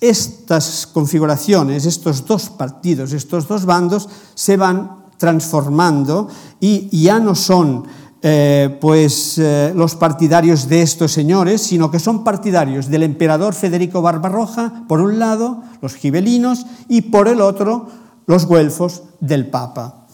estas 0.00 0.86
configuraciones, 0.86 1.86
estos 1.86 2.26
dos 2.26 2.50
partidos, 2.50 3.12
estos 3.12 3.46
dos 3.46 3.64
bandos, 3.64 4.08
se 4.34 4.56
van 4.56 5.00
transformando 5.16 6.28
y 6.58 6.88
ya 7.02 7.20
no 7.20 7.34
son 7.34 7.84
eh, 8.22 8.76
pues, 8.82 9.38
eh, 9.38 9.72
los 9.74 9.94
partidarios 9.94 10.68
de 10.68 10.82
estos 10.82 11.10
señores, 11.10 11.62
sino 11.62 11.90
que 11.90 11.98
son 11.98 12.22
partidarios 12.22 12.88
del 12.88 13.02
emperador 13.02 13.54
Federico 13.54 14.02
Barbarroja, 14.02 14.84
por 14.86 15.00
un 15.00 15.18
lado, 15.18 15.62
los 15.80 15.94
gibelinos, 15.94 16.66
y 16.86 17.00
por 17.02 17.28
el 17.28 17.40
otro, 17.40 17.88
los 18.26 18.44
güelfos 18.44 19.04
del 19.20 19.46
Papa. 19.46 20.06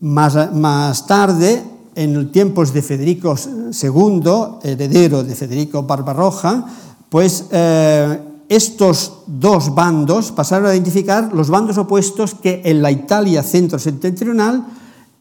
Más, 0.00 1.06
tarde, 1.06 1.62
en 1.94 2.32
tiempos 2.32 2.72
de 2.72 2.80
Federico 2.82 3.34
II, 3.36 4.22
heredero 4.62 5.22
de 5.22 5.34
Federico 5.34 5.82
Barbarroja, 5.82 6.64
pues 7.10 7.44
eh, 7.50 8.18
estos 8.48 9.18
dos 9.26 9.74
bandos 9.74 10.32
pasaron 10.32 10.68
a 10.68 10.74
identificar 10.74 11.30
los 11.32 11.50
bandos 11.50 11.76
opuestos 11.76 12.34
que 12.34 12.62
en 12.64 12.80
la 12.80 12.90
Italia 12.90 13.42
centro-septentrional 13.42 14.64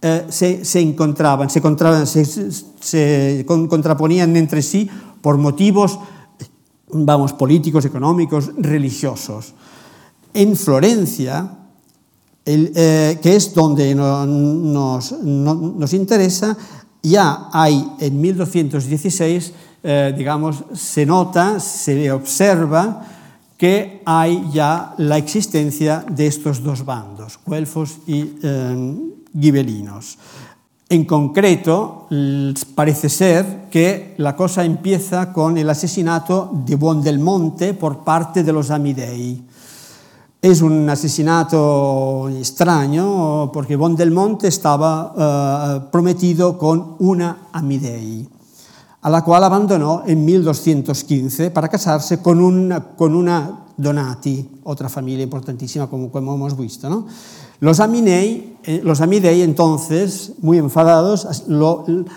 eh, 0.06 0.26
se, 0.28 0.66
se, 0.66 0.82
encontraban, 0.82 1.50
se, 1.50 1.60
encontraban 1.60 2.06
se, 2.06 2.26
se, 2.26 3.46
contraponían 3.48 4.36
entre 4.36 4.62
sí 4.62 4.90
por 5.22 5.38
motivos, 5.38 5.98
vamos, 6.92 7.32
políticos, 7.32 7.86
económicos, 7.86 8.52
religiosos. 8.58 9.54
En 10.34 10.58
Florencia, 10.58 11.50
el, 12.44 12.74
eh, 12.76 13.18
que 13.22 13.38
es 13.38 13.54
donde 13.54 13.96
no, 13.96 14.26
nos, 14.26 15.14
no, 15.24 15.54
nos, 15.56 15.94
interesa, 15.94 16.58
ya 17.02 17.48
hay 17.54 17.88
en 18.00 18.20
1216, 18.20 19.54
eh, 19.84 20.14
digamos, 20.18 20.66
se 20.74 21.06
nota, 21.06 21.62
se 21.62 22.12
observa 22.12 23.08
que 23.58 24.02
hay 24.06 24.50
ya 24.52 24.96
la 24.98 25.18
existencia 25.18 26.04
de 26.10 26.28
estos 26.28 26.62
dos 26.62 26.84
bandos, 26.84 27.40
guelfos 27.46 28.00
y 28.06 28.34
eh, 28.44 29.14
gibelinos. 29.40 30.18
En 30.90 31.06
concreto, 31.06 32.08
parece 32.76 33.10
ser 33.10 33.68
que 33.72 34.14
la 34.18 34.36
cosa 34.36 34.64
empieza 34.64 35.34
con 35.34 35.58
el 35.58 35.70
asesinato 35.70 36.52
de 36.66 36.76
Buondelmonte 36.76 37.74
por 37.74 38.04
parte 38.04 38.44
de 38.44 38.54
los 38.54 38.70
Amidei. 38.70 39.44
Es 40.40 40.62
un 40.62 40.88
asesinato 40.90 42.30
extraño 42.30 43.50
porque 43.52 43.76
Bondelmonte 43.76 44.50
estaba 44.50 45.80
uh, 45.88 45.90
prometido 45.90 46.58
con 46.58 46.98
una 47.00 47.48
Amidei, 47.54 48.28
a 49.02 49.10
la 49.10 49.24
cual 49.24 49.46
abandonó 49.46 50.04
en 50.06 50.24
1215 50.24 51.50
para 51.50 51.70
casarse 51.70 52.22
con 52.22 52.40
una, 52.40 52.84
con 52.84 53.16
una 53.16 53.64
Donati, 53.76 54.48
otra 54.66 54.90
familia 54.90 55.24
importantísima 55.24 55.88
como, 55.88 56.12
como 56.12 56.36
hemos 56.36 56.56
visto. 56.56 56.90
¿no? 56.90 57.08
Eh, 57.62 58.82
los 58.84 59.02
Amidei 59.02 59.42
entonces, 59.42 60.34
muy 60.42 60.58
enfadados, 60.58 61.28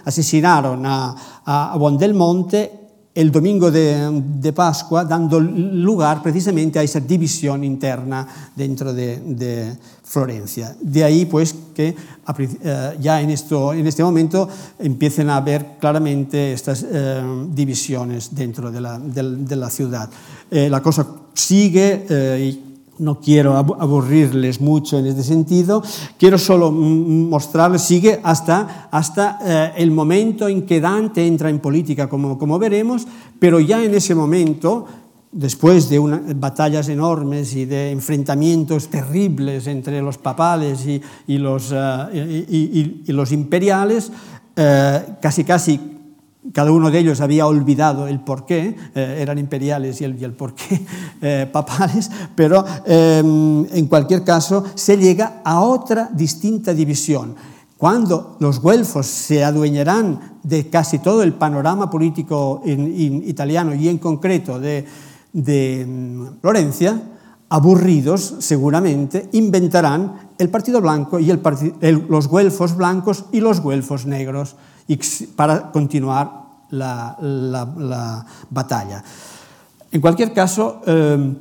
asesinaron 0.04 0.86
a, 0.86 1.14
a 1.44 1.76
Buondelmonte 1.76 2.86
el 3.16 3.32
domingo 3.32 3.70
de, 3.70 4.52
Pascua, 4.54 5.02
dando 5.06 5.40
lugar 5.40 6.22
precisamente 6.22 6.78
a 6.78 6.82
esa 6.82 7.00
división 7.00 7.64
interna 7.64 8.28
dentro 8.54 8.92
de, 8.92 9.74
Florencia. 10.04 10.76
De 10.80 11.02
ahí, 11.02 11.24
pues, 11.24 11.54
que 11.74 11.88
eh, 11.88 12.96
ya 13.00 13.20
en, 13.20 13.30
este 13.30 14.04
momento 14.04 14.48
empiecen 14.78 15.30
a 15.30 15.38
haber 15.38 15.78
claramente 15.80 16.52
estas 16.52 16.86
eh, 16.88 17.22
divisiones 17.48 18.34
dentro 18.34 18.70
de 18.70 18.80
la, 19.56 19.70
ciudad. 19.70 20.10
La 20.50 20.82
cosa 20.82 21.06
sigue 21.32 22.04
no 22.98 23.20
quiero 23.20 23.56
aburrirles 23.56 24.60
mucho 24.60 24.98
en 24.98 25.06
este 25.06 25.22
sentido, 25.22 25.82
quiero 26.18 26.38
solo 26.38 26.70
mostrarles, 26.70 27.82
sigue 27.82 28.20
hasta, 28.22 28.88
hasta 28.90 29.38
eh, 29.44 29.72
el 29.76 29.90
momento 29.90 30.48
en 30.48 30.66
que 30.66 30.80
Dante 30.80 31.26
entra 31.26 31.50
en 31.50 31.58
política, 31.58 32.08
como, 32.08 32.38
como 32.38 32.58
veremos, 32.58 33.06
pero 33.38 33.60
ya 33.60 33.84
en 33.84 33.94
ese 33.94 34.14
momento, 34.14 34.86
después 35.32 35.88
de 35.88 35.98
batallas 36.36 36.88
enormes 36.88 37.54
y 37.54 37.64
de 37.66 37.90
enfrentamientos 37.90 38.88
terribles 38.88 39.66
entre 39.66 40.00
los 40.00 40.18
papales 40.18 40.86
y, 40.86 41.38
los, 41.38 41.72
uh, 41.72 42.08
y, 42.12 43.02
los 43.12 43.32
imperiales, 43.32 44.10
uh, 44.56 45.12
casi 45.20 45.44
casi 45.44 45.95
cada 46.52 46.72
uno 46.72 46.90
de 46.90 46.98
ellos 46.98 47.20
había 47.20 47.46
olvidado 47.46 48.06
el 48.06 48.20
porqué, 48.20 48.76
eh, 48.94 49.18
eran 49.20 49.38
imperiales 49.38 50.00
y 50.00 50.04
el, 50.04 50.32
porqué 50.32 50.84
eh, 51.22 51.48
papales, 51.50 52.10
pero 52.34 52.64
eh, 52.86 53.18
en 53.18 53.86
cualquier 53.86 54.24
caso 54.24 54.64
se 54.74 54.96
llega 54.96 55.40
a 55.44 55.60
otra 55.60 56.10
distinta 56.12 56.74
división. 56.74 57.34
Cuando 57.76 58.36
los 58.40 58.60
güelfos 58.60 59.06
se 59.06 59.44
adueñarán 59.44 60.38
de 60.42 60.68
casi 60.70 60.98
todo 60.98 61.22
el 61.22 61.34
panorama 61.34 61.90
político 61.90 62.62
in 62.64 63.22
italiano 63.26 63.74
y 63.74 63.88
en 63.88 63.98
concreto 63.98 64.58
de, 64.58 64.86
mm, 65.34 66.40
Florencia, 66.40 67.02
aburridos 67.50 68.36
seguramente, 68.38 69.28
inventarán 69.32 70.30
el 70.38 70.48
Partido 70.48 70.80
Blanco 70.80 71.20
y 71.20 71.30
los 72.08 72.28
güelfos 72.28 72.76
blancos 72.76 73.26
y 73.30 73.40
los 73.40 73.60
güelfos 73.60 74.06
negros 74.06 74.56
para 75.34 75.70
continuar 75.72 76.30
la, 76.70 77.16
la, 77.20 77.64
la 77.76 78.26
batalla. 78.50 79.02
En 79.92 80.00
cualquier 80.00 80.32
caso, 80.32 80.82
eh, 80.86 81.34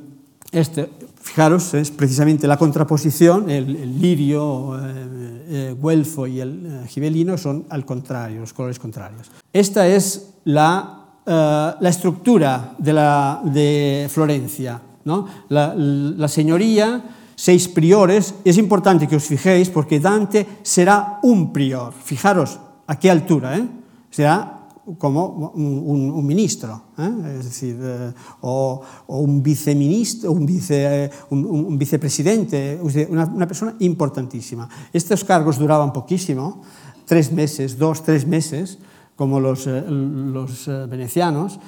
este, 0.52 0.90
fijaros, 1.20 1.74
es 1.74 1.90
precisamente 1.90 2.46
la 2.46 2.56
contraposición, 2.56 3.50
el, 3.50 3.76
el 3.76 4.00
lirio, 4.00 4.78
eh, 4.78 5.46
eh, 5.48 5.76
güelfo 5.78 6.26
y 6.26 6.40
el 6.40 6.66
eh, 6.66 6.86
gibelino 6.88 7.36
son 7.36 7.66
al 7.68 7.84
contrario, 7.84 8.40
los 8.40 8.52
colores 8.52 8.78
contrarios. 8.78 9.30
Esta 9.52 9.86
es 9.86 10.34
la, 10.44 11.04
eh, 11.26 11.74
la 11.80 11.88
estructura 11.88 12.74
de, 12.78 12.92
la, 12.92 13.40
de 13.44 14.08
Florencia. 14.08 14.80
¿no? 15.04 15.26
La, 15.48 15.74
la 15.76 16.28
señoría, 16.28 17.04
seis 17.34 17.68
priores, 17.68 18.34
es 18.44 18.56
importante 18.58 19.06
que 19.06 19.16
os 19.16 19.24
fijéis 19.24 19.70
porque 19.70 20.00
Dante 20.00 20.46
será 20.62 21.18
un 21.22 21.52
prior. 21.52 21.92
Fijaros, 21.92 22.58
¿A 22.86 22.98
qué 22.98 23.10
altura? 23.10 23.58
Eh? 23.58 23.68
Será 24.10 24.56
como 24.98 25.50
un, 25.54 26.10
un 26.14 26.26
ministro, 26.26 26.80
eh? 26.96 27.38
es 27.40 27.44
decir, 27.44 27.76
eh, 27.80 28.12
o, 28.42 28.80
o, 29.08 29.18
un 29.18 29.42
viceministro, 29.42 30.30
un, 30.30 30.46
vice, 30.46 31.10
un, 31.30 31.44
un 31.44 31.76
vicepresidente, 31.76 32.78
una, 33.10 33.24
una, 33.24 33.46
persona 33.48 33.74
importantísima. 33.80 34.68
Estos 34.92 35.24
cargos 35.24 35.58
duraban 35.58 35.92
poquísimo, 35.92 36.62
tres 37.04 37.32
meses, 37.32 37.76
dos, 37.76 38.04
tres 38.04 38.26
meses, 38.26 38.78
como 39.16 39.40
los, 39.40 39.66
eh, 39.66 39.84
los 39.88 40.68
eh, 40.68 40.86
venecianos, 40.88 41.58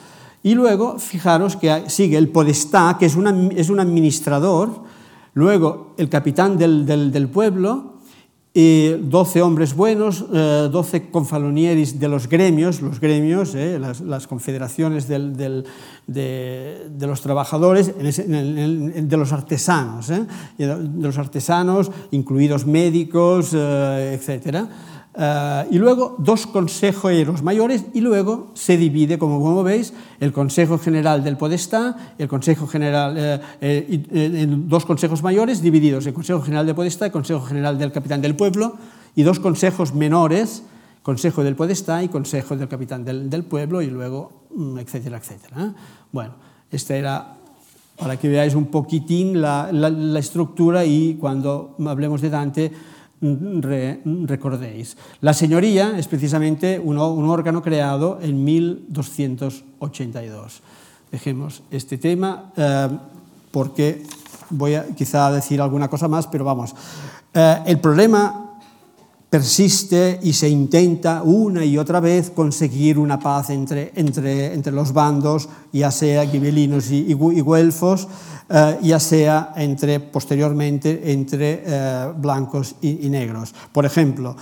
y 0.44 0.54
luego, 0.54 1.00
fijaros 1.00 1.56
que 1.56 1.90
sigue 1.90 2.16
el 2.16 2.28
podestá, 2.28 2.96
que 3.00 3.06
es, 3.06 3.16
una, 3.16 3.48
es 3.50 3.68
un 3.68 3.80
administrador, 3.80 4.84
luego 5.34 5.94
el 5.96 6.08
capitán 6.08 6.56
del, 6.56 6.86
del, 6.86 7.10
del 7.10 7.28
pueblo, 7.28 7.97
y 8.54 8.88
12 8.88 9.42
hombres 9.42 9.74
buenos, 9.74 10.24
eh, 10.32 10.68
12 10.70 11.10
confalonieris 11.10 12.00
de 12.00 12.08
los 12.08 12.28
gremios, 12.28 12.80
los 12.80 12.98
gremios, 12.98 13.54
eh, 13.54 13.78
las, 13.78 14.00
las, 14.00 14.26
confederaciones 14.26 15.06
del, 15.06 15.36
del, 15.36 15.64
de, 16.06 16.88
de, 16.90 17.06
los 17.06 17.20
trabajadores, 17.20 17.92
en 17.98 18.06
ese, 18.06 18.24
en 18.24 18.34
el, 18.34 18.92
en, 18.94 19.08
de 19.08 19.16
los 19.16 19.32
artesanos, 19.32 20.10
eh, 20.10 20.24
de 20.58 20.88
los 21.00 21.18
artesanos, 21.18 21.90
incluidos 22.10 22.66
médicos, 22.66 23.50
eh, 23.52 24.18
etcétera. 24.18 24.68
Uh, 25.18 25.66
y 25.74 25.78
luego 25.78 26.14
dos 26.18 26.46
consejeros 26.46 27.42
mayores 27.42 27.86
y 27.92 28.00
luego 28.02 28.52
se 28.54 28.76
divide, 28.76 29.18
como, 29.18 29.42
como 29.42 29.64
veis, 29.64 29.92
el 30.20 30.32
Consejo 30.32 30.78
General 30.78 31.24
del 31.24 31.36
Podestá, 31.36 32.14
el 32.18 32.28
Consejo 32.28 32.68
General, 32.68 33.16
eh, 33.18 33.40
eh, 33.60 34.04
eh, 34.12 34.46
dos 34.48 34.86
consejos 34.86 35.24
mayores 35.24 35.60
divididos, 35.60 36.06
el 36.06 36.14
Consejo 36.14 36.40
General 36.42 36.66
del 36.66 36.76
Podestá, 36.76 37.06
el 37.06 37.10
Consejo 37.10 37.40
General 37.40 37.76
del 37.76 37.90
Capitán 37.90 38.22
del 38.22 38.36
Pueblo, 38.36 38.76
y 39.16 39.24
dos 39.24 39.40
consejos 39.40 39.92
menores, 39.92 40.62
Consejo 41.02 41.42
del 41.42 41.56
Podestá 41.56 42.00
y 42.04 42.08
Consejo 42.08 42.56
del 42.56 42.68
Capitán 42.68 43.04
del, 43.04 43.28
del 43.28 43.42
Pueblo, 43.42 43.82
y 43.82 43.88
luego, 43.88 44.46
mm, 44.54 44.78
etcétera, 44.78 45.18
etcétera. 45.18 45.74
Bueno, 46.12 46.34
esta 46.70 46.94
era 46.94 47.34
para 47.98 48.16
que 48.16 48.28
veáis 48.28 48.54
un 48.54 48.66
poquitín 48.66 49.42
la, 49.42 49.70
la, 49.72 49.90
la 49.90 50.20
estructura 50.20 50.84
y 50.84 51.16
cuando 51.16 51.74
hablemos 51.84 52.20
de 52.20 52.30
Dante, 52.30 52.72
re, 53.20 54.00
recordéis. 54.26 54.96
La 55.20 55.34
señoría 55.34 55.98
es 55.98 56.06
precisamente 56.08 56.78
un, 56.78 56.96
órgano 56.98 57.62
creado 57.62 58.18
en 58.22 58.44
1282. 58.44 60.62
Dejemos 61.10 61.62
este 61.70 61.98
tema 61.98 62.52
eh, 62.56 62.88
porque 63.50 64.04
voy 64.50 64.74
a 64.74 64.86
quizá 64.94 65.32
decir 65.32 65.60
alguna 65.60 65.88
cosa 65.88 66.08
más, 66.08 66.26
pero 66.26 66.44
vamos. 66.44 66.74
Eh, 67.34 67.62
el 67.66 67.80
problema 67.80 68.47
persiste 69.30 70.20
y 70.22 70.32
se 70.32 70.48
intenta 70.48 71.22
una 71.22 71.64
y 71.64 71.76
otra 71.76 72.00
vez 72.00 72.30
conseguir 72.30 72.98
una 72.98 73.18
paz 73.18 73.50
entre, 73.50 73.92
entre, 73.94 74.54
entre 74.54 74.72
los 74.72 74.92
bandos, 74.92 75.48
ya 75.72 75.90
sea 75.90 76.26
gibelinos 76.26 76.90
y, 76.90 77.06
y, 77.08 77.12
güelfos, 77.12 78.08
eh, 78.48 78.78
ya 78.82 78.98
sea 78.98 79.52
entre, 79.56 80.00
posteriormente 80.00 81.12
entre 81.12 81.62
eh, 81.66 82.12
blancos 82.16 82.76
y, 82.80 83.08
negros. 83.10 83.54
Por 83.70 83.84
ejemplo, 83.84 84.34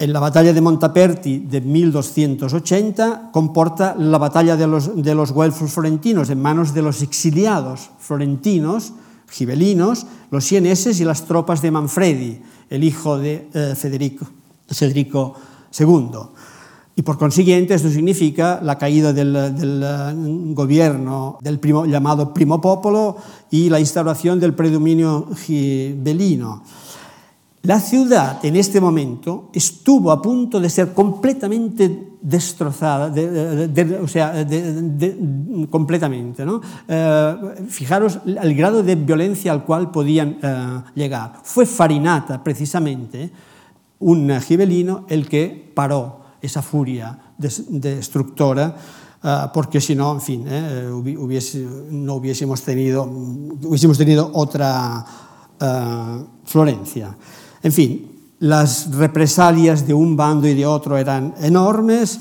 en 0.00 0.12
la 0.12 0.20
batalla 0.20 0.52
de 0.52 0.60
Montaperti 0.60 1.38
de 1.38 1.60
1280 1.60 3.30
comporta 3.32 3.94
la 3.96 4.18
batalla 4.18 4.56
de 4.56 4.66
los, 4.66 5.00
de 5.00 5.14
los 5.14 5.30
güelfos 5.30 5.72
florentinos 5.72 6.30
en 6.30 6.42
manos 6.42 6.74
de 6.74 6.82
los 6.82 7.02
exiliados 7.02 7.90
florentinos, 7.98 8.94
gibelinos, 9.30 10.06
los 10.30 10.44
sieneses 10.44 11.00
y 11.00 11.04
las 11.04 11.24
tropas 11.24 11.62
de 11.62 11.70
Manfredi, 11.70 12.40
el 12.70 12.84
hijo 12.84 13.18
de 13.18 13.48
eh, 13.52 13.74
Federico, 13.76 15.34
II. 15.78 16.08
Y 16.96 17.02
por 17.02 17.16
consiguiente 17.16 17.74
esto 17.74 17.90
significa 17.90 18.60
la 18.60 18.76
caída 18.76 19.12
del, 19.12 19.36
uh, 19.36 20.54
gobierno 20.54 21.38
del 21.40 21.60
llamado 21.86 22.34
Primo 22.34 22.60
Popolo 22.60 23.16
y 23.52 23.68
la 23.68 23.78
instauración 23.78 24.40
del 24.40 24.54
predominio 24.54 25.28
gibelino. 25.36 26.64
La 27.62 27.80
ciudad 27.80 28.44
en 28.44 28.56
este 28.56 28.80
momento 28.80 29.50
estuvo 29.52 30.10
a 30.10 30.20
punto 30.20 30.58
de 30.58 30.70
ser 30.70 30.92
completamente 30.92 32.07
destrozada, 32.20 33.10
de, 33.10 33.68
de, 33.68 33.84
de, 33.84 33.96
o 33.98 34.08
sea, 34.08 34.46
completamente. 35.70 36.44
¿no? 36.44 36.60
Eh, 36.86 37.36
fijaros 37.68 38.20
el 38.26 38.54
grado 38.54 38.82
de 38.82 38.94
violencia 38.96 39.52
al 39.52 39.64
cual 39.64 39.90
podían 39.90 40.38
eh, 40.42 40.82
llegar. 40.94 41.40
Fue 41.42 41.66
Farinata, 41.66 42.42
precisamente, 42.42 43.30
un 44.00 44.40
gibelino, 44.40 45.06
el 45.08 45.28
que 45.28 45.72
paró 45.74 46.20
esa 46.40 46.62
furia 46.62 47.18
destructora. 47.36 48.76
Uh, 49.20 49.50
porque 49.52 49.80
si 49.80 49.96
no, 49.96 50.12
en 50.12 50.20
fin, 50.20 50.44
eh, 50.46 50.88
hubiese, 50.92 51.66
no 51.90 52.14
hubiésemos 52.14 52.62
tenido, 52.62 53.02
hubiésemos 53.02 53.98
tenido 53.98 54.30
otra 54.32 55.04
uh, 55.60 56.24
Florencia. 56.44 57.16
En 57.60 57.72
fin, 57.72 58.17
las 58.40 58.94
represalias 58.94 59.86
de 59.86 59.94
un 59.94 60.16
bando 60.16 60.46
y 60.46 60.54
de 60.54 60.66
otro 60.66 60.96
eran 60.96 61.34
enormes, 61.40 62.20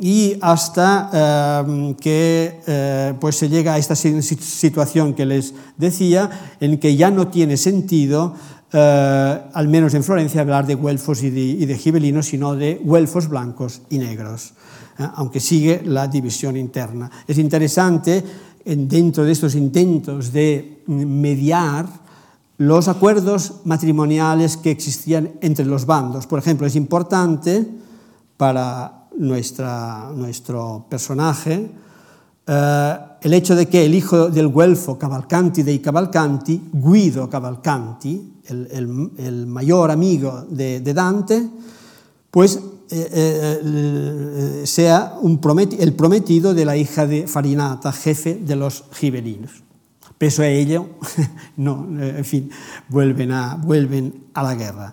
y 0.00 0.36
hasta 0.40 1.10
eh, 1.12 1.94
que 2.00 2.60
eh, 2.64 3.14
pues 3.18 3.34
se 3.34 3.48
llega 3.48 3.74
a 3.74 3.78
esta 3.78 3.96
situación 3.96 5.12
que 5.12 5.26
les 5.26 5.54
decía, 5.76 6.30
en 6.60 6.78
que 6.78 6.94
ya 6.94 7.10
no 7.10 7.26
tiene 7.26 7.56
sentido 7.56 8.34
eh, 8.72 9.40
al 9.52 9.68
menos 9.68 9.94
en 9.94 10.04
Florencia, 10.04 10.42
hablar 10.42 10.66
de 10.66 10.74
güelfos 10.74 11.22
y 11.22 11.30
de, 11.30 11.40
y 11.40 11.66
de 11.66 11.78
gibelinos, 11.78 12.26
sino 12.26 12.54
de 12.54 12.80
güelfos 12.82 13.28
blancos 13.28 13.82
y 13.88 13.98
negros, 13.98 14.52
eh, 14.98 15.06
aunque 15.14 15.40
sigue 15.40 15.82
la 15.84 16.06
división 16.06 16.56
interna. 16.56 17.10
Es 17.26 17.38
interesante 17.38 18.22
dentro 18.64 19.24
de 19.24 19.32
estos 19.32 19.54
intentos 19.54 20.30
de 20.30 20.82
mediar 20.86 21.86
los 22.58 22.88
acuerdos 22.88 23.62
matrimoniales 23.64 24.56
que 24.56 24.70
existían 24.70 25.32
entre 25.40 25.64
los 25.64 25.86
bandos. 25.86 26.26
Por 26.26 26.38
ejemplo, 26.38 26.66
es 26.66 26.76
importante 26.76 27.66
para 28.36 29.08
nuestra, 29.16 30.10
nuestro 30.14 30.86
personaje 30.88 31.70
eh, 32.50 32.98
el 33.20 33.34
hecho 33.34 33.54
de 33.54 33.66
que 33.66 33.84
el 33.84 33.94
hijo 33.94 34.30
del 34.30 34.50
Guelfo 34.50 34.96
Cavalcanti 34.96 35.62
dei 35.62 35.80
Cavalcanti, 35.80 36.70
Guido 36.72 37.28
Cavalcanti, 37.28 38.40
el, 38.46 39.12
el, 39.18 39.46
mayor 39.46 39.90
amigo 39.90 40.46
de, 40.48 40.80
Dante, 40.80 41.46
pues 42.30 42.58
eh, 42.88 43.60
eh, 43.62 44.62
sea 44.64 45.18
el 45.22 45.92
prometido 45.92 46.54
de 46.54 46.64
la 46.64 46.74
hija 46.74 47.06
de 47.06 47.26
Farinata, 47.26 47.92
jefe 47.92 48.36
de 48.36 48.56
los 48.56 48.84
gibelinos. 48.92 49.67
Peso 50.18 50.42
a 50.42 50.48
ello, 50.48 50.86
no, 51.56 51.86
en 52.00 52.24
fin, 52.24 52.50
vuelven 52.88 53.32
a, 53.32 53.54
vuelven 53.54 54.24
a 54.34 54.42
la 54.42 54.54
guerra. 54.54 54.92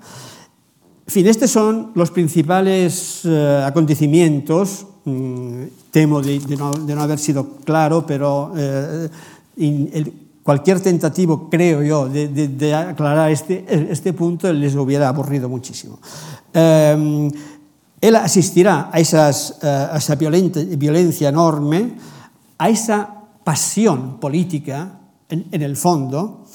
Fin, 1.07 1.27
estos 1.27 1.49
son 1.51 1.91
los 1.95 2.11
principales 2.11 3.21
eh, 3.25 3.63
acontecimientos. 3.65 4.85
Mm, 5.05 5.63
temo 5.91 6.21
de, 6.21 6.39
no, 6.57 6.71
de, 6.71 6.95
no, 6.95 7.01
haber 7.01 7.19
sido 7.19 7.57
claro, 7.63 8.05
pero 8.05 8.53
eh, 8.55 9.09
cualquier 10.43 10.79
tentativo, 10.79 11.49
creo 11.49 11.83
yo, 11.83 12.07
de, 12.07 12.73
aclarar 12.73 13.31
este, 13.31 13.65
este 13.91 14.13
punto 14.13 14.51
les 14.53 14.75
hubiera 14.75 15.09
aburrido 15.09 15.49
muchísimo. 15.49 15.99
Eh, 16.53 17.29
él 18.01 18.15
asistirá 18.15 18.89
a, 18.91 18.99
esas, 18.99 19.57
eh, 19.63 19.67
a 19.67 19.97
esa 19.97 20.15
violencia 20.15 21.29
enorme, 21.29 21.93
a 22.57 22.69
esa 22.69 23.09
pasión 23.43 24.19
política, 24.19 24.99
en, 25.29 25.47
en 25.51 25.61
el 25.61 25.75
fondo, 25.75 26.45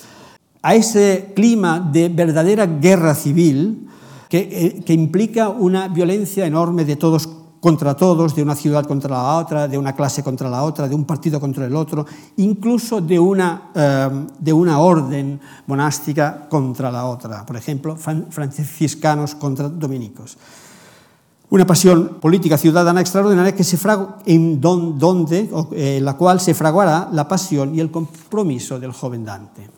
a 0.63 0.75
ese 0.75 1.33
clima 1.35 1.81
de 1.81 2.09
verdadera 2.09 2.67
guerra 2.67 3.15
civil 3.15 3.89
que, 4.29 4.39
eh, 4.39 4.83
que, 4.85 4.93
implica 4.93 5.49
una 5.49 5.89
violencia 5.89 6.47
enorme 6.47 6.85
de 6.85 6.97
todos 6.97 7.29
contra 7.61 7.95
todos, 7.95 8.35
de 8.35 8.43
una 8.43 8.55
ciudad 8.55 8.87
contra 8.87 9.11
la 9.11 9.39
otra, 9.39 9.69
de 9.69 9.77
una 9.77 9.95
clase 9.95 10.23
contra 10.23 10.49
la 10.49 10.63
otra, 10.63 10.89
de 10.89 10.95
un 10.95 11.05
partido 11.05 11.39
contra 11.39 11.67
el 11.67 11.77
otro, 11.77 12.07
incluso 12.37 13.01
de 13.01 13.19
una, 13.19 13.71
eh, 13.75 14.27
de 14.39 14.53
una 14.53 14.79
orden 14.79 15.41
monástica 15.67 16.49
contra 16.49 16.91
la 16.91 17.05
otra, 17.05 17.45
por 17.45 17.57
ejemplo, 17.57 17.97
franciscanos 17.97 19.35
contra 19.35 19.69
dominicos. 19.69 20.39
Una 21.51 21.67
pasión 21.67 22.19
política 22.21 22.57
ciudadana 22.57 23.01
extraordinaria 23.01 23.55
que 23.55 23.65
se 23.65 23.79
en 24.27 24.61
don, 24.61 24.99
donde, 24.99 25.51
eh, 25.73 26.01
la 26.01 26.15
cual 26.15 26.41
se 26.41 26.55
fraguará 26.55 27.09
la 27.13 27.27
pasión 27.27 27.75
y 27.75 27.81
el 27.81 27.91
compromiso 27.91 28.79
del 28.79 28.93
joven 28.93 29.25
Dante. 29.25 29.69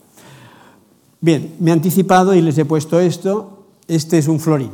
Bien, 1.19 1.55
me 1.59 1.71
he 1.71 1.73
anticipado 1.73 2.33
y 2.33 2.41
les 2.41 2.57
he 2.57 2.65
puesto 2.65 2.99
esto. 2.99 3.65
Este 3.87 4.17
es 4.17 4.27
un 4.27 4.39
florín. 4.39 4.71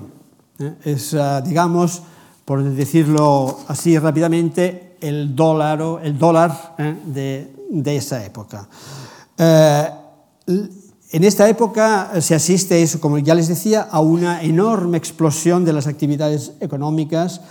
¿eh? 0.59 0.75
Es, 0.83 1.13
uh, 1.13 1.41
digamos, 1.43 2.01
por 2.43 2.63
decirlo 2.63 3.59
así 3.67 3.97
rápidamente, 3.97 4.97
el 5.01 5.35
dólar, 5.35 5.99
el 6.03 6.17
dólar 6.17 6.75
¿eh? 6.77 6.95
de, 7.05 7.53
de, 7.69 7.95
esa 7.95 8.25
época. 8.25 8.67
Eh, 9.37 9.89
en 11.11 11.23
esta 11.23 11.49
época 11.49 12.11
se 12.21 12.35
asiste, 12.35 12.85
como 12.99 13.17
ya 13.17 13.33
les 13.33 13.47
decía, 13.47 13.81
a 13.81 13.99
una 13.99 14.43
enorme 14.43 14.97
explosión 14.97 15.65
de 15.65 15.73
las 15.73 15.87
actividades 15.87 16.53
económicas 16.59 17.41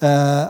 eh, 0.00 0.46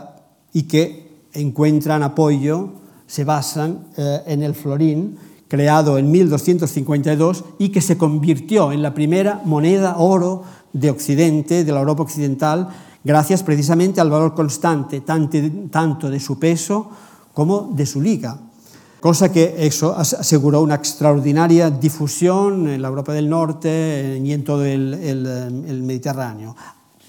y 0.53 0.63
que 0.63 1.09
encuentran 1.33 2.03
apoyo, 2.03 2.69
se 3.07 3.23
basan 3.23 3.87
eh, 3.97 4.21
en 4.27 4.43
el 4.43 4.53
florín, 4.53 5.17
creado 5.47 5.97
en 5.97 6.11
1252 6.11 7.43
y 7.57 7.69
que 7.69 7.81
se 7.81 7.97
convirtió 7.97 8.71
en 8.71 8.83
la 8.83 8.93
primera 8.93 9.41
moneda 9.45 9.97
oro 9.97 10.43
de 10.71 10.91
Occidente, 10.91 11.63
de 11.63 11.71
la 11.71 11.79
Europa 11.79 12.03
occidental, 12.03 12.67
gracias 13.03 13.41
precisamente 13.41 13.99
al 13.99 14.11
valor 14.11 14.35
constante 14.35 15.01
tanto 15.01 16.09
de 16.11 16.19
su 16.19 16.37
peso 16.37 16.91
como 17.33 17.71
de 17.73 17.87
su 17.87 17.99
liga 17.99 18.37
cosa 18.99 19.31
que 19.31 19.55
eso 19.59 19.95
aseguró 19.97 20.61
una 20.61 20.75
extraordinaria 20.75 21.69
difusión 21.69 22.67
en 22.67 22.81
la 22.81 22.87
Europa 22.87 23.13
del 23.13 23.29
Norte 23.29 24.21
y 24.23 24.33
en 24.33 24.43
todo 24.43 24.65
el, 24.65 24.93
el, 24.93 25.25
el 25.67 25.83
Mediterráneo. 25.83 26.55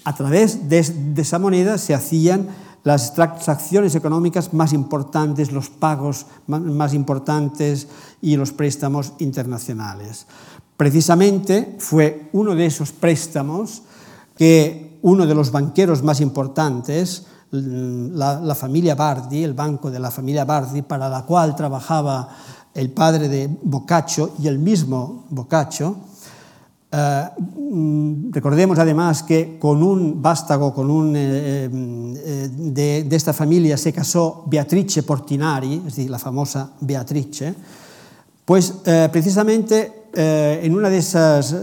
A 0.03 0.15
través 0.15 0.67
de, 0.69 0.81
de, 0.81 1.21
esa 1.21 1.37
moneda 1.37 1.77
se 1.77 1.93
hacían 1.93 2.47
las 2.83 3.13
transacciones 3.13 3.93
económicas 3.93 4.53
más 4.53 4.73
importantes, 4.73 5.51
los 5.51 5.69
pagos 5.69 6.25
más 6.47 6.93
importantes 6.93 7.87
y 8.21 8.35
los 8.35 8.51
préstamos 8.51 9.13
internacionales. 9.19 10.25
Precisamente 10.77 11.75
fue 11.77 12.29
uno 12.33 12.55
de 12.55 12.65
esos 12.65 12.91
préstamos 12.91 13.83
que 14.35 14.97
uno 15.03 15.27
de 15.27 15.35
los 15.35 15.51
banqueros 15.51 16.01
más 16.01 16.21
importantes, 16.21 17.27
la, 17.51 18.55
familia 18.55 18.95
Bardi, 18.95 19.43
el 19.43 19.53
banco 19.53 19.91
de 19.91 19.99
la 19.99 20.11
familia 20.11 20.45
Bardi, 20.45 20.81
para 20.81 21.09
la 21.09 21.23
cual 21.23 21.55
trabajaba 21.55 22.29
el 22.73 22.91
padre 22.91 23.27
de 23.27 23.49
Boccaccio 23.63 24.31
y 24.39 24.47
el 24.47 24.59
mismo 24.59 25.25
Boccaccio. 25.29 25.95
Eh, 26.91 27.29
mm, 27.37 28.31
recordemos 28.31 28.77
además 28.79 29.23
que 29.23 29.57
con 29.59 29.83
un 29.83 30.21
vástago, 30.21 30.73
con 30.73 30.89
un, 30.89 31.15
eh, 31.15 31.69
eh, 31.71 32.49
de, 32.53 33.03
de, 33.03 33.15
esta 33.15 33.33
familia 33.33 33.77
se 33.77 33.93
casó 33.93 34.43
Beatrice 34.47 35.03
Portinari, 35.03 35.75
es 35.75 35.83
decir, 35.85 36.09
la 36.09 36.19
famosa 36.19 36.71
Beatrice, 36.81 37.53
pues 38.45 38.73
precisamente 39.11 40.00
eh, 40.13 40.59
en 40.63 40.75
uno 40.75 40.89
de, 40.89 41.01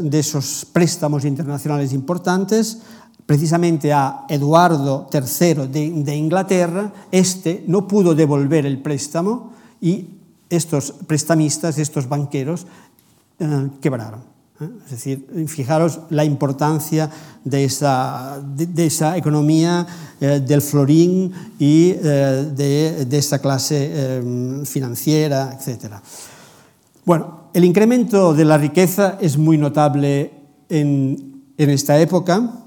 de 0.02 0.18
esos 0.18 0.66
préstamos 0.72 1.24
internacionales 1.24 1.92
importantes, 1.92 2.78
precisamente 3.26 3.92
a 3.92 4.24
Eduardo 4.28 5.08
III 5.12 5.68
de, 5.68 5.92
de, 6.02 6.16
Inglaterra, 6.16 6.92
este 7.12 7.64
no 7.66 7.87
pudo 7.87 8.14
devolver 8.14 8.64
el 8.64 8.80
préstamo 8.80 9.52
y 9.80 10.06
estos 10.48 10.92
prestamistas, 11.06 11.78
estos 11.78 12.08
banqueros, 12.08 12.66
eh, 13.38 13.68
quebraron. 13.80 14.20
¿eh? 14.61 14.68
Es 14.87 14.90
decir, 14.92 15.46
fijaros 15.46 16.00
la 16.11 16.24
importancia 16.24 17.11
de 17.44 17.64
esa, 17.64 18.40
de, 18.42 18.66
de 18.66 18.87
esa 18.87 19.16
economía 19.16 19.87
eh, 20.20 20.40
del 20.40 20.62
florín 20.62 21.32
y 21.61 21.90
eh, 21.90 22.50
de, 22.56 23.04
de, 23.04 23.18
esta 23.18 23.38
clase 23.38 23.88
eh, 23.92 24.62
financiera, 24.64 25.56
etc. 25.56 25.94
Bueno, 27.04 27.38
el 27.54 27.64
incremento 27.64 28.34
de 28.34 28.44
la 28.44 28.58
riqueza 28.58 29.18
es 29.20 29.38
muy 29.38 29.58
notable 29.58 30.32
en, 30.68 31.44
esta 31.56 31.98
época 32.00 32.64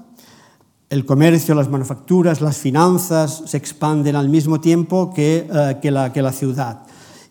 el 0.90 1.06
comercio, 1.06 1.54
las 1.54 1.70
manufacturas, 1.70 2.42
las 2.42 2.58
finanzas 2.58 3.44
se 3.46 3.56
expanden 3.56 4.14
al 4.14 4.28
mismo 4.28 4.60
tiempo 4.60 5.12
que, 5.14 5.48
que, 5.80 5.90
la, 5.90 6.32
ciudad. 6.32 6.82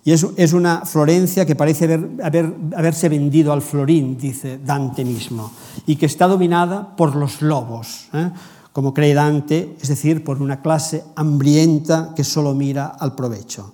Y 0.03 0.11
es, 0.13 0.53
una 0.53 0.83
Florencia 0.83 1.45
que 1.45 1.55
parece 1.55 1.85
haber, 1.85 2.09
haber, 2.23 2.55
haberse 2.75 3.07
vendido 3.07 3.53
al 3.53 3.61
florín, 3.61 4.17
dice 4.17 4.57
Dante 4.57 5.05
mismo, 5.05 5.51
y 5.85 5.95
que 5.95 6.07
está 6.07 6.27
dominada 6.27 6.95
por 6.95 7.15
los 7.15 7.43
lobos, 7.43 8.07
¿eh? 8.13 8.31
como 8.73 8.95
cree 8.95 9.13
Dante, 9.13 9.75
es 9.79 9.89
decir, 9.89 10.23
por 10.23 10.41
una 10.41 10.61
clase 10.61 11.03
hambrienta 11.15 12.13
que 12.15 12.23
solo 12.23 12.55
mira 12.55 12.87
al 12.87 13.13
provecho. 13.13 13.73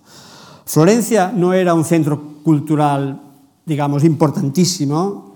Florencia 0.65 1.31
no 1.33 1.53
era 1.53 1.73
un 1.73 1.85
centro 1.85 2.41
cultural, 2.43 3.26
digamos, 3.67 4.05
importantísimo, 4.05 5.35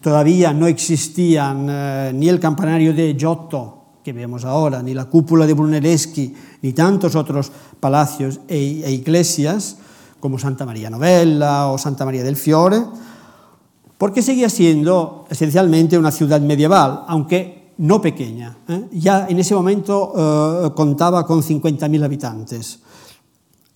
todavía 0.00 0.52
no 0.52 0.66
existían 0.66 1.66
eh, 1.70 2.12
ni 2.12 2.28
el 2.28 2.40
campanario 2.40 2.92
de 2.92 3.14
Giotto, 3.14 3.78
que 4.02 4.12
vemos 4.12 4.44
ahora, 4.44 4.82
ni 4.82 4.94
la 4.94 5.04
cúpula 5.04 5.46
de 5.46 5.54
Brunelleschi, 5.54 6.34
ni 6.60 6.72
tantos 6.72 7.14
otros 7.14 7.52
palacios 7.78 8.40
e, 8.48 8.82
e 8.84 8.90
iglesias, 8.90 9.78
como 10.18 10.40
Santa 10.40 10.66
María 10.66 10.90
Novella 10.90 11.68
o 11.68 11.78
Santa 11.78 12.04
María 12.04 12.24
del 12.24 12.34
Fiore, 12.34 12.82
porque 13.96 14.22
seguía 14.22 14.50
siendo 14.50 15.26
esencialmente 15.30 15.96
una 15.96 16.10
ciudad 16.10 16.40
medieval, 16.40 17.04
aunque 17.06 17.74
no 17.78 18.02
pequeña. 18.02 18.58
¿eh? 18.66 18.88
Ya 18.90 19.28
en 19.28 19.38
ese 19.38 19.54
momento 19.54 20.12
eh, 20.16 20.70
contaba 20.74 21.24
con 21.24 21.42
50.000 21.42 22.04
habitantes. 22.04 22.80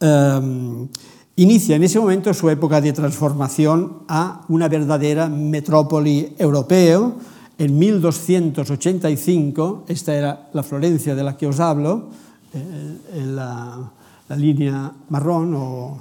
Um, 0.01 0.89
inicia 1.37 1.77
en 1.77 1.85
ese 1.85 2.01
momento 2.01 2.33
su 2.33 2.49
época 2.51 2.81
de 2.81 2.93
transformación 2.93 4.03
a 4.09 4.43
una 4.49 4.69
verdadera 4.69 5.29
metrópoli 5.29 6.35
europeo. 6.39 7.15
En 7.59 7.79
1285, 7.79 9.85
esta 9.89 10.15
era 10.15 10.49
la 10.53 10.63
Florencia 10.63 11.15
de 11.15 11.23
la 11.23 11.37
que 11.37 11.47
os 11.47 11.61
hablo, 11.61 12.09
eh, 12.53 12.99
en 13.15 13.37
la, 13.37 13.93
línea 14.37 14.91
marrón 15.11 15.55
o, 15.55 15.99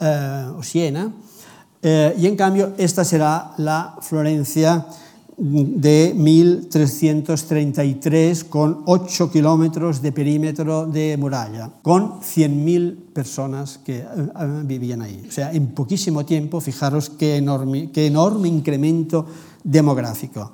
eh, 0.00 0.46
o 0.56 0.62
Siena, 0.62 1.10
eh, 1.80 2.14
y 2.18 2.26
en 2.26 2.36
cambio 2.36 2.74
esta 2.76 3.04
será 3.04 3.52
la 3.56 3.96
Florencia 4.02 4.84
de 5.38 6.12
1333 6.16 8.44
con 8.44 8.82
8 8.86 9.30
kilómetros 9.30 10.02
de 10.02 10.10
perímetro 10.10 10.86
de 10.86 11.16
muralla, 11.16 11.70
con 11.80 12.20
100.000 12.20 12.96
personas 13.12 13.78
que 13.78 13.98
eh, 13.98 14.04
vivían 14.64 15.02
ahí. 15.02 15.24
O 15.28 15.32
sea, 15.32 15.52
en 15.52 15.68
poquísimo 15.68 16.26
tiempo, 16.26 16.60
fijaros 16.60 17.08
qué 17.10 17.36
enorme, 17.36 17.92
qué 17.92 18.06
enorme 18.06 18.48
incremento 18.48 19.26
demográfico. 19.62 20.50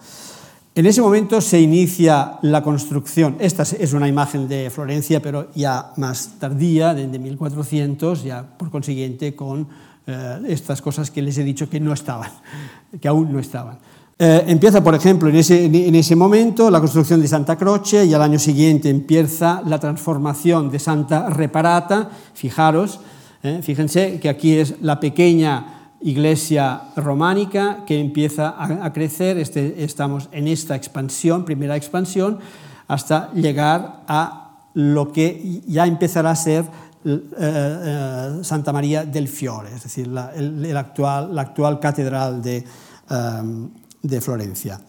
En 0.74 0.85
ese 0.87 1.01
momento 1.01 1.41
se 1.41 1.61
inicia 1.61 2.39
la 2.43 2.62
construcción. 2.62 3.37
Esta 3.39 3.62
es 3.62 3.93
una 3.93 4.09
imagen 4.09 4.49
de 4.49 4.70
Florencia, 4.70 5.22
pero 5.22 5.51
ya 5.55 5.93
más 5.97 6.32
tardía, 6.39 6.95
de 6.95 7.18
1400, 7.18 8.24
ya 8.24 8.59
por 8.59 8.70
consiguiente 8.70 9.35
con 9.35 9.68
eh, 10.07 10.41
estas 10.49 10.82
cosas 10.82 11.11
que 11.11 11.22
les 11.22 11.39
he 11.39 11.45
dicho 11.45 11.70
que 11.70 11.80
no 11.80 11.95
estaban, 11.95 12.30
que 13.01 13.09
aún 13.09 13.32
no 13.32 13.39
estaban. 13.39 13.78
Eh, 14.26 14.42
empieza, 14.46 14.82
por 14.82 14.94
ejemplo, 14.94 15.28
en 15.28 15.36
ese, 15.36 15.66
en 15.66 15.94
ese, 15.94 16.16
momento 16.16 16.70
la 16.70 16.80
construcción 16.80 17.20
de 17.20 17.28
Santa 17.28 17.56
Croce 17.56 18.06
y 18.06 18.14
al 18.14 18.22
año 18.22 18.38
siguiente 18.38 18.88
empieza 18.88 19.60
la 19.66 19.78
transformación 19.78 20.70
de 20.70 20.78
Santa 20.78 21.28
Reparata. 21.28 22.08
Fijaros, 22.32 23.00
eh, 23.42 23.60
fíjense 23.62 24.18
que 24.20 24.30
aquí 24.30 24.54
es 24.54 24.76
la 24.80 24.98
pequeña 24.98 25.90
iglesia 26.00 26.84
románica 26.96 27.84
que 27.86 28.00
empieza 28.00 28.54
a, 28.56 28.90
crecer, 28.94 29.36
este, 29.36 29.84
estamos 29.84 30.30
en 30.32 30.48
esta 30.48 30.74
expansión, 30.74 31.44
primera 31.44 31.76
expansión, 31.76 32.38
hasta 32.88 33.30
llegar 33.34 34.04
a 34.08 34.52
lo 34.72 35.12
que 35.12 35.60
ya 35.66 35.86
empezará 35.86 36.30
a 36.30 36.36
ser 36.36 36.64
eh, 37.04 38.38
Santa 38.40 38.72
María 38.72 39.04
del 39.04 39.28
Fiore, 39.28 39.68
es 39.74 39.82
decir, 39.82 40.06
la, 40.06 40.32
actual, 40.78 41.78
catedral 41.78 42.40
de, 42.40 42.64
de 44.05 44.20
Florencia. 44.20 44.80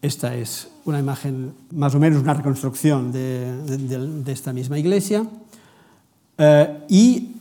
Esta 0.00 0.34
es 0.34 0.68
una 0.84 1.00
imagen, 1.00 1.52
más 1.72 1.94
o 1.94 1.98
menos 1.98 2.22
una 2.22 2.32
reconstrucción 2.32 3.10
de, 3.10 4.22
esta 4.32 4.52
misma 4.52 4.78
iglesia. 4.78 5.22
Uh, 5.22 6.84
y 6.88 7.34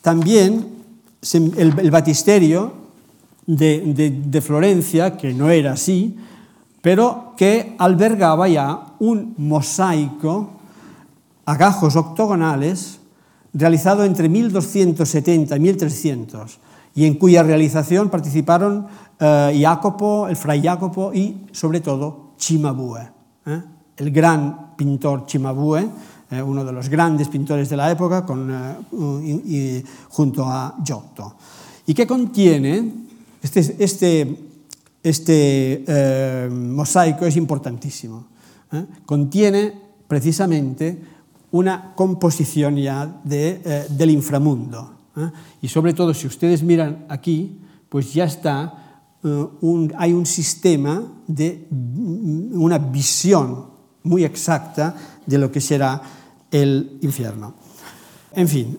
también 0.00 0.66
el, 1.32 1.78
el 1.78 1.90
batisterio 1.90 2.72
de, 3.46 4.14
de, 4.24 4.40
Florencia, 4.40 5.18
que 5.18 5.34
no 5.34 5.50
era 5.50 5.72
así, 5.72 6.16
pero 6.80 7.34
que 7.36 7.74
albergaba 7.78 8.48
ya 8.48 8.94
un 8.98 9.34
mosaico 9.36 10.52
a 11.44 11.56
gajos 11.56 11.94
octogonales 11.96 13.00
realizado 13.52 14.04
entre 14.04 14.30
1270 14.30 15.56
y 15.56 15.60
1300 15.60 16.58
y 16.94 17.04
en 17.04 17.14
cuya 17.14 17.42
realización 17.42 18.10
participaron 18.10 18.86
eh, 19.18 19.58
Jacopo, 19.60 20.28
el 20.28 20.36
fray 20.36 20.62
Jacopo 20.62 21.12
y 21.12 21.46
sobre 21.52 21.80
todo 21.80 22.32
Cimabue, 22.38 23.02
¿eh? 23.46 23.62
el 23.96 24.10
gran 24.10 24.74
pintor 24.76 25.24
Cimabue, 25.28 25.88
eh, 26.30 26.42
uno 26.42 26.64
de 26.64 26.72
los 26.72 26.88
grandes 26.88 27.28
pintores 27.28 27.68
de 27.68 27.76
la 27.76 27.90
época, 27.90 28.24
con, 28.24 28.50
junto 30.08 30.44
a 30.44 30.76
Giotto. 30.82 31.36
¿Y 31.86 31.94
qué 31.94 32.06
contiene? 32.06 32.92
Este, 33.42 33.76
este, 33.78 34.36
este 35.02 36.48
mosaico 36.50 37.26
es 37.26 37.36
importantísimo. 37.36 38.26
Contiene 39.04 39.72
precisamente 40.06 41.02
una 41.50 41.92
composición 41.96 42.76
ya 42.76 43.20
de, 43.24 43.86
del 43.90 44.10
inframundo. 44.10 44.99
¿Eh? 45.26 45.30
Y 45.62 45.68
sobre 45.68 45.92
todo, 45.92 46.14
si 46.14 46.26
ustedes 46.26 46.62
miran 46.62 47.06
aquí, 47.08 47.58
pues 47.88 48.14
ya 48.14 48.24
está, 48.24 49.08
eh, 49.22 49.46
un, 49.60 49.92
hay 49.98 50.12
un 50.12 50.26
sistema 50.26 51.02
de 51.26 51.66
una 51.70 52.78
visión 52.78 53.66
muy 54.02 54.24
exacta 54.24 54.94
de 55.26 55.38
lo 55.38 55.52
que 55.52 55.60
será 55.60 56.00
el 56.50 56.98
infierno. 57.02 57.54
En 58.32 58.48
fin, 58.48 58.78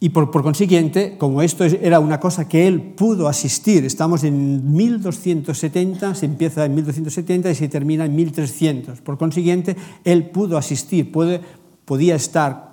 y 0.00 0.10
por, 0.10 0.30
por, 0.30 0.44
consiguiente, 0.44 1.16
como 1.18 1.42
esto 1.42 1.64
era 1.64 1.98
una 1.98 2.20
cosa 2.20 2.48
que 2.48 2.68
él 2.68 2.80
pudo 2.80 3.26
asistir, 3.26 3.84
estamos 3.84 4.22
en 4.22 4.72
1270, 4.72 6.14
se 6.14 6.26
empieza 6.26 6.64
en 6.64 6.74
1270 6.76 7.50
y 7.50 7.54
se 7.56 7.68
termina 7.68 8.04
en 8.04 8.14
1300. 8.14 9.00
Por 9.00 9.18
consiguiente, 9.18 9.76
él 10.04 10.30
pudo 10.30 10.56
asistir, 10.56 11.10
puede, 11.10 11.40
podía 11.84 12.14
estar 12.14 12.67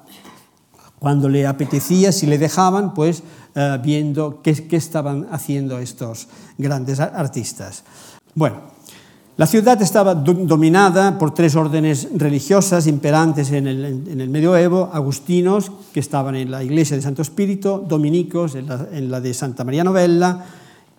cuando 1.00 1.30
le 1.30 1.46
apetecía, 1.46 2.12
si 2.12 2.26
le 2.26 2.38
dejaban, 2.38 2.94
pues 2.94 3.24
eh, 3.56 3.80
viendo 3.84 4.42
qué, 4.42 4.68
qué 4.68 4.76
estaban 4.76 5.28
haciendo 5.32 5.80
estos 5.80 6.28
grandes 6.58 7.00
artistas. 7.00 7.84
Bueno, 8.34 8.76
la 9.38 9.48
ciudad 9.48 9.82
estaba 9.82 10.16
dominada 10.16 11.18
por 11.20 11.34
tres 11.34 11.58
órdenes 11.58 12.08
religiosas 12.16 12.88
imperantes 12.88 13.52
en 13.52 13.68
el, 13.68 13.84
en 13.84 14.22
el, 14.22 14.30
medioevo, 14.30 14.90
agustinos, 14.94 15.74
que 15.94 16.00
estaban 16.00 16.36
en 16.36 16.50
la 16.50 16.64
iglesia 16.64 16.96
de 16.96 17.02
Santo 17.02 17.22
Espíritu, 17.22 17.84
dominicos 17.86 18.56
en 18.56 18.68
la, 18.68 18.88
en 18.94 19.12
la 19.12 19.20
de 19.20 19.34
Santa 19.34 19.66
María 19.66 19.84
Novella 19.84 20.40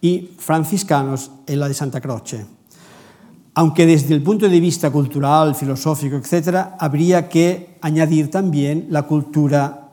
y 0.02 0.32
franciscanos 0.38 1.30
en 1.46 1.60
la 1.60 1.68
de 1.68 1.72
Santa 1.72 2.02
Croce. 2.02 2.44
Aunque 3.54 3.86
desde 3.86 4.14
el 4.14 4.22
punto 4.22 4.46
de 4.50 4.60
vista 4.60 4.90
cultural, 4.90 5.54
filosófico, 5.54 6.16
etc., 6.16 6.58
habría 6.78 7.30
que 7.30 7.78
añadir 7.80 8.30
también 8.30 8.88
la 8.90 9.04
cultura 9.04 9.85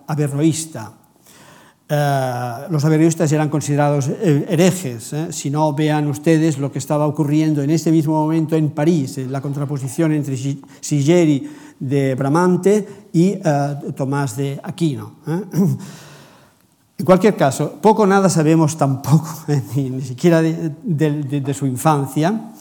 eh, 1.89 2.67
los 2.69 2.83
averroístas 2.85 3.31
eran 3.31 3.49
considerados 3.49 4.07
eh, 4.07 4.45
herejes. 4.49 5.13
Eh. 5.13 5.27
Si 5.31 5.49
no, 5.49 5.73
vean 5.73 6.07
ustedes 6.07 6.57
lo 6.57 6.71
que 6.71 6.79
estaba 6.79 7.05
ocurriendo 7.05 7.61
en 7.61 7.69
este 7.69 7.91
mismo 7.91 8.13
momento 8.13 8.55
en 8.55 8.71
París, 8.71 9.17
la 9.29 9.41
contraposición 9.41 10.13
entre 10.13 10.37
Sigeri 10.81 11.49
de 11.79 12.15
Bramante 12.15 13.07
y 13.11 13.35
Tomás 13.95 14.37
de 14.37 14.59
Aquino. 14.63 15.15
En 16.95 17.05
cualquier 17.05 17.35
caso, 17.35 17.79
poco 17.81 18.05
nada 18.05 18.29
sabemos 18.29 18.77
tampoco, 18.77 19.27
ni, 19.75 19.99
siquiera 20.01 20.41
de 20.43 21.53
su 21.53 21.65
infancia 21.65 22.53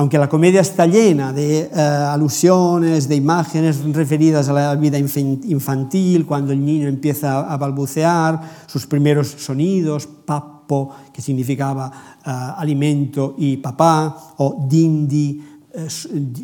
aunque 0.00 0.16
la 0.16 0.30
comedia 0.30 0.62
está 0.62 0.86
llena 0.86 1.30
de 1.30 1.68
uh, 1.70 1.78
alusiones, 2.08 3.06
de 3.06 3.16
imágenes 3.16 3.84
referidas 3.92 4.48
a 4.48 4.54
la 4.54 4.74
vida 4.74 4.96
infantil, 4.96 6.24
cuando 6.24 6.54
el 6.54 6.64
niño 6.64 6.88
empieza 6.88 7.40
a 7.40 7.54
balbucear, 7.58 8.40
sus 8.64 8.86
primeros 8.86 9.28
sonidos, 9.28 10.06
papo, 10.06 10.88
que 11.12 11.20
significaba 11.20 11.92
uh, 12.24 12.30
alimento 12.58 13.34
y 13.36 13.58
papá, 13.58 14.16
o 14.38 14.66
dindi, 14.66 15.38
uh, 15.74 15.80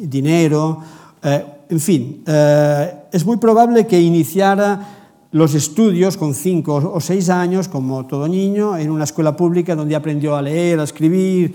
dinero, 0.06 0.82
en 1.22 1.80
fin, 1.80 2.22
es 3.10 3.24
muy 3.24 3.38
probable 3.38 3.86
que 3.86 4.00
iniciara 4.00 5.26
los 5.32 5.54
estudios 5.54 6.16
con 6.16 6.34
cinco 6.34 6.76
o 6.76 7.00
seis 7.00 7.30
años, 7.30 7.68
como 7.68 8.06
todo 8.06 8.28
niño, 8.28 8.76
en 8.76 8.90
una 8.90 9.04
escuela 9.04 9.34
pública 9.34 9.74
donde 9.74 9.96
aprendió 9.96 10.36
a 10.36 10.42
leer, 10.42 10.78
a 10.78 10.84
escribir, 10.84 11.52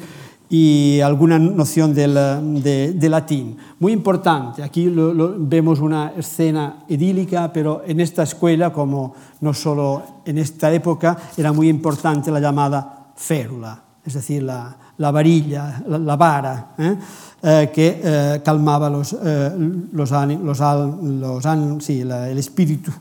y 0.53 0.99
alguna 0.99 1.39
noción 1.39 1.93
del, 1.93 2.13
de, 2.61 2.91
de, 2.91 3.09
latín. 3.09 3.55
Muy 3.79 3.93
importante, 3.93 4.61
aquí 4.61 4.83
lo, 4.87 5.13
lo, 5.13 5.33
vemos 5.37 5.79
una 5.79 6.11
escena 6.17 6.83
idílica, 6.89 7.53
pero 7.53 7.83
en 7.87 8.01
esta 8.01 8.23
escuela, 8.23 8.73
como 8.73 9.13
no 9.39 9.53
solo 9.53 10.03
en 10.25 10.37
esta 10.37 10.69
época, 10.73 11.17
era 11.37 11.53
muy 11.53 11.69
importante 11.69 12.29
la 12.31 12.41
llamada 12.41 13.13
férula, 13.15 13.81
es 14.05 14.13
decir, 14.13 14.43
la, 14.43 14.75
la 14.97 15.09
varilla, 15.09 15.83
la, 15.87 15.97
la 15.97 16.15
vara, 16.17 16.75
¿eh? 16.77 16.97
Eh, 17.43 17.71
que 17.73 18.01
eh, 18.03 18.41
calmaba 18.43 18.89
los, 18.89 19.13
eh, 19.23 19.51
los, 19.93 20.11
los, 20.11 20.59
los 20.59 21.83
sí, 21.83 22.03
la, 22.03 22.29
el 22.29 22.37
espíritu 22.37 22.91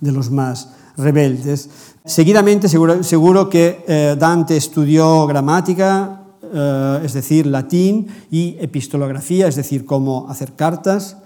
de 0.00 0.10
los 0.10 0.30
más 0.30 0.70
rebeldes. 0.96 1.68
Seguidamente, 2.02 2.66
seguro, 2.66 3.02
seguro 3.02 3.50
que 3.50 3.84
eh, 3.86 4.16
Dante 4.18 4.56
estudió 4.56 5.26
gramática, 5.26 6.23
eh, 6.54 7.00
es 7.04 7.12
decir, 7.12 7.46
latín, 7.46 8.06
y 8.30 8.56
epistolografía, 8.60 9.48
es 9.48 9.56
decir, 9.56 9.84
cómo 9.84 10.26
hacer 10.28 10.52
cartas, 10.52 11.18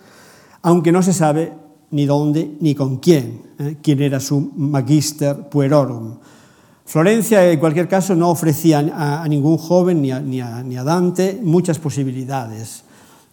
aunque 0.63 0.91
no 0.91 1.03
se 1.03 1.13
sabe 1.13 1.53
ni 1.91 2.07
dónde 2.07 2.57
ni 2.61 2.75
con 2.75 2.97
quién, 2.97 3.43
eh, 3.59 3.77
quién 3.83 4.03
era 4.03 4.21
su 4.21 4.53
magister 4.57 5.49
puerorum. 5.49 6.17
Florencia, 6.85 7.51
en 7.51 7.61
cualquier 7.61 7.87
caso, 7.87 8.15
no 8.15 8.31
ofrecía 8.31 8.79
a, 8.79 9.29
ningún 9.29 9.59
joven 9.59 10.01
ni 10.01 10.11
a, 10.11 10.21
ni, 10.21 10.41
a, 10.41 10.85
Dante 10.85 11.39
muchas 11.43 11.79
posibilidades 11.79 12.85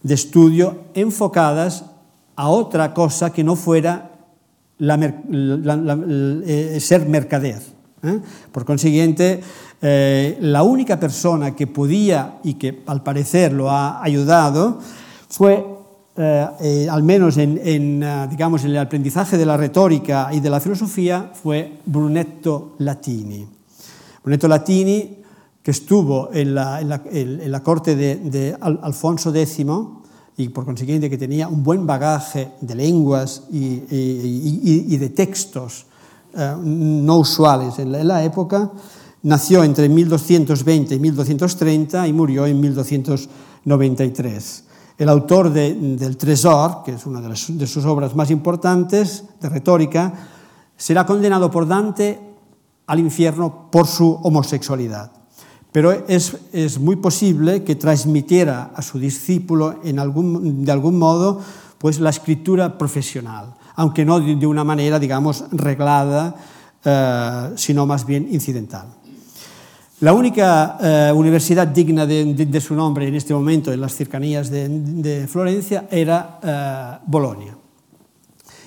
de 0.03 0.13
estudio 0.13 0.83
enfocadas 0.93 1.85
a 2.35 2.49
otra 2.49 2.93
cosa 2.93 3.31
que 3.31 3.45
no 3.45 3.55
fuera 3.55 4.11
eh, 4.77 6.77
ser 6.81 7.07
mercader. 7.07 7.61
¿eh? 8.03 8.19
Por 8.51 8.65
consiguiente, 8.65 9.41
eh, 9.87 10.39
la 10.41 10.63
única 10.63 10.99
persona 10.99 11.55
que 11.55 11.67
podía 11.67 12.39
y 12.43 12.55
que 12.55 12.81
al 12.87 13.03
parecer 13.03 13.53
lo 13.53 13.69
ha 13.69 14.01
ayudado 14.01 14.79
fue, 15.29 15.63
eh, 16.17 16.47
eh, 16.59 16.87
al 16.89 17.03
menos 17.03 17.37
en, 17.37 18.03
digamos, 18.27 18.63
en 18.63 18.71
el 18.71 18.79
aprendizaje 18.79 19.37
de 19.37 19.45
la 19.45 19.57
retórica 19.57 20.29
y 20.31 20.39
de 20.39 20.49
la 20.49 20.59
filosofía, 20.59 21.29
fue 21.35 21.81
Brunetto 21.85 22.73
Latini. 22.79 23.45
Brunetto 24.23 24.47
Latini, 24.47 25.17
que 25.61 25.69
estuvo 25.69 26.31
en 26.33 26.55
la, 26.55 27.61
corte 27.63 27.95
de, 27.95 28.57
Alfonso 28.59 29.29
X 29.35 29.63
y 30.37 30.49
por 30.49 30.65
consiguiente 30.65 31.11
que 31.11 31.19
tenía 31.19 31.47
un 31.47 31.63
buen 31.63 31.85
bagaje 31.85 32.53
de 32.59 32.73
lenguas 32.73 33.43
y, 33.51 34.97
de 34.97 35.09
textos 35.09 35.85
no 36.33 37.17
usuales 37.19 37.77
en 37.77 38.07
la, 38.07 38.23
época, 38.23 38.71
nació 39.25 39.63
entre 39.63 39.89
1220 39.89 40.95
y 40.95 40.99
1230 40.99 42.07
y 42.07 42.13
murió 42.13 42.45
en 42.45 42.61
1293. 42.61 44.63
El 44.97 45.09
autor 45.09 45.51
de, 45.51 45.73
del 45.73 46.15
Tresor, 46.15 46.83
que 46.85 46.93
es 46.93 47.07
una 47.07 47.19
de, 47.21 47.35
sus 47.35 47.83
obras 47.85 48.15
más 48.15 48.31
importantes 48.31 49.25
de 49.41 49.49
retórica, 49.49 50.13
será 50.77 51.05
condenado 51.05 51.51
por 51.51 51.67
Dante 51.67 52.17
al 52.85 52.99
infierno 52.99 53.69
por 53.71 53.87
su 53.87 54.19
homosexualidad. 54.23 55.11
Pero 55.71 55.91
es, 56.07 56.79
muy 56.79 56.95
posible 56.97 57.63
que 57.63 57.75
transmitiera 57.75 58.71
a 58.75 58.81
su 58.81 58.99
discípulo 58.99 59.79
de 59.83 60.71
algún 60.71 60.99
modo 60.99 61.41
pues, 61.79 61.99
la 61.99 62.11
escritura 62.11 62.77
profesional, 62.77 63.55
aunque 63.75 64.05
no 64.05 64.19
de, 64.19 64.35
de 64.35 64.47
una 64.47 64.63
manera, 64.63 64.99
digamos, 64.99 65.45
reglada, 65.51 66.35
eh, 66.85 67.49
sino 67.55 67.87
más 67.87 68.05
bien 68.05 68.27
incidental. 68.31 68.85
La 70.01 70.11
única 70.11 70.77
eh, 70.81 71.11
universidad 71.15 71.67
digna 71.67 72.05
de, 72.05 72.61
su 72.61 72.75
nombre 72.75 73.07
en 73.07 73.15
este 73.15 73.33
momento 73.33 73.71
en 73.71 73.79
las 73.79 73.95
cercanías 73.95 74.49
de, 74.49 75.25
Florencia 75.29 75.87
era 75.89 76.39
eh, 76.43 77.03
Bolonia. 77.07 77.57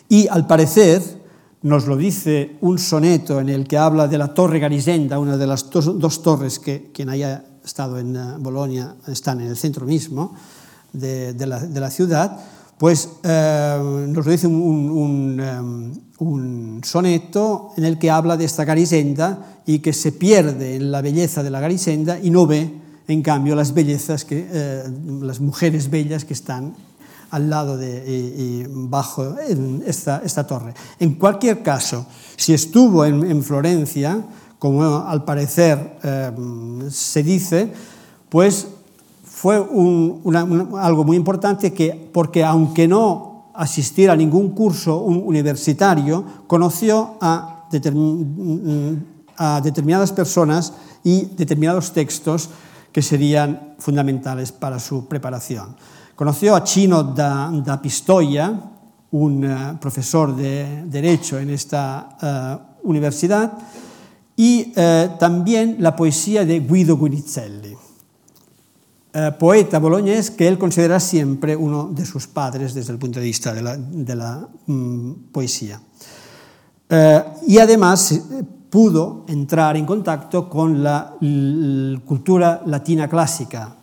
Y 0.08 0.26
al 0.26 0.46
parecer, 0.46 1.02
nos 1.62 1.86
lo 1.86 1.96
dice 1.96 2.56
un 2.62 2.78
soneto 2.78 3.40
en 3.40 3.50
el 3.50 3.66
que 3.66 3.76
habla 3.76 4.08
de 4.08 4.16
la 4.16 4.32
Torre 4.32 4.58
Garisenda, 4.58 5.18
una 5.18 5.36
de 5.36 5.46
las 5.46 5.68
dos, 5.70 6.22
torres 6.22 6.58
que 6.58 6.90
quien 6.94 7.10
haya 7.10 7.44
estado 7.62 7.98
en 7.98 8.16
uh, 8.16 8.38
Bolonia 8.38 8.94
están 9.06 9.42
en 9.42 9.48
el 9.48 9.56
centro 9.58 9.84
mismo 9.84 10.34
de, 10.94 11.34
la, 11.46 11.90
ciudad, 11.90 12.38
pues 12.78 13.10
eh, 13.22 14.06
nos 14.08 14.24
lo 14.24 14.32
dice 14.32 14.46
un, 14.46 15.38
um, 15.38 16.07
un, 16.18 16.80
soneto 16.84 17.70
en 17.76 17.84
el 17.84 17.98
que 17.98 18.10
habla 18.10 18.36
de 18.36 18.44
esta 18.44 18.64
Garisenda 18.64 19.60
y 19.66 19.78
que 19.80 19.92
se 19.92 20.12
pierde 20.12 20.76
en 20.76 20.90
la 20.90 21.00
belleza 21.00 21.42
de 21.42 21.50
la 21.50 21.60
Garisenda 21.60 22.18
y 22.20 22.30
no 22.30 22.46
ve, 22.46 22.72
en 23.06 23.22
cambio, 23.22 23.54
las 23.54 23.72
bellezas 23.72 24.24
que, 24.24 24.46
eh, 24.50 24.82
las 25.20 25.40
mujeres 25.40 25.90
bellas 25.90 26.24
que 26.24 26.34
están 26.34 26.74
al 27.30 27.50
lado 27.50 27.76
de, 27.76 28.04
y, 28.06 28.64
bajo 28.68 29.36
esta, 29.86 30.22
esta, 30.24 30.46
torre. 30.46 30.72
En 30.98 31.14
cualquier 31.14 31.62
caso, 31.62 32.06
si 32.36 32.54
estuvo 32.54 33.04
en, 33.04 33.30
en 33.30 33.42
Florencia, 33.42 34.24
como 34.58 35.06
al 35.06 35.24
parecer 35.24 35.98
eh, 36.02 36.32
se 36.90 37.22
dice, 37.22 37.70
pues 38.28 38.66
fue 39.22 39.56
algo 39.56 41.04
muy 41.04 41.16
importante 41.16 41.72
que, 41.72 42.08
porque 42.12 42.44
aunque 42.44 42.88
no 42.88 43.27
asistiera 43.58 44.12
a 44.12 44.16
ningún 44.16 44.50
curso 44.50 45.02
universitario, 45.02 46.24
conoció 46.46 47.18
a, 47.20 47.66
determin, 47.70 49.04
a 49.36 49.60
determinadas 49.60 50.12
personas 50.12 50.72
y 51.02 51.26
determinados 51.36 51.92
textos 51.92 52.50
que 52.92 53.02
serían 53.02 53.74
fundamentales 53.78 54.52
para 54.52 54.78
su 54.78 55.06
preparación. 55.06 55.74
Conoció 56.14 56.54
a 56.54 56.64
Chino 56.64 57.02
da, 57.02 57.50
da 57.52 57.82
Pistoia, 57.82 58.50
un 59.10 59.44
uh, 59.44 59.78
profesor 59.78 60.34
de 60.34 60.84
Derecho 60.86 61.38
en 61.38 61.50
esta 61.50 62.16
uh, 62.82 62.88
universidad, 62.88 63.52
y 64.36 64.72
uh, 64.76 65.18
también 65.18 65.76
la 65.78 65.96
poesía 65.96 66.44
de 66.44 66.60
Guido 66.60 66.96
Guinizelli, 66.96 67.77
poeta 69.38 69.78
boloñés 69.78 70.30
que 70.30 70.46
él 70.46 70.58
considera 70.58 71.00
siempre 71.00 71.56
uno 71.56 71.88
de 71.92 72.04
sus 72.04 72.26
padres 72.26 72.74
desde 72.74 72.92
el 72.92 72.98
punto 72.98 73.18
de 73.18 73.26
vista 73.26 73.54
de 73.54 74.14
la, 74.14 74.48
um, 74.66 75.14
poesía. 75.32 75.80
y 77.46 77.58
además 77.58 78.20
pudo 78.70 79.24
entrar 79.28 79.76
en 79.76 79.86
contacto 79.86 80.48
con 80.48 80.82
la, 80.82 81.14
la 81.20 82.00
cultura 82.00 82.62
latina 82.66 83.08
clásica, 83.08 83.78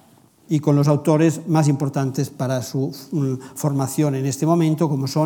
y 0.49 0.59
con 0.59 0.75
los 0.75 0.87
autores 0.87 1.47
más 1.47 1.67
importantes 1.67 2.29
para 2.29 2.61
su 2.61 2.93
mm, 3.11 3.55
formación 3.55 4.15
en 4.15 4.25
este 4.25 4.45
momento, 4.45 4.87
como 4.87 5.07
son 5.07 5.25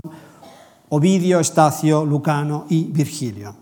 Ovidio, 0.89 1.39
Estacio, 1.39 2.05
Lucano 2.05 2.65
y 2.69 2.85
Virgilio. 2.85 3.53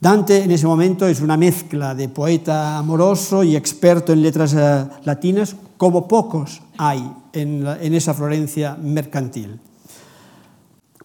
Dante 0.00 0.44
en 0.44 0.52
ese 0.52 0.66
momento 0.66 1.08
es 1.08 1.20
una 1.20 1.36
mezcla 1.36 1.94
de 1.94 2.08
poeta 2.08 2.78
amoroso 2.78 3.42
y 3.42 3.56
experto 3.56 4.12
en 4.12 4.22
letras 4.22 4.54
uh, 4.54 4.88
latinas, 5.04 5.56
como 5.76 6.06
pocos 6.06 6.62
hay 6.76 7.12
en, 7.32 7.66
esa 7.94 8.14
Florencia 8.14 8.76
mercantil. 8.80 9.58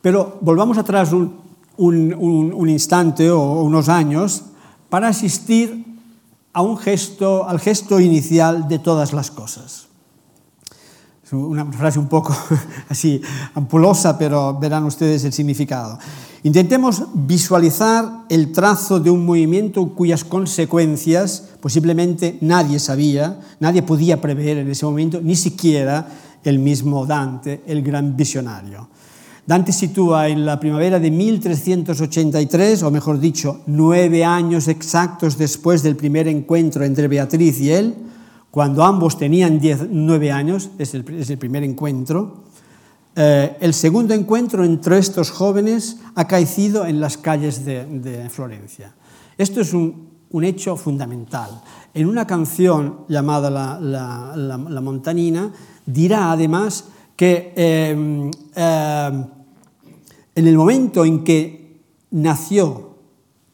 Pero 0.02 0.38
volvamos 0.42 0.78
atrás 0.78 1.12
un, 1.12 1.42
un 1.78 2.70
instante 2.70 3.32
o 3.32 3.64
unos 3.64 3.90
años 3.90 4.44
para 4.90 5.08
asistir 5.08 5.86
a 6.54 6.62
un 6.62 6.78
gesto, 6.78 7.48
al 7.48 7.60
gesto 7.60 8.00
inicial 8.00 8.68
de 8.68 8.78
todas 8.78 9.12
las 9.12 9.32
cosas. 9.32 9.88
Una 11.34 11.66
frase 11.66 12.00
un 12.00 12.08
poco 12.08 12.36
así 12.90 13.22
ampulosa, 13.56 14.18
pero 14.18 14.58
verán 14.60 14.84
ustedes 14.86 15.24
el 15.24 15.34
significado. 15.34 15.98
Intentemos 16.44 17.04
visualizar 17.14 18.26
el 18.30 18.52
trazo 18.52 19.00
de 19.00 19.10
un 19.10 19.26
movimiento 19.26 19.94
cuyas 19.94 20.24
consecuencias 20.24 21.50
posiblemente 21.62 22.38
nadie 22.42 22.80
sabía, 22.80 23.40
nadie 23.60 23.82
podía 23.82 24.20
prever 24.20 24.58
en 24.58 24.70
ese 24.70 24.86
momento, 24.86 25.22
ni 25.22 25.36
siquiera 25.36 26.08
el 26.44 26.60
mismo 26.60 27.06
Dante, 27.06 27.64
el 27.66 27.82
gran 27.82 28.18
visionario. 28.18 28.90
Dante 29.46 29.72
sitúa 29.74 30.30
en 30.30 30.46
la 30.46 30.60
primavera 30.60 31.00
de 31.00 31.12
1383, 31.12 32.84
o 32.84 32.92
mejor 32.92 33.20
dicho, 33.20 33.62
nueve 33.66 34.24
años 34.24 34.68
exactos 34.68 35.38
después 35.38 35.84
del 35.84 35.96
primer 35.96 36.28
encuentro 36.28 36.84
entre 36.84 37.08
Beatriz 37.08 37.60
y 37.60 37.72
él, 37.72 37.96
cuando 38.54 38.84
ambos 38.84 39.18
tenían 39.18 39.58
diez, 39.58 39.80
nueve 39.90 40.32
años, 40.32 40.70
es 40.78 40.94
el, 40.94 41.04
es 41.18 41.28
el 41.32 41.40
primer 41.40 41.64
encuentro, 41.64 42.44
eh, 43.16 43.58
el 43.60 43.74
segundo 43.74 44.14
encuentro 44.14 44.64
entre 44.64 45.00
estos 45.00 45.32
jóvenes 45.32 45.98
ha 46.14 46.22
acaecido 46.22 46.86
en 46.86 47.00
las 47.00 47.18
calles 47.18 47.66
de, 47.66 47.84
de 47.84 48.30
Florencia. 48.30 48.94
Esto 49.40 49.62
es 49.62 49.74
un, 49.74 50.08
un, 50.30 50.44
hecho 50.44 50.78
fundamental. 50.78 51.64
En 51.96 52.08
una 52.08 52.28
canción 52.28 53.06
llamada 53.08 53.50
La, 53.50 53.80
la, 53.82 54.36
la, 54.36 54.82
Montanina, 54.82 55.52
dirá 55.88 56.32
además 56.32 56.86
que 57.16 57.54
eh, 57.56 58.30
eh, 58.56 59.26
en 60.36 60.48
el 60.48 60.56
momento 60.56 61.04
en 61.06 61.24
que 61.24 61.82
nació 62.12 62.98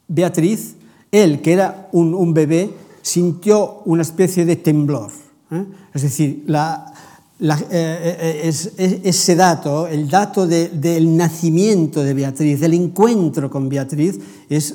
Beatriz, 0.08 0.76
él, 1.10 1.40
que 1.40 1.54
era 1.54 1.88
un, 1.92 2.12
un 2.12 2.34
bebé, 2.34 2.70
sintió 3.02 3.82
una 3.84 4.02
especie 4.02 4.44
de 4.44 4.56
temblor. 4.56 5.10
¿eh? 5.50 5.64
Es 5.94 6.02
decir, 6.02 6.44
eh, 6.48 7.58
eh, 7.70 8.40
es, 8.44 8.72
es, 8.76 9.00
ese 9.04 9.36
dato, 9.36 9.86
el 9.86 10.08
dato 10.08 10.46
de, 10.46 10.68
del 10.68 11.16
nacimiento 11.16 12.02
de 12.02 12.14
Beatriz, 12.14 12.60
del 12.60 12.74
encuentro 12.74 13.50
con 13.50 13.68
Beatriz, 13.68 14.18
es, 14.48 14.74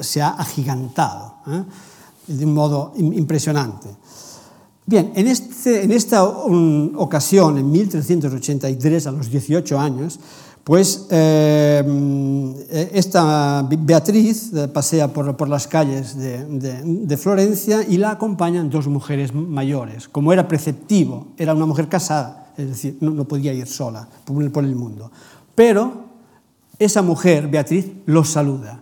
se 0.00 0.20
ha 0.20 0.30
agigantado 0.30 1.36
de 2.26 2.44
un 2.44 2.52
modo 2.52 2.92
impresionante. 2.96 3.88
Bien, 4.84 5.12
en, 5.14 5.26
este, 5.26 5.84
en 5.84 5.92
esta 5.92 6.24
ocasión, 6.24 7.58
en 7.58 7.70
1383, 7.70 9.06
a 9.06 9.12
los 9.12 9.30
18 9.30 9.78
años, 9.78 10.18
pues 10.70 11.08
eh, 11.10 11.82
esta 12.92 13.66
Beatriz 13.68 14.52
eh, 14.54 14.68
pasea 14.68 15.08
por, 15.08 15.48
las 15.48 15.66
calles 15.66 16.16
de, 16.16 17.16
Florencia 17.16 17.82
y 17.82 17.96
la 17.96 18.12
acompañan 18.12 18.70
dos 18.70 18.86
mujeres 18.86 19.34
mayores. 19.34 20.06
Como 20.06 20.32
era 20.32 20.46
preceptivo, 20.46 21.26
era 21.36 21.54
una 21.54 21.66
mujer 21.66 21.88
casada, 21.88 22.52
es 22.56 22.68
decir, 22.68 22.98
no, 23.00 23.24
podía 23.24 23.52
ir 23.52 23.66
sola 23.66 24.06
por, 24.24 24.62
el 24.62 24.76
mundo. 24.76 25.10
Pero 25.56 26.04
esa 26.78 27.02
mujer, 27.02 27.48
Beatriz, 27.48 27.86
los 28.06 28.28
saluda 28.28 28.80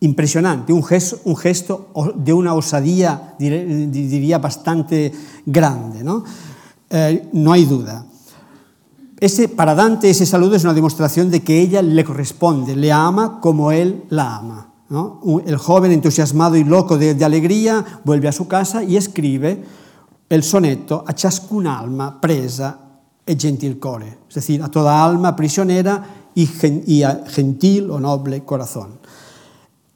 impresionante, 0.00 0.72
un 0.72 0.82
gesto, 0.82 1.20
un 1.24 1.36
gesto 1.36 1.90
de 2.14 2.32
una 2.32 2.54
osadía, 2.54 3.34
diría, 3.38 4.38
bastante 4.38 5.12
grande. 5.44 6.02
¿no? 6.02 6.24
Eh, 6.88 7.28
no 7.34 7.52
hay 7.52 7.66
duda. 7.66 8.06
Ese, 9.18 9.48
para 9.48 9.74
Dante 9.74 10.10
ese 10.10 10.26
saludo 10.26 10.56
es 10.56 10.64
una 10.64 10.74
demostración 10.74 11.30
de 11.30 11.42
que 11.42 11.60
ella 11.60 11.80
le 11.80 12.04
corresponde, 12.04 12.76
le 12.76 12.92
ama 12.92 13.40
como 13.40 13.72
él 13.72 14.04
la 14.10 14.36
ama. 14.36 14.72
El 15.46 15.56
joven 15.56 15.90
entusiasmado 15.90 16.56
y 16.56 16.64
loco 16.64 16.98
de, 16.98 17.24
alegría 17.24 17.84
vuelve 18.04 18.28
a 18.28 18.32
su 18.32 18.46
casa 18.46 18.84
y 18.84 18.96
escribe 18.96 19.64
el 20.28 20.42
soneto 20.42 21.02
a 21.06 21.12
ciascuna 21.12 21.78
alma 21.78 22.20
presa 22.20 22.78
e 23.24 23.34
gentil 23.36 23.80
core, 23.80 24.18
es 24.28 24.34
decir, 24.34 24.62
a 24.62 24.70
toda 24.70 25.02
alma 25.02 25.34
prisionera 25.34 26.30
y, 26.34 27.02
a 27.02 27.24
gentil 27.26 27.90
o 27.90 27.98
noble 27.98 28.44
corazón. 28.44 29.00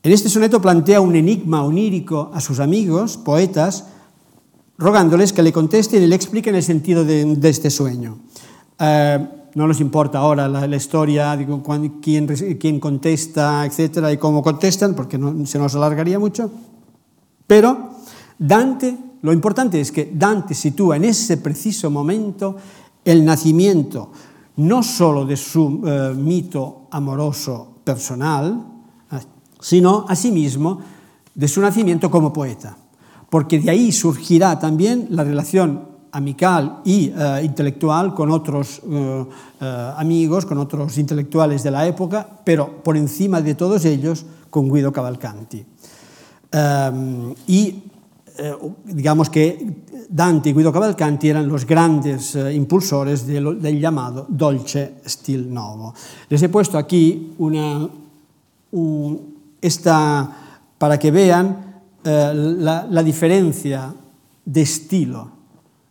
En 0.02 0.12
este 0.12 0.30
soneto 0.30 0.60
plantea 0.62 1.00
un 1.00 1.14
enigma 1.14 1.62
onírico 1.62 2.30
a 2.32 2.40
sus 2.40 2.58
amigos, 2.58 3.18
poetas, 3.18 3.84
rogándoles 4.78 5.34
que 5.34 5.42
le 5.42 5.52
contesten 5.52 6.02
y 6.02 6.06
le 6.06 6.16
expliquen 6.16 6.54
el 6.54 6.62
sentido 6.62 7.04
de 7.04 7.48
este 7.48 7.68
sueño. 7.68 8.18
Eh, 8.80 9.28
no 9.54 9.66
nos 9.66 9.80
importa 9.80 10.18
ahora 10.18 10.48
la, 10.48 10.76
historia, 10.76 11.36
quién, 12.00 12.26
quién, 12.58 12.80
contesta, 12.80 13.66
etcétera, 13.66 14.12
y 14.12 14.16
cómo 14.16 14.42
contestan, 14.42 14.94
porque 14.94 15.18
no, 15.18 15.44
se 15.44 15.58
nos 15.58 15.74
alargaría 15.74 16.18
mucho. 16.18 16.50
Pero 17.46 17.90
Dante, 18.38 18.96
lo 19.22 19.32
importante 19.32 19.80
es 19.80 19.90
que 19.90 20.10
Dante 20.14 20.54
sitúa 20.54 20.96
en 20.96 21.04
ese 21.04 21.36
preciso 21.36 21.90
momento 21.90 22.56
el 23.04 23.24
nacimiento 23.24 24.12
no 24.56 24.82
solo 24.82 25.24
de 25.24 25.36
su 25.36 25.82
eh, 25.84 26.14
mito 26.16 26.86
amoroso 26.90 27.80
personal, 27.84 28.66
sino 29.60 30.06
asimismo 30.08 30.80
de 31.34 31.48
su 31.48 31.60
nacimiento 31.60 32.10
como 32.10 32.32
poeta, 32.32 32.76
porque 33.28 33.58
de 33.58 33.70
ahí 33.70 33.92
surgirá 33.92 34.58
también 34.58 35.06
la 35.10 35.24
relación 35.24 35.89
amical 36.12 36.80
y 36.84 37.10
uh, 37.10 37.42
intelectual 37.42 38.14
con 38.14 38.30
otros 38.30 38.80
uh, 38.84 38.92
uh, 38.92 39.26
amigos, 39.96 40.46
con 40.46 40.58
otros 40.58 40.98
intelectuales 40.98 41.62
de 41.62 41.70
la 41.70 41.86
época, 41.86 42.26
pero 42.44 42.82
por 42.82 42.96
encima 42.96 43.40
de 43.40 43.54
todos 43.54 43.84
ellos 43.84 44.24
con 44.50 44.70
Guido 44.72 44.92
Cavalcanti. 44.92 45.64
Um, 46.52 47.34
y 47.46 47.82
digamos 48.84 49.30
que 49.30 49.84
Dante 50.08 50.48
y 50.48 50.52
Guido 50.52 50.72
Cavalcanti 50.72 51.28
eran 51.28 51.46
los 51.46 51.66
grandes 51.66 52.34
impulsores 52.34 53.26
de 53.26 53.40
lo, 53.40 53.52
del 53.52 53.78
llamado 53.78 54.26
dolce 54.28 54.94
stil 55.06 55.52
novo. 55.52 55.94
Les 56.28 56.42
he 56.42 56.48
puesto 56.48 56.78
aquí 56.78 57.34
una, 57.38 57.86
un, 58.72 59.34
esta, 59.60 60.28
para 60.78 60.98
que 60.98 61.10
vean 61.10 61.82
la, 62.02 62.86
la 62.90 63.02
diferencia 63.02 63.94
de 64.44 64.62
estilo 64.62 65.39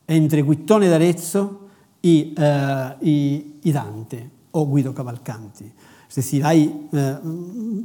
entre 0.10 0.42
Guittone 0.42 0.88
d'Arezzo 0.88 1.68
y, 2.02 2.34
uh, 2.36 3.06
y, 3.06 3.60
y, 3.62 3.72
Dante 3.72 4.30
o 4.52 4.66
Guido 4.66 4.94
Cavalcanti. 4.94 5.72
Es 6.10 6.16
decir, 6.16 6.44
hay, 6.44 6.88
eh, 6.92 7.18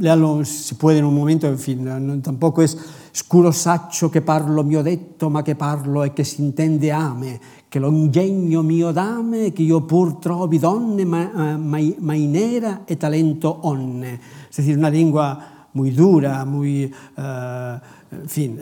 lealo 0.00 0.42
si 0.46 0.76
puede 0.76 1.00
en 1.00 1.04
un 1.04 1.14
momento, 1.14 1.46
en 1.46 1.58
fin, 1.58 2.22
tampoco 2.22 2.62
es 2.62 2.78
scuro 3.12 3.52
saccio 3.52 4.08
che 4.08 4.22
parlo 4.22 4.64
mio 4.64 4.80
detto, 4.80 5.28
ma 5.28 5.42
che 5.42 5.54
parlo 5.54 6.02
e 6.02 6.14
che 6.14 6.24
si 6.24 6.40
intende 6.40 6.90
ame, 6.90 7.38
che 7.68 7.78
lo 7.78 7.90
ingegno 7.90 8.62
mio 8.62 8.92
dame, 8.92 9.52
che 9.52 9.60
io 9.60 9.82
pur 9.82 10.14
trovi 10.14 10.58
donne 10.58 11.04
ma, 11.04 11.30
uh, 11.34 11.58
mai, 11.58 11.94
mainera 11.98 12.86
e 12.86 12.96
talento 12.96 13.66
onne. 13.66 14.18
Es 14.48 14.56
decir, 14.56 14.78
una 14.78 14.88
lengua 14.88 15.68
muy 15.72 15.90
dura, 15.90 16.46
muy, 16.46 16.90
uh, 17.16 17.20
en 17.20 18.28
fin, 18.28 18.58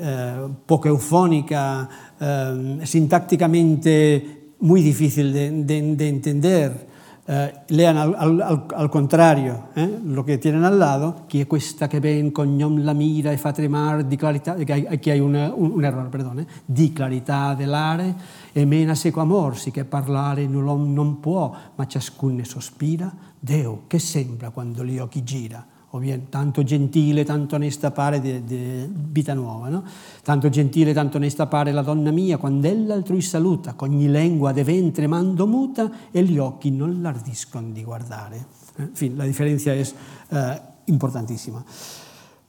poco 0.67 0.89
eufónica, 0.89 1.89
eh, 2.23 2.79
sintácticamente 2.87 4.55
muy 4.61 4.81
difícil 4.81 5.33
de, 5.33 5.51
de, 5.65 5.97
de 5.97 6.09
entender. 6.09 6.93
Eh, 7.25 7.53
lean 7.69 7.97
al, 7.97 8.17
al, 8.19 8.67
al 8.75 8.91
contrario 8.91 9.69
eh, 9.77 10.01
lo 10.07 10.25
que 10.25 10.39
tienen 10.39 10.65
al 10.65 10.77
lado, 10.77 11.23
chi 11.29 11.39
è 11.39 11.47
questa 11.47 11.87
che 11.87 12.01
ben 12.01 12.33
cognom 12.33 12.83
la 12.83 12.95
mira 12.95 13.31
e 13.31 13.37
fa 13.37 13.53
tremar 13.53 14.03
di 14.03 14.17
clarità, 14.17 14.55
hay 14.57 15.21
una, 15.21 15.55
un, 15.55 15.71
un, 15.71 15.85
error, 15.85 16.09
perdón, 16.09 16.41
eh, 16.41 16.47
di 16.65 16.93
clarità 16.93 17.55
dell'are 17.55 18.17
e 18.51 18.65
mena 18.65 18.97
seco 18.97 19.21
amor, 19.21 19.57
si 19.57 19.71
che 19.71 19.85
parlare 19.85 20.49
non, 20.49 20.93
non 20.93 21.21
può, 21.21 21.55
ma 21.77 21.87
ciascun 21.87 22.35
ne 22.35 22.45
sospira, 22.45 23.15
Deo 23.39 23.85
che 23.87 24.01
sembra 24.01 24.51
quando 24.51 24.85
gli 24.85 24.99
occhi 24.99 25.23
gira 25.23 25.65
o 25.95 25.99
bien 25.99 26.29
tanto 26.31 26.63
gentile, 26.63 27.23
tanto 27.23 27.57
onesta 27.57 27.91
pare 27.91 28.19
di, 28.19 28.43
di 28.45 28.89
vita 29.11 29.35
nuova, 29.35 29.69
no? 29.69 29.85
tanto 30.23 30.49
gentile, 30.49 30.95
tanto 30.95 31.19
onesta 31.19 31.47
pare 31.47 31.71
la 31.71 31.83
donna 31.83 32.11
mia, 32.11 32.39
quando 32.39 32.67
ella 32.67 32.95
altrui 32.95 33.21
saluta, 33.21 33.75
con 33.75 33.91
ogni 33.91 34.09
lengua 34.09 34.53
de 34.53 34.65
ventre 34.65 35.07
mando 35.07 35.47
muta 35.47 35.91
e 36.11 36.23
gli 36.23 36.39
occhi 36.39 36.71
non 36.71 37.03
lardiscono 37.03 37.71
di 37.71 37.85
guardare. 37.85 38.47
Eh, 38.77 38.83
en 38.83 38.95
fin, 38.95 39.17
la 39.17 39.25
diferencia 39.25 39.75
es 39.75 39.95
eh, 40.31 40.61
importantísima. 40.87 41.63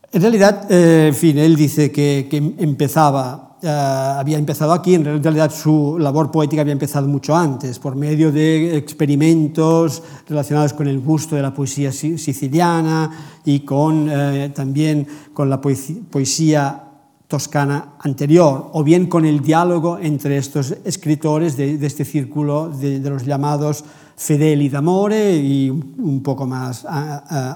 En 0.09 0.21
realidad, 0.21 0.71
eh, 0.71 1.07
en 1.07 1.15
fin, 1.15 1.37
él 1.37 1.57
dice 1.57 1.91
que, 1.91 2.27
que 2.29 2.37
empezaba 2.37 3.53
Uh, 3.64 4.20
había 4.20 4.38
empezado 4.38 4.74
aquí, 4.74 4.93
en 4.93 5.24
realidad 5.24 5.49
su 5.49 5.97
labor 5.97 6.30
poética 6.30 6.64
había 6.64 6.74
empezado 6.74 7.07
mucho 7.07 7.34
antes, 7.34 7.80
por 7.80 7.95
medio 7.95 8.30
de 8.30 8.76
experimentos 8.76 10.03
relacionados 10.28 10.74
con 10.74 10.86
el 10.89 10.99
gusto 10.99 11.38
de 11.38 11.43
la 11.43 11.53
poesía 11.53 11.93
siciliana 11.93 13.39
y 13.45 13.61
con, 13.61 14.09
uh, 14.09 14.49
también 14.49 15.07
con 15.32 15.49
la 15.49 15.61
poesía, 15.61 16.84
toscana 17.26 17.93
anterior, 18.01 18.70
o 18.74 18.84
bien 18.84 19.07
con 19.07 19.24
el 19.24 19.39
diálogo 19.39 19.97
entre 19.97 20.38
estos 20.38 20.76
escritores 20.84 21.55
de, 21.55 21.78
de 21.78 21.88
este 21.88 22.03
círculo 22.03 22.68
de, 22.68 22.99
de, 22.99 23.09
los 23.09 23.26
llamados 23.26 23.86
Fedeli 24.18 24.68
d'Amore 24.68 25.38
y 25.38 25.70
un 25.70 26.22
poco 26.22 26.45
más 26.45 26.84
uh, 26.84 26.88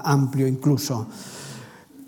amplio 0.04 0.48
incluso. 0.48 1.06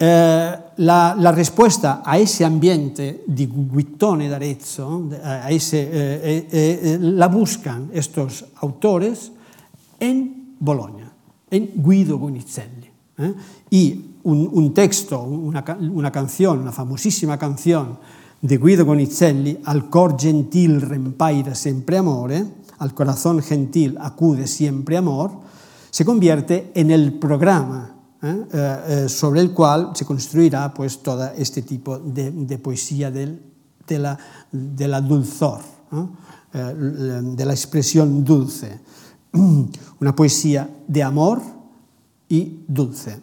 Eh, 0.03 0.57
la, 0.81 1.15
la, 1.19 1.31
risposta 1.31 2.03
a 2.03 2.17
ese 2.17 2.45
ambiente 2.45 3.23
di 3.27 3.47
Guittone 3.47 4.29
d'Arezzo, 4.29 5.09
a 5.23 5.51
ese, 5.51 5.79
eh, 5.79 6.21
eh, 6.23 6.47
eh, 6.51 6.81
eh, 6.83 6.99
la 6.99 7.29
buscan 7.29 7.91
estos 7.93 8.45
autores 8.57 9.31
en 9.99 10.55
Bologna, 10.59 11.13
en 11.51 11.71
Guido 11.75 12.19
Gonicelli. 12.19 12.91
Y 13.69 13.89
eh? 13.89 14.01
un, 14.23 14.49
un 14.51 14.73
texto, 14.73 15.21
una, 15.21 15.63
una, 15.93 16.11
canción, 16.11 16.61
una 16.61 16.73
famosísima 16.73 17.37
canción 17.37 17.99
di 18.41 18.57
Guido 18.57 18.87
Gonicelli, 18.87 19.59
Al 19.65 19.91
cor 19.91 20.19
gentil 20.19 20.81
rempaira 20.81 21.55
sempre 21.55 21.99
amore, 21.99 22.43
al 22.79 22.95
corazón 22.95 23.43
gentil 23.43 23.99
acude 24.01 24.47
siempre 24.47 24.97
amor, 24.97 25.31
se 25.91 26.07
convierte 26.07 26.73
en 26.75 26.91
el 26.91 27.13
programa 27.13 28.00
¿eh? 28.23 28.47
Eh, 28.53 29.09
sobre 29.09 29.41
el 29.41 29.53
cual 29.53 29.91
se 29.95 30.05
construirá 30.05 30.73
pues, 30.73 30.99
todo 31.03 31.31
este 31.37 31.63
tipo 31.63 31.99
de, 31.99 32.59
poesía 32.59 33.11
de, 33.11 33.39
la, 33.89 35.01
dulzor, 35.01 35.61
eh, 36.53 36.59
de 36.59 37.45
la 37.45 37.53
expresión 37.53 38.25
dulce. 38.25 38.81
Una 40.01 40.15
poesía 40.15 40.69
de 40.87 41.03
amor 41.03 41.41
y 42.29 42.61
dulce. 42.67 43.19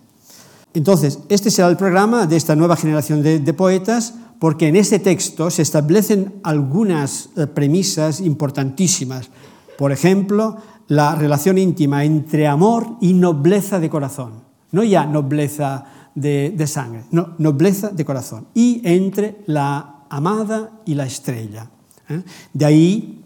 Entonces, 0.73 1.19
este 1.29 1.49
será 1.49 1.69
el 1.69 1.77
programa 1.77 2.27
de 2.27 2.35
esta 2.35 2.55
nueva 2.55 2.75
generación 2.75 3.23
de, 3.23 3.39
de 3.39 3.53
poetas, 3.53 4.13
porque 4.39 4.67
en 4.67 4.75
este 4.75 4.99
texto 4.99 5.49
se 5.49 5.63
establecen 5.63 6.35
algunas 6.43 7.29
premisas 7.55 8.19
importantísimas. 8.21 9.29
Por 9.77 9.91
ejemplo, 9.91 10.57
la 10.87 11.15
relación 11.15 11.57
íntima 11.57 12.03
entre 12.03 12.47
amor 12.47 12.97
y 13.01 13.13
nobleza 13.13 13.79
de 13.79 13.89
corazón 13.89 14.46
no 14.71 14.83
ya 14.83 15.05
nobleza 15.05 15.85
de, 16.15 16.67
sangre, 16.67 17.03
no, 17.11 17.35
nobleza 17.37 17.89
de 17.89 18.03
corazón. 18.03 18.47
Y 18.53 18.81
entre 18.83 19.41
la 19.45 20.05
amada 20.09 20.81
y 20.85 20.95
la 20.95 21.05
estrella. 21.05 21.69
¿eh? 22.09 22.21
De 22.53 22.65
ahí, 22.65 23.23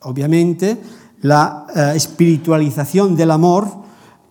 obviamente, 0.00 0.78
la 1.20 1.66
eh, 1.74 1.92
espiritualización 1.94 3.14
del 3.14 3.30
amor 3.30 3.68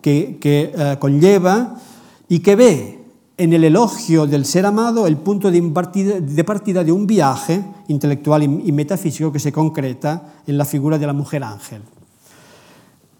que, 0.00 0.38
eh, 0.42 0.96
conlleva 0.98 1.76
y 2.28 2.40
que 2.40 2.56
ve 2.56 2.98
en 3.38 3.52
el 3.54 3.64
elogio 3.64 4.26
del 4.26 4.44
ser 4.44 4.66
amado 4.66 5.06
el 5.06 5.16
punto 5.16 5.50
de 5.50 5.62
partida, 5.72 6.84
de, 6.84 6.92
un 6.92 7.06
viaje 7.06 7.64
intelectual 7.88 8.42
y 8.42 8.72
metafísico 8.72 9.32
que 9.32 9.38
se 9.38 9.52
concreta 9.52 10.34
en 10.46 10.58
la 10.58 10.64
figura 10.64 10.98
de 10.98 11.06
la 11.06 11.12
mujer 11.12 11.42
ángel. 11.42 11.82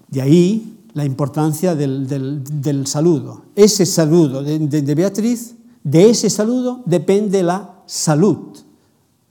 De 0.08 0.20
ahí 0.20 0.81
la 0.94 1.04
importancia 1.04 1.74
del, 1.74 2.86
saludo. 2.86 3.42
Ese 3.54 3.86
saludo 3.86 4.42
de, 4.42 4.94
Beatriz, 4.94 5.54
de 5.82 6.10
ese 6.10 6.28
saludo 6.28 6.82
depende 6.84 7.42
la 7.42 7.82
salud 7.86 8.58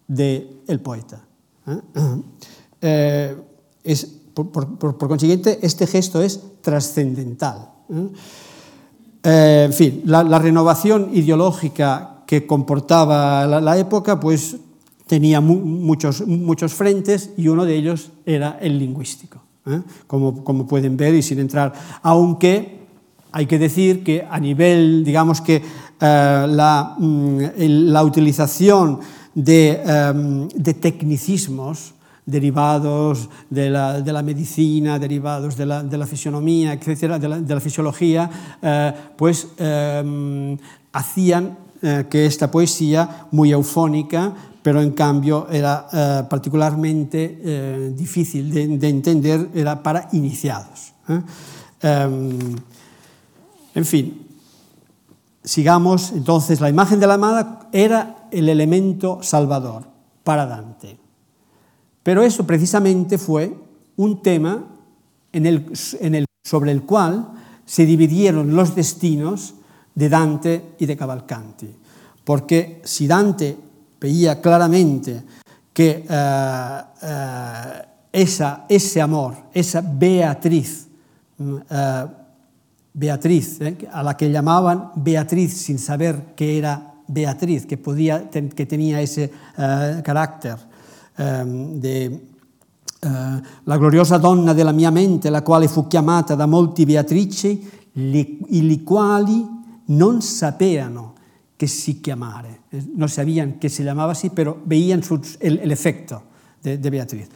del 0.07 0.49
de 0.68 0.80
poeta. 0.80 1.22
¿Eh? 1.68 1.80
Eh, 2.84 3.38
por, 4.34 4.97
consiguiente, 5.07 5.59
este 5.62 5.86
gesto 5.86 6.20
es 6.20 6.41
trascendental. 6.62 7.70
¿eh? 9.24 9.66
en 9.66 9.74
fin, 9.74 10.01
la, 10.05 10.39
renovación 10.39 11.12
ideológica 11.14 12.24
que 12.26 12.47
comportaba 12.47 13.45
la, 13.45 13.78
época, 13.78 14.20
pues 14.20 14.57
tenía 15.05 15.41
mu 15.41 15.57
muchos, 15.57 16.26
muchos 16.26 16.74
frentes 16.74 17.30
y 17.38 17.49
uno 17.49 17.66
de 17.66 17.76
ellos 17.76 18.09
era 18.26 18.57
el 18.59 18.80
lingüístico. 18.80 19.43
¿eh? 19.66 19.82
como, 20.07 20.43
como 20.43 20.68
pueden 20.68 20.97
ver 20.97 21.16
y 21.16 21.22
sin 21.22 21.39
entrar. 21.39 21.74
Aunque 22.01 22.80
hay 23.32 23.45
que 23.45 23.59
decir 23.59 24.03
que 24.03 24.26
a 24.30 24.39
nivel, 24.39 25.03
digamos 25.03 25.41
que 25.41 25.55
eh, 25.55 25.62
la, 25.99 26.95
mm, 26.97 27.39
la, 27.57 28.03
utilización 28.03 28.99
de, 29.34 29.82
eh, 29.86 30.47
de 30.53 30.74
tecnicismos, 30.74 31.93
derivados 32.26 33.30
de 33.49 33.70
la, 33.70 34.01
de 34.01 34.14
la, 34.14 34.22
medicina, 34.22 34.99
derivados 34.99 35.57
de 35.57 35.66
la, 35.66 35.84
de 35.84 35.97
la 35.97 36.05
fisionomía, 36.05 36.74
etcétera, 36.74 37.20
de 37.20 37.30
la, 37.30 37.39
de 37.39 37.55
la 37.55 37.62
fisiología, 37.62 38.30
eh, 38.62 38.93
pues 39.18 39.47
eh, 39.57 40.57
hacían 40.93 41.57
eh, 41.82 42.05
que 42.09 42.26
esta 42.26 42.51
poesía, 42.51 43.28
muy 43.32 43.51
eufónica, 43.51 44.34
pero 44.62 44.82
en 44.82 44.91
cambio 44.91 45.47
era 45.49 45.88
eh, 45.91 46.24
particularmente 46.30 47.39
eh, 47.43 47.93
difícil 47.95 48.51
de, 48.51 48.68
de, 48.78 48.89
entender, 48.89 49.49
era 49.53 49.82
para 49.82 50.07
iniciados. 50.12 50.93
Em, 51.82 52.55
en 53.74 53.86
fin, 53.86 54.28
sigamos, 55.43 56.12
entonces 56.12 56.62
la 56.62 56.70
imagen 56.70 56.99
de 56.99 57.07
la 57.07 57.16
amada 57.16 57.70
era 57.72 58.28
el 58.32 58.49
elemento 58.49 59.20
salvador 59.22 59.88
para 60.24 60.45
Dante. 60.45 60.99
Pero 62.03 62.24
eso 62.24 62.45
precisamente 62.45 63.18
fue 63.18 63.55
un 63.97 64.22
tema 64.22 64.64
en 65.34 65.45
el, 65.45 66.28
sobre 66.43 66.72
el 66.72 66.84
cual 66.84 67.32
se 67.66 67.86
dividieron 67.86 68.55
los 68.55 68.76
destinos 68.76 69.55
de 69.95 70.09
Dante 70.09 70.76
y 70.80 70.86
de 70.86 70.97
Cavalcanti. 70.97 71.70
Porque 72.24 72.82
si 72.84 73.07
Dante 73.07 73.57
veía 74.02 74.41
claramente 74.41 75.24
que 75.72 76.04
uh, 76.10 77.06
uh, 77.06 77.82
esa, 78.12 78.66
ese 78.68 78.99
amor, 78.99 79.36
esa 79.54 79.82
Beatriz, 79.82 80.88
uh, 81.38 82.10
Beatriz, 82.93 83.62
eh, 83.62 83.88
a 83.91 84.04
la 84.04 84.18
que 84.18 84.30
llamaban 84.30 84.91
Beatriz 84.95 85.54
sin 85.54 85.80
saber 85.80 86.34
que 86.36 86.58
era 86.58 86.95
Beatriz, 87.08 87.66
que, 87.66 87.78
podía, 87.78 88.30
que 88.30 88.66
tenía 88.66 89.02
ese 89.02 89.32
carácter 90.04 90.58
um, 91.18 91.80
de 91.80 92.22
la 93.02 93.78
gloriosa 93.78 94.18
donna 94.18 94.54
della 94.54 94.72
mia 94.72 94.91
mente, 94.91 95.30
la 95.30 95.41
quale 95.41 95.68
fu 95.68 95.88
chiamata 95.88 96.36
da 96.36 96.45
molti 96.45 96.86
Beatrice, 96.86 97.60
i 97.93 98.82
quali 98.84 99.45
non 99.86 100.22
sapevano 100.22 101.16
che 101.56 101.68
si 101.68 101.99
chiamare, 101.99 102.61
no 102.72 103.08
sabían 103.08 103.54
que 103.54 103.70
se 103.70 103.84
llamaba 103.84 104.14
así, 104.14 104.30
pero 104.30 104.62
veían 104.66 105.02
el, 105.40 105.72
efecto 105.72 106.24
de, 106.64 106.78
Beatriz. 106.78 107.30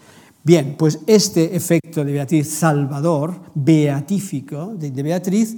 Bien, 0.44 0.76
pues 0.78 1.00
este 1.08 1.56
efecto 1.56 2.06
de 2.06 2.14
Beatriz 2.14 2.50
salvador, 2.50 3.36
beatífico 3.54 4.74
de, 4.76 4.92
Beatriz, 5.04 5.58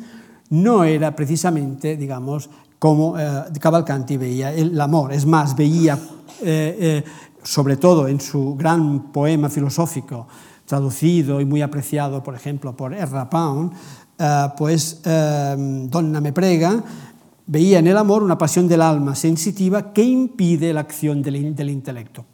no 0.50 0.84
era 0.84 1.16
precisamente, 1.16 1.98
digamos, 1.98 2.50
como 2.80 3.20
eh, 3.20 3.44
Cavalcanti 3.60 4.18
veía 4.18 4.54
el 4.54 4.80
amor, 4.80 5.12
es 5.12 5.26
más, 5.26 5.56
veía, 5.56 5.96
eh, 6.42 6.78
eh, 6.80 7.04
sobre 7.44 7.78
todo 7.78 8.08
en 8.08 8.22
su 8.22 8.56
gran 8.56 9.12
poema 9.12 9.50
filosófico, 9.50 10.28
traducido 10.66 11.40
y 11.42 11.46
muy 11.46 11.62
apreciado, 11.62 12.24
por 12.24 12.36
ejemplo, 12.36 12.76
por 12.76 12.94
Erra 12.94 13.30
Pound, 13.30 13.72
pues 14.58 15.02
Donna 15.04 16.20
me 16.20 16.34
prega, 16.34 16.84
veía 17.48 17.80
en 17.80 17.88
el 17.88 17.98
amor 17.98 18.24
una 18.24 18.38
pasión 18.38 18.68
del 18.68 18.82
alma 18.82 19.16
sensitiva 19.16 19.94
que 19.94 20.04
impide 20.04 20.74
la 20.74 20.82
acción 20.82 21.22
del, 21.22 21.56
del 21.56 21.70
intelecto, 21.70 22.26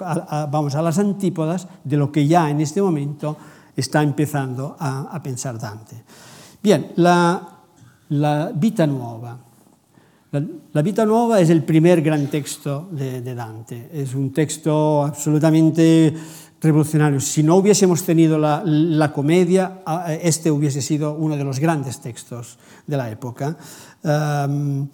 a, 0.00 0.48
vamos 0.50 0.74
a 0.74 0.82
las 0.82 0.98
antípodas 0.98 1.68
de 1.84 1.96
lo 1.96 2.10
que 2.10 2.26
ya 2.26 2.48
en 2.48 2.60
este 2.60 2.80
momento 2.80 3.36
está 3.76 4.02
empezando 4.02 4.76
a, 4.78 5.20
pensar 5.22 5.58
Dante. 5.58 5.96
Bien, 6.62 6.92
la, 6.96 7.60
la 8.10 8.52
Vita 8.54 8.86
Nuova. 8.86 9.38
La, 10.72 10.82
Vita 10.82 11.04
Nuova 11.04 11.40
es 11.40 11.50
el 11.50 11.64
primer 11.64 12.02
gran 12.02 12.26
texto 12.28 12.88
de 12.90 13.34
Dante. 13.34 13.90
Es 13.92 14.14
un 14.14 14.32
texto 14.32 15.04
absolutamente 15.04 16.14
revolucionario. 16.60 17.20
Si 17.20 17.42
no 17.42 17.56
hubiésemos 17.56 18.02
tenido 18.02 18.38
la, 18.38 18.62
la, 18.64 19.12
comedia, 19.12 19.82
este 20.22 20.50
hubiese 20.50 20.80
sido 20.80 21.14
uno 21.14 21.36
de 21.36 21.44
los 21.44 21.58
grandes 21.58 22.00
textos 22.00 22.58
de 22.86 22.96
la 22.96 23.10
época. 23.10 23.56
Um, 24.02 24.88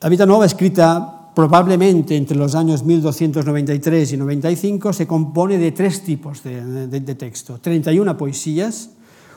la 0.00 0.08
Vita 0.08 0.26
Nuova, 0.26 0.46
escrita 0.46 1.32
probablemente 1.34 2.16
entre 2.16 2.36
los 2.36 2.54
años 2.54 2.84
1293 2.84 4.12
y 4.12 4.16
95, 4.16 4.92
se 4.92 5.06
compone 5.06 5.58
de 5.58 5.72
tres 5.72 6.02
tipos 6.02 6.42
de, 6.42 6.88
de, 6.88 7.00
de 7.00 7.14
texto. 7.14 7.58
31 7.60 8.16
poesías, 8.16 8.90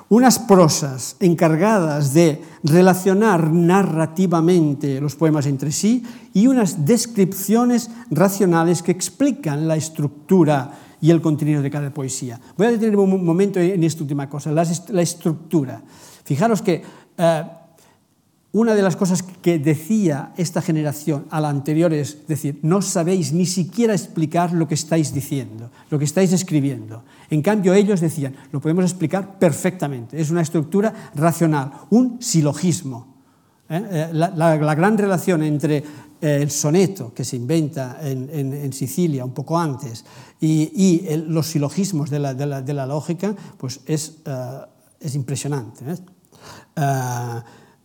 unas 0.10 0.40
prosas 0.40 1.16
encargadas 1.20 2.14
de 2.14 2.42
relacionar 2.64 3.52
narrativamente 3.52 5.00
los 5.00 5.16
poemas 5.16 5.46
entre 5.46 5.72
sí 5.72 6.04
y 6.34 6.48
unas 6.48 6.86
descripciones 6.86 7.90
racionales 8.10 8.84
que 8.84 8.92
explican 8.92 9.70
la 9.70 9.78
estructura 9.78 10.72
y 11.02 11.10
el 11.10 11.22
contenido 11.22 11.62
de 11.62 11.70
cada 11.70 11.94
poesía. 11.94 12.40
Voy 12.58 12.68
a 12.68 12.72
detener 12.72 12.96
un 12.96 13.26
momento 13.26 13.60
en 13.60 13.84
esta 13.84 14.04
última 14.04 14.30
cosa, 14.30 14.52
la, 14.52 15.02
estructura. 15.02 15.82
Fijaros 16.24 16.62
que 16.62 16.84
eh, 17.18 17.44
una 18.54 18.76
de 18.76 18.82
las 18.82 18.98
cosas 18.98 19.24
que 19.24 19.60
decía 19.60 20.34
esta 20.36 20.62
generación 20.62 21.26
a 21.32 21.40
la 21.40 21.50
anterior 21.50 21.94
es 21.94 22.28
decir, 22.28 22.60
no 22.64 22.82
sabéis 22.82 23.32
ni 23.32 23.46
siquiera 23.46 23.94
explicar 23.94 24.52
lo 24.52 24.68
que 24.68 24.76
estáis 24.76 25.14
diciendo, 25.14 25.72
lo 25.90 25.98
que 25.98 26.06
estáis 26.06 26.34
escribiendo. 26.34 27.04
En 27.30 27.42
cambio, 27.42 27.74
ellos 27.74 28.02
decían, 28.02 28.36
lo 28.52 28.60
podemos 28.60 28.84
explicar 28.84 29.40
perfectamente. 29.40 30.20
Es 30.20 30.32
una 30.32 30.42
estructura 30.42 30.94
racional, 31.16 31.72
un 31.92 32.22
silogismo. 32.22 33.16
¿eh? 33.70 33.82
Eh, 33.90 34.10
la, 34.12 34.58
gran 34.58 34.98
relación 34.98 35.44
entre 35.44 35.84
eh, 36.22 36.40
el 36.42 36.52
soneto 36.52 37.14
que 37.14 37.26
se 37.26 37.36
inventa 37.36 37.98
en, 38.02 38.30
en, 38.32 38.54
en 38.54 38.74
Sicilia 38.74 39.26
un 39.26 39.34
poco 39.34 39.58
antes 39.58 40.06
y, 40.40 40.72
y 40.74 41.06
el, 41.08 41.34
los 41.34 41.48
silogismos 41.48 42.10
de 42.10 42.20
la, 42.20 42.34
de 42.34 42.46
la, 42.46 42.62
de 42.62 42.74
la 42.74 42.86
lógica, 42.86 43.36
pues 43.58 43.82
es, 43.86 44.20
uh, 44.26 44.66
es 45.00 45.16
impresionante. 45.16 45.84
¿eh? 45.86 45.96
Uh, 46.78 47.42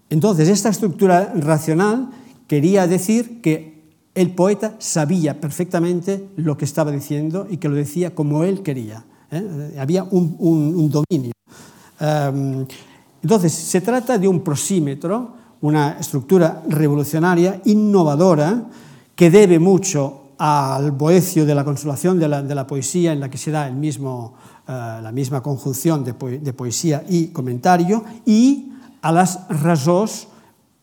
entonces, 0.08 0.48
esta 0.48 0.68
estructura 0.68 1.32
racional 1.34 2.10
quería 2.46 2.86
decir 2.86 3.40
que 3.42 3.76
el 4.14 4.30
poeta 4.34 4.76
sabía 4.78 5.40
perfectamente 5.40 6.28
lo 6.36 6.56
que 6.56 6.64
estaba 6.64 6.90
diciendo 6.90 7.46
y 7.50 7.56
que 7.56 7.68
lo 7.68 7.74
decía 7.74 8.14
como 8.14 8.44
él 8.44 8.62
quería. 8.62 9.04
¿eh? 9.30 9.76
Había 9.78 10.04
un, 10.04 10.36
un, 10.38 10.74
un 10.74 10.90
dominio. 10.90 11.32
Um, 12.00 12.66
entonces, 13.22 13.52
se 13.52 13.80
trata 13.80 14.16
de 14.16 14.28
un 14.28 14.40
prosímetro 14.40 15.34
una 15.66 15.98
estructura 15.98 16.62
revolucionaria, 16.68 17.60
innovadora, 17.64 18.62
que 19.16 19.30
debe 19.30 19.58
mucho 19.58 20.30
al 20.38 20.92
boecio 20.92 21.44
de 21.44 21.54
la 21.56 21.64
consolación 21.64 22.20
de 22.20 22.28
la, 22.28 22.42
de 22.42 22.54
la 22.54 22.68
poesía, 22.68 23.12
en 23.12 23.18
la 23.18 23.28
que 23.28 23.36
se 23.36 23.50
da 23.50 23.66
el 23.66 23.74
mismo, 23.74 24.34
uh, 24.68 25.02
la 25.02 25.10
misma 25.12 25.42
conjunción 25.42 26.04
de, 26.04 26.14
po 26.14 26.28
de, 26.28 26.52
poesía 26.52 27.02
y 27.08 27.28
comentario, 27.28 28.04
y 28.24 28.70
a 29.02 29.10
las 29.10 29.48
rasos 29.48 30.28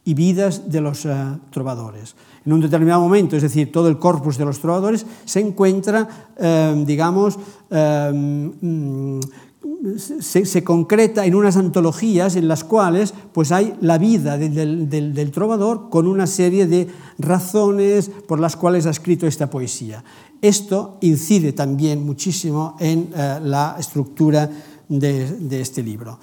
y 0.04 0.16
vidas 0.16 0.70
de 0.70 0.82
los 0.82 1.06
uh, 1.06 1.40
trovadores. 1.50 2.16
En 2.46 2.52
un 2.52 2.60
determinado 2.60 3.00
momento, 3.00 3.38
es 3.38 3.44
decir, 3.44 3.72
todo 3.72 3.88
el 3.88 3.98
corpus 4.00 4.38
de 4.38 4.44
los 4.44 4.60
trovadores 4.60 5.06
se 5.24 5.40
encuentra, 5.40 6.10
uh, 6.36 6.84
digamos, 6.84 7.40
se, 9.97 10.64
concreta 10.64 11.26
en 11.26 11.36
unas 11.36 11.57
antologías 11.57 12.36
en 12.36 12.47
las 12.47 12.64
cuales 12.64 13.14
pues 13.34 13.51
hay 13.51 13.76
la 13.82 13.97
vida 13.97 14.38
del, 14.38 14.89
del, 14.89 15.32
trovador 15.32 15.89
con 15.89 16.07
una 16.07 16.28
serie 16.28 16.68
de 16.68 16.88
razones 17.18 18.09
por 18.28 18.39
las 18.39 18.55
cuales 18.55 18.86
ha 18.86 18.91
escrito 18.91 19.28
esta 19.28 19.49
poesía. 19.49 20.03
Esto 20.41 20.97
incide 21.01 21.53
también 21.53 22.05
muchísimo 22.05 22.76
en 22.80 23.09
uh, 23.11 23.45
la 23.45 23.76
estructura 23.80 24.49
de, 24.88 25.61
este 25.61 25.84
libro. 25.84 26.20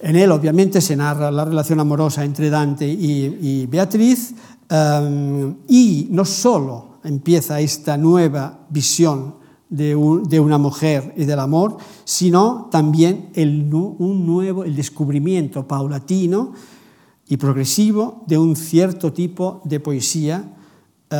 En 0.00 0.16
él 0.16 0.30
obviamente 0.30 0.80
se 0.80 0.96
narra 0.96 1.30
la 1.30 1.44
relación 1.44 1.80
amorosa 1.80 2.24
entre 2.24 2.50
Dante 2.50 2.86
y, 2.86 3.66
Beatriz 3.66 4.34
um, 4.70 5.54
y 5.68 6.08
no 6.10 6.24
solo 6.24 6.98
empieza 7.04 7.60
esta 7.60 7.96
nueva 7.96 8.66
visión 8.70 9.37
de, 9.70 9.94
un, 9.94 10.24
de, 10.24 10.40
una 10.40 10.58
mujer 10.58 11.14
y 11.16 11.24
del 11.24 11.38
amor, 11.38 11.76
sino 12.04 12.68
también 12.70 13.30
el, 13.34 13.72
un 13.72 14.26
nuevo, 14.26 14.64
el 14.64 14.74
descubrimiento 14.74 15.66
paulatino 15.66 16.52
y 17.28 17.36
progresivo 17.36 18.24
de 18.26 18.38
un 18.38 18.56
cierto 18.56 19.12
tipo 19.12 19.60
de 19.64 19.80
poesía 19.80 20.44
uh, 21.10 21.14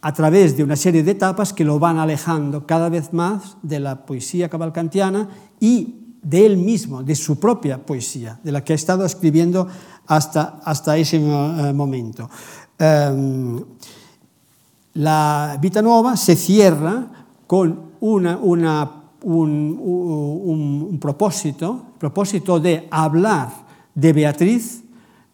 a 0.00 0.12
través 0.12 0.56
de 0.56 0.64
una 0.64 0.76
serie 0.76 1.02
de 1.02 1.12
etapas 1.12 1.52
que 1.52 1.64
lo 1.64 1.78
van 1.78 1.98
alejando 1.98 2.66
cada 2.66 2.88
vez 2.88 3.12
más 3.12 3.56
de 3.62 3.80
la 3.80 4.04
poesía 4.04 4.48
cavalcantiana 4.48 5.28
y 5.60 6.16
de 6.22 6.46
él 6.46 6.56
mismo, 6.56 7.02
de 7.02 7.14
su 7.14 7.38
propia 7.38 7.84
poesía, 7.84 8.40
de 8.42 8.52
la 8.52 8.64
que 8.64 8.72
ha 8.72 8.76
estado 8.76 9.04
escribiendo 9.04 9.68
hasta, 10.06 10.60
hasta 10.64 10.96
ese 10.96 11.18
uh, 11.18 11.74
momento. 11.74 12.28
Um, 12.80 13.62
la 14.94 15.58
Vita 15.60 15.82
Nuova 15.82 16.16
se 16.16 16.36
cierra 16.36 17.08
con 17.46 17.92
un, 18.00 18.26
un, 18.26 18.64
un, 19.22 20.98
propósito, 21.00 21.82
propósito 21.98 22.60
de 22.60 22.88
hablar 22.90 23.48
de 23.94 24.12
Beatriz 24.12 24.84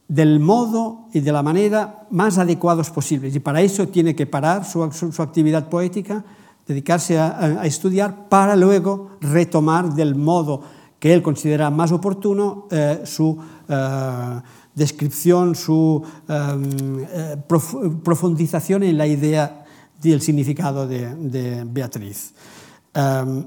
del 0.09 0.41
modo 0.41 1.07
y 1.13 1.21
de 1.21 1.33
la 1.33 1.43
manera 1.43 2.07
más 2.11 2.39
adecuados 2.39 2.91
posibles. 2.91 3.35
Y 3.37 3.41
para 3.41 3.61
eso 3.61 3.87
tiene 3.89 4.17
que 4.17 4.27
parar 4.27 4.65
su, 4.65 4.91
su, 4.91 5.23
actividad 5.23 5.69
poética, 5.69 6.25
dedicarse 6.67 7.19
a, 7.19 7.65
estudiar 7.65 8.29
para 8.29 8.57
luego 8.57 9.11
retomar 9.21 9.95
del 9.95 10.17
modo 10.17 10.63
que 10.99 11.15
él 11.15 11.23
considera 11.23 11.71
más 11.71 11.93
oportuno 11.93 12.67
eh, 12.71 13.03
su 13.05 13.39
eh, 13.69 14.41
descripción, 14.75 15.55
su 15.55 16.03
eh, 16.29 17.37
prof 17.49 17.75
profundización 18.03 18.83
en 18.83 18.99
la 18.99 19.07
idea 19.07 19.65
del 20.01 20.21
significado 20.21 20.87
de, 20.87 21.65
Beatriz. 21.65 22.33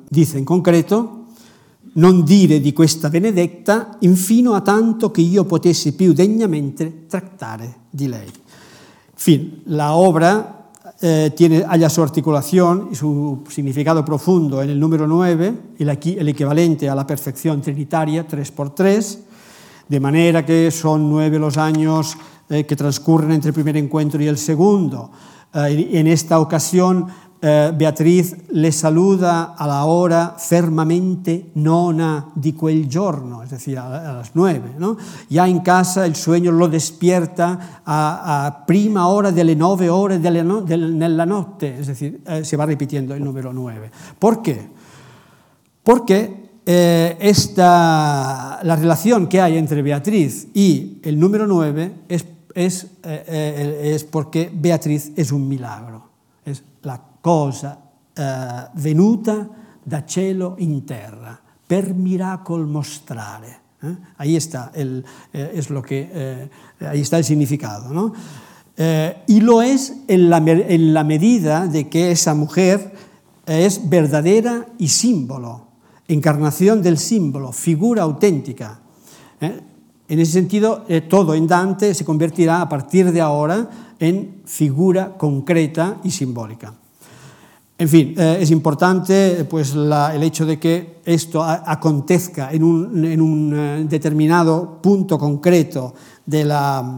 dice 0.09 0.37
in 0.37 0.45
concreto, 0.45 1.25
non 1.93 2.23
dire 2.23 2.59
di 2.59 2.73
questa 2.73 3.09
benedetta 3.09 3.97
infino 3.99 4.53
a 4.53 4.61
tanto 4.61 5.11
che 5.11 5.21
io 5.21 5.45
potessi 5.45 5.93
più 5.93 6.13
degnamente 6.13 7.05
trattare 7.07 7.81
di 7.89 8.07
lei. 8.07 8.31
Fin, 9.13 9.61
la 9.65 9.95
obra 9.95 10.71
eh, 10.99 11.33
tiene, 11.35 11.63
halla 11.63 11.89
su 11.89 12.01
articulación 12.01 12.89
y 12.91 12.95
su 12.95 13.43
significado 13.49 14.03
profundo 14.03 14.61
en 14.61 14.69
el 14.69 14.79
número 14.79 15.05
9, 15.05 15.53
el, 15.77 16.27
equivalente 16.27 16.89
a 16.89 16.95
la 16.95 17.05
perfección 17.05 17.61
trinitaria, 17.61 18.27
3x3, 18.27 19.17
de 19.87 19.99
manera 19.99 20.45
que 20.45 20.71
son 20.71 21.09
nueve 21.09 21.37
los 21.37 21.57
años 21.57 22.17
eh, 22.49 22.65
que 22.65 22.75
transcurren 22.75 23.31
entre 23.31 23.49
el 23.49 23.53
primer 23.53 23.77
encuentro 23.77 24.21
y 24.21 24.27
el 24.27 24.37
segundo. 24.37 25.11
Eh, 25.53 25.89
en 25.93 26.07
esta 26.07 26.39
ocasión 26.39 27.07
eh, 27.45 27.73
Beatriz 27.75 28.37
le 28.51 28.71
saluda 28.71 29.53
a 29.57 29.67
la 29.67 29.83
hora 29.83 30.35
fermamente 30.37 31.51
nona 31.55 32.31
di 32.33 32.53
quel 32.53 32.87
giorno, 32.87 33.43
es 33.43 33.49
decir, 33.49 33.77
a, 33.77 34.13
las 34.13 34.31
nueve. 34.33 34.75
¿no? 34.79 34.95
Ya 35.29 35.45
en 35.47 35.59
casa 35.59 36.05
el 36.05 36.15
sueño 36.15 36.51
lo 36.51 36.69
despierta 36.69 37.81
a, 37.83 38.45
a 38.45 38.65
prima 38.65 39.07
hora 39.07 39.31
delle 39.31 39.55
nove 39.55 39.89
ore 39.89 40.19
delle 40.19 40.41
no, 40.41 40.61
del, 40.61 40.97
nella 40.97 41.25
notte, 41.25 41.79
es 41.79 41.87
decir, 41.87 42.21
eh, 42.25 42.45
se 42.45 42.55
va 42.55 42.65
repitiendo 42.65 43.13
el 43.13 43.21
número 43.21 43.51
nueve. 43.51 43.91
¿Por 44.17 44.41
qué? 44.41 44.71
Porque 45.83 46.43
eh, 46.65 47.17
esta, 47.19 48.61
la 48.63 48.75
relación 48.77 49.27
que 49.27 49.41
hay 49.41 49.57
entre 49.57 49.81
Beatriz 49.81 50.47
y 50.53 50.99
el 51.03 51.19
número 51.19 51.45
9 51.45 51.91
es, 52.07 52.25
es, 52.53 52.83
eh, 53.03 53.23
eh, 53.27 53.91
es 53.95 54.03
porque 54.03 54.51
Beatriz 54.53 55.11
es 55.15 55.31
un 55.31 55.47
milagro, 55.47 56.09
es 56.45 56.63
la 56.81 57.01
cosa 57.21 57.79
eh, 58.15 58.65
venuta 58.75 59.49
da 59.85 60.03
cielo 60.07 60.55
in 60.59 60.85
terra, 60.85 61.39
per 61.67 61.93
miracol 61.93 62.67
mostrare. 62.67 63.59
¿eh? 63.81 63.95
Ahí 64.17 64.35
está 64.35 64.71
el, 64.73 65.03
eh, 65.33 65.51
es 65.55 65.69
lo 65.69 65.81
que, 65.81 66.09
eh, 66.11 66.49
ahí 66.79 67.01
está 67.01 67.17
el 67.17 67.23
significado. 67.23 67.93
¿no? 67.93 68.13
Eh, 68.77 69.23
y 69.27 69.41
lo 69.41 69.61
es 69.61 69.93
en 70.07 70.29
la, 70.29 70.37
en 70.37 70.93
la 70.93 71.03
medida 71.03 71.67
de 71.67 71.89
que 71.89 72.11
esa 72.11 72.33
mujer 72.33 72.93
es 73.45 73.89
verdadera 73.89 74.67
y 74.77 74.87
símbolo, 74.87 75.67
encarnación 76.07 76.81
del 76.81 76.97
símbolo, 76.97 77.51
figura 77.51 78.03
auténtica. 78.03 78.79
¿Eh? 80.13 80.15
En 80.15 80.19
ese 80.19 80.33
sentido, 80.33 80.85
eh, 80.87 81.01
todo 81.01 81.33
en 81.33 81.47
Dante 81.47 81.93
se 81.93 82.05
convertirá 82.05 82.61
a 82.61 82.69
partir 82.69 83.11
de 83.11 83.19
ahora 83.19 83.69
en 83.99 84.43
figura 84.45 85.17
concreta 85.17 85.97
y 86.03 86.11
simbólica. 86.11 86.73
En 87.77 87.89
fin, 87.89 88.13
eh, 88.17 88.37
es 88.39 88.51
importante 88.51 89.45
pues, 89.49 89.73
la, 89.73 90.15
el 90.15 90.21
hecho 90.21 90.45
de 90.45 90.59
que 90.59 90.99
esto 91.03 91.43
acontezca 91.43 92.51
en 92.51 92.63
un, 92.63 93.53
eh, 93.55 93.85
determinado 93.89 94.79
punto 94.81 95.17
concreto 95.17 95.95
de 96.25 96.45
la, 96.45 96.97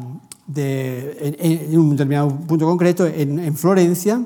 en, 0.54 1.80
un 1.80 1.92
determinado 1.92 2.30
punto 2.30 2.66
concreto 2.66 3.08
en, 3.08 3.40
en 3.40 3.56
Florencia. 3.56 4.22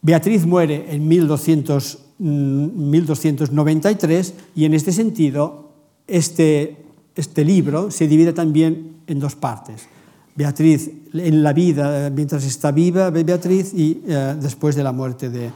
Beatriz 0.00 0.46
muere 0.46 0.94
en 0.94 1.08
1200, 1.08 1.98
1293 2.18 4.34
y 4.54 4.64
en 4.64 4.74
este 4.74 4.92
sentido 4.92 5.72
este, 6.06 6.87
este 7.18 7.44
libro 7.44 7.90
se 7.90 8.06
divide 8.06 8.32
también 8.32 9.02
en 9.06 9.18
dos 9.18 9.34
partes. 9.34 9.88
Beatriz 10.34 10.90
en 11.12 11.42
la 11.42 11.52
vida, 11.52 12.10
mientras 12.10 12.44
está 12.44 12.70
viva 12.70 13.10
Beatriz 13.10 13.74
y 13.74 14.02
eh, 14.06 14.36
después 14.40 14.76
de 14.76 14.84
la 14.84 14.92
muerte 14.92 15.28
de, 15.28 15.50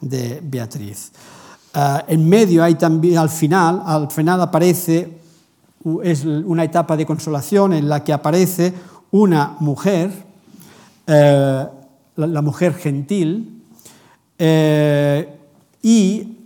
de 0.00 0.40
Beatriz. 0.42 1.12
Uh, 1.74 2.00
en 2.08 2.28
medio 2.28 2.64
hay 2.64 2.76
también, 2.76 3.18
al 3.18 3.28
final, 3.28 3.82
al 3.84 4.10
final 4.10 4.40
aparece, 4.40 5.18
es 6.02 6.24
una 6.24 6.64
etapa 6.64 6.96
de 6.96 7.04
consolación 7.04 7.72
en 7.72 7.88
la 7.88 8.02
que 8.02 8.12
aparece 8.12 8.72
una 9.10 9.56
mujer, 9.60 10.10
eh, 11.06 11.66
la, 12.16 12.42
mujer 12.42 12.74
gentil, 12.74 13.62
eh, 14.38 15.38
y 15.82 16.36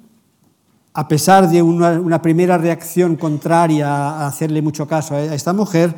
a 0.94 1.08
pesar 1.08 1.48
de 1.48 1.62
una, 1.62 2.20
primera 2.20 2.58
reacción 2.58 3.16
contraria 3.16 3.88
a 3.88 4.26
hacerle 4.26 4.60
mucho 4.60 4.86
caso 4.86 5.14
a 5.14 5.22
esta 5.22 5.52
mujer, 5.52 5.94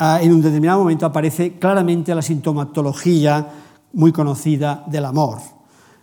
uh, 0.00 0.22
en 0.22 0.32
un 0.32 0.40
determinado 0.40 0.80
momento 0.80 1.06
aparece 1.06 1.58
claramente 1.58 2.14
la 2.14 2.22
sintomatología 2.22 3.46
muy 3.92 4.12
conocida 4.12 4.84
del 4.86 5.06
amor. 5.06 5.38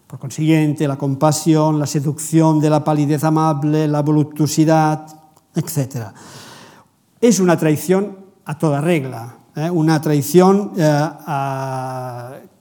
Por 0.07 0.19
consiguiente, 0.19 0.87
la 0.87 0.97
compasión, 0.97 1.79
la 1.79 1.85
seducción 1.85 2.59
de 2.59 2.69
la 2.69 2.83
palidez 2.83 3.23
amable, 3.23 3.87
la 3.87 4.01
voluptuosidad, 4.01 5.07
etc. 5.55 6.07
Es 7.21 7.39
una 7.39 7.57
traición 7.57 8.17
a 8.43 8.57
toda 8.57 8.81
regla, 8.81 9.37
¿eh? 9.55 9.69
una 9.69 9.99
traición 10.01 10.73
eh, 10.77 11.09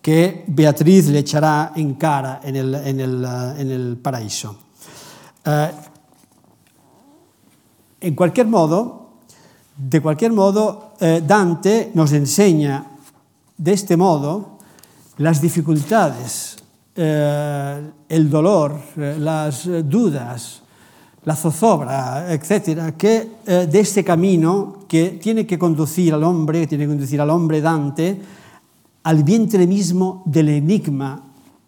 que 0.00 0.44
Beatriz 0.46 1.08
le 1.08 1.18
echará 1.18 1.72
en 1.74 1.94
cara 1.94 2.40
en 2.44 2.56
el 2.56 3.98
paraíso. 4.00 4.63
Eh, 5.44 5.70
en 8.00 8.14
cualquier 8.14 8.46
modo, 8.46 9.08
de 9.76 10.00
cualquier 10.00 10.32
modo, 10.32 10.92
eh, 11.00 11.22
Dante 11.26 11.90
nos 11.94 12.12
enseña 12.12 12.84
de 13.56 13.72
este 13.72 13.96
modo 13.96 14.58
las 15.18 15.40
dificultades, 15.40 16.56
eh, 16.96 17.90
el 18.08 18.30
dolor, 18.30 18.78
eh, 18.96 19.16
las 19.18 19.68
dudas, 19.84 20.62
la 21.24 21.34
zozobra, 21.34 22.32
etcétera, 22.32 22.92
que 22.92 23.28
eh, 23.46 23.66
de 23.70 23.80
este 23.80 24.04
camino 24.04 24.80
que 24.86 25.18
tiene 25.22 25.46
que 25.46 25.58
conducir 25.58 26.12
al 26.12 26.22
hombre, 26.22 26.60
que 26.60 26.66
tiene 26.66 26.84
que 26.84 26.90
conducir 26.90 27.20
al 27.20 27.30
hombre 27.30 27.60
Dante 27.60 28.20
al 29.04 29.22
vientre 29.22 29.66
mismo 29.66 30.22
del 30.24 30.48
enigma 30.48 31.22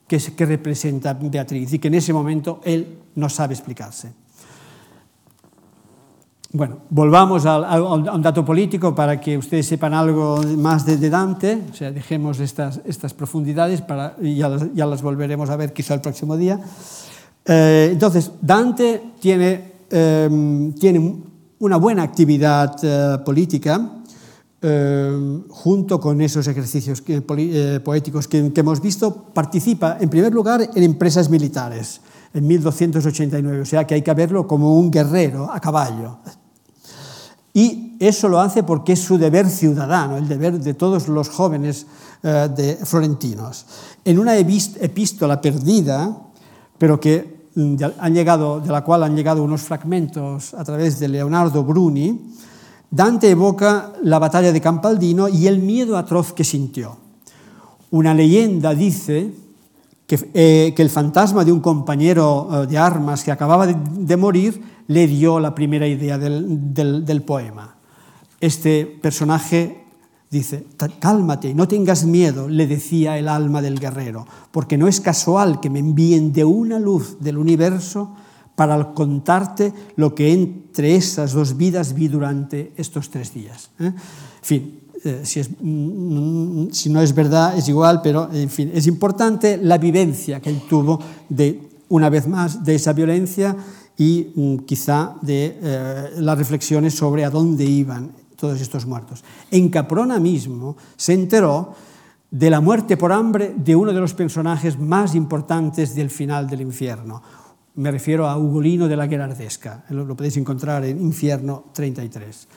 que, 0.07 0.47
representa 0.47 1.15
Beatriz 1.15 1.73
y 1.73 1.79
que 1.79 1.89
en 1.89 1.95
ese 1.95 2.13
momento 2.13 2.61
él 2.65 2.99
no 3.15 3.29
sabe 3.29 3.55
explicarse. 3.55 4.13
Bueno, 6.53 6.79
volvamos 6.89 7.45
a, 7.45 7.83
un 7.83 8.23
dato 8.23 8.45
político 8.45 8.95
para 8.95 9.21
que 9.21 9.37
ustedes 9.37 9.67
sepan 9.67 9.93
algo 9.93 10.41
más 10.57 10.87
de, 10.87 11.11
Dante, 11.11 11.61
o 11.71 11.75
sea, 11.75 11.91
dejemos 11.91 12.41
estas, 12.41 12.81
profundidades 13.15 13.83
para, 13.83 14.17
y 14.23 14.37
ya 14.37 14.49
las, 14.49 15.03
volveremos 15.03 15.51
a 15.51 15.57
ver 15.57 15.73
quizá 15.73 15.95
el 15.95 16.01
próximo 16.01 16.37
día. 16.37 16.61
Eh, 17.45 17.91
entonces, 17.93 18.31
Dante 18.41 19.13
tiene, 19.21 19.73
eh, 19.91 20.73
tiene 20.79 21.17
una 21.59 21.77
buena 21.77 22.05
actividad 22.05 22.77
eh, 22.83 23.19
política 23.25 23.96
eh, 24.69 25.43
junto 25.49 26.01
con 26.01 26.21
esos 26.21 26.49
ejercicios 26.49 27.01
eh, 27.07 27.81
poéticos 27.85 28.27
que, 28.27 28.53
que 28.53 28.61
hemos 28.61 28.81
visto, 28.81 29.15
participa 29.33 29.97
en 30.01 30.11
primer 30.11 30.35
lugar 30.35 30.71
en 30.75 30.83
empresas 30.83 31.31
militares 31.31 32.01
en 32.35 32.47
1289, 32.47 33.61
o 33.61 33.65
sea 33.65 33.87
que 33.87 33.95
hay 33.95 34.03
que 34.03 34.13
verlo 34.13 34.45
como 34.47 34.77
un 34.77 34.91
guerrero 34.91 35.51
a 35.53 35.61
caballo. 35.61 36.19
Y 37.55 37.97
eso 38.01 38.29
lo 38.29 38.41
hace 38.41 38.65
porque 38.65 38.95
es 38.95 39.01
su 39.01 39.17
deber 39.17 39.49
ciudadano, 39.49 40.17
el 40.17 40.27
deber 40.27 40.59
de 40.59 40.75
todos 40.75 41.07
los 41.07 41.29
jóvenes 41.29 41.87
eh, 42.25 42.49
de 42.55 42.77
florentinos. 42.85 43.67
En 44.05 44.19
una 44.19 44.37
epístola 44.37 45.41
perdida, 45.41 46.15
pero 46.77 46.99
que 46.99 47.49
mm, 47.55 47.77
han 47.99 48.15
llegado, 48.15 48.61
de 48.61 48.73
la 48.73 48.83
cual 48.83 49.05
han 49.05 49.15
llegado 49.15 49.45
unos 49.45 49.63
fragmentos 49.63 50.55
a 50.55 50.65
través 50.65 50.99
de 50.99 51.09
Leonardo 51.09 51.63
Bruni, 51.63 52.35
Dante 52.91 53.31
evoca 53.31 53.93
la 54.03 54.19
batalla 54.19 54.53
de 54.53 54.61
Campaldino 54.61 55.29
y 55.29 55.47
el 55.47 55.59
miedo 55.59 55.97
atroz 55.97 56.33
que 56.33 56.45
sintió. 56.45 56.97
Una 57.91 58.15
leyenda 58.15 58.75
dice 58.75 59.33
que, 60.07 60.31
eh, 60.35 60.75
el 60.77 60.91
fantasma 60.91 61.45
de 61.45 61.53
un 61.53 61.61
compañero 61.61 62.49
eh, 62.53 62.67
de 62.67 62.79
armas 62.79 63.25
que 63.25 63.33
acababa 63.33 63.67
de, 63.67 64.17
morir 64.17 64.63
le 64.87 65.07
dio 65.07 65.41
la 65.41 65.55
primera 65.55 65.87
idea 65.87 66.19
del, 66.19 66.73
del 66.73 67.23
poema. 67.23 67.77
Este 68.41 68.87
personaje 68.87 69.85
dice, 70.31 70.67
cálmate, 71.01 71.55
no 71.55 71.69
tengas 71.69 72.05
miedo, 72.05 72.49
le 72.49 72.67
decía 72.67 73.19
el 73.19 73.29
alma 73.29 73.63
del 73.63 73.79
guerrero, 73.79 74.27
porque 74.51 74.77
no 74.77 74.89
es 74.89 75.01
casual 75.01 75.61
que 75.61 75.71
me 75.71 75.79
envíen 75.79 76.33
de 76.33 76.45
una 76.45 76.79
luz 76.79 77.17
del 77.21 77.39
universo 77.39 78.15
para 78.57 78.93
contarte 78.95 79.73
lo 79.95 80.15
que 80.15 80.33
entre 80.33 80.97
esas 80.97 81.33
dos 81.33 81.57
vidas 81.57 81.95
vi 81.95 82.09
durante 82.09 82.73
estos 82.77 83.11
tres 83.11 83.33
días. 83.33 83.71
¿eh? 83.79 83.93
En 83.93 83.95
fin, 84.43 84.81
eh, 85.05 85.21
si, 85.23 85.41
es, 85.41 85.51
mm, 85.61 86.71
si 86.73 86.89
no 86.89 87.01
es 87.01 87.15
verdad 87.15 87.57
es 87.57 87.69
igual, 87.69 88.01
pero 88.03 88.29
en 88.33 88.51
fin, 88.51 88.73
es 88.75 88.87
importante 88.87 89.59
la 89.59 89.79
vivencia 89.79 90.41
que 90.41 90.51
él 90.51 90.63
tuvo 90.69 90.99
de, 91.29 91.61
una 91.91 92.09
vez 92.09 92.27
más, 92.27 92.65
de 92.65 92.75
esa 92.75 92.95
violencia 92.95 93.55
y 93.97 94.33
mm, 94.35 94.57
quizá 94.65 95.15
de 95.21 95.59
eh, 95.63 96.11
las 96.17 96.39
reflexiones 96.39 96.95
sobre 96.95 97.25
a 97.25 97.31
dónde 97.31 97.65
iban 97.65 98.11
todos 98.37 98.61
estos 98.61 98.87
muertos. 98.87 99.23
En 99.51 99.69
Caprona 99.69 100.19
mismo 100.19 100.77
se 100.97 101.13
enteró 101.13 101.75
de 102.31 102.51
la 102.51 102.61
muerte 102.61 102.97
por 102.97 103.13
hambre 103.13 103.55
de 103.57 103.77
uno 103.77 103.93
de 103.93 104.01
los 104.01 104.15
personajes 104.15 104.79
más 104.79 105.15
importantes 105.15 105.95
del 105.95 106.11
final 106.11 106.49
del 106.49 106.63
infierno, 106.63 107.23
Me 107.77 107.91
refiero 107.91 108.27
a 108.27 108.37
Ugolino 108.39 108.89
de 108.89 108.97
la 108.97 109.07
Gerardesca, 109.07 109.85
lo, 109.91 110.05
lo 110.05 110.17
podéis 110.17 110.37
encontrar 110.39 110.85
en 110.85 111.01
Infierno 111.01 111.65
33. 111.73 112.49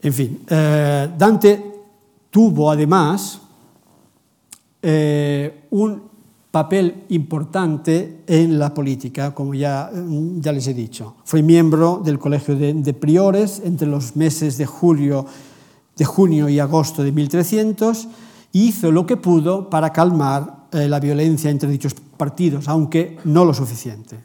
En 0.00 0.12
fin, 0.12 0.40
eh, 0.48 1.10
Dante 1.16 1.64
tuvo 2.30 2.70
además 2.70 3.40
eh, 4.80 5.66
un 5.70 6.02
papel 6.50 7.04
importante 7.10 8.22
en 8.26 8.58
la 8.58 8.72
política, 8.72 9.34
como 9.34 9.54
ya, 9.54 9.90
ya 10.36 10.52
les 10.52 10.66
he 10.68 10.74
dicho. 10.74 11.16
Fue 11.24 11.42
miembro 11.42 12.00
del 12.04 12.18
Colegio 12.18 12.56
de, 12.56 12.74
de, 12.74 12.94
Priores 12.94 13.60
entre 13.64 13.88
los 13.88 14.16
meses 14.16 14.56
de, 14.56 14.66
julio, 14.66 15.26
de 15.96 16.04
junio 16.04 16.48
y 16.48 16.58
agosto 16.58 17.02
de 17.02 17.12
1300 17.12 18.08
y 18.52 18.68
hizo 18.68 18.90
lo 18.90 19.04
que 19.04 19.16
pudo 19.16 19.68
para 19.68 19.92
calmar 19.92 20.66
eh, 20.72 20.88
la 20.88 21.00
violencia 21.00 21.50
entre 21.50 21.70
dichos 21.70 21.94
partidos, 22.18 22.68
aunque 22.68 23.18
no 23.24 23.44
lo 23.44 23.54
suficiente. 23.54 24.18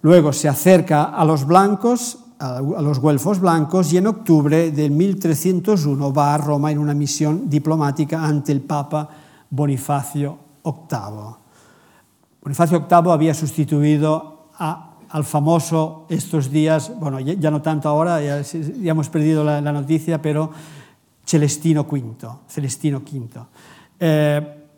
Luego 0.00 0.32
se 0.32 0.48
acerca 0.48 1.04
a 1.04 1.24
los 1.24 1.46
blancos 1.46 2.18
a 2.42 2.60
los 2.60 2.98
güelfos 2.98 3.38
blancos 3.38 3.92
y 3.92 3.98
en 3.98 4.08
octubre 4.08 4.72
de 4.72 4.90
1301 4.90 6.12
va 6.12 6.34
a 6.34 6.38
Roma 6.38 6.72
en 6.72 6.78
una 6.78 6.92
misión 6.92 7.48
diplomática 7.48 8.24
ante 8.24 8.50
el 8.50 8.62
Papa 8.62 9.08
Bonifacio 9.48 10.38
VIII. 10.64 11.36
Bonifacio 12.42 12.80
VIII 12.90 13.12
había 13.12 13.32
sustituido 13.32 14.48
al 14.58 15.24
famoso 15.24 16.06
estos 16.08 16.50
días, 16.50 16.92
bueno, 16.98 17.20
ya, 17.20 17.50
no 17.50 17.62
tanto 17.62 17.88
ahora, 17.88 18.20
ya, 18.20 18.42
hemos 18.90 19.08
perdido 19.08 19.44
la, 19.44 19.60
noticia, 19.60 20.20
pero 20.20 20.50
Celestino 21.24 21.86
V, 21.88 22.28
Celestino 22.48 23.02
V, 23.02 23.46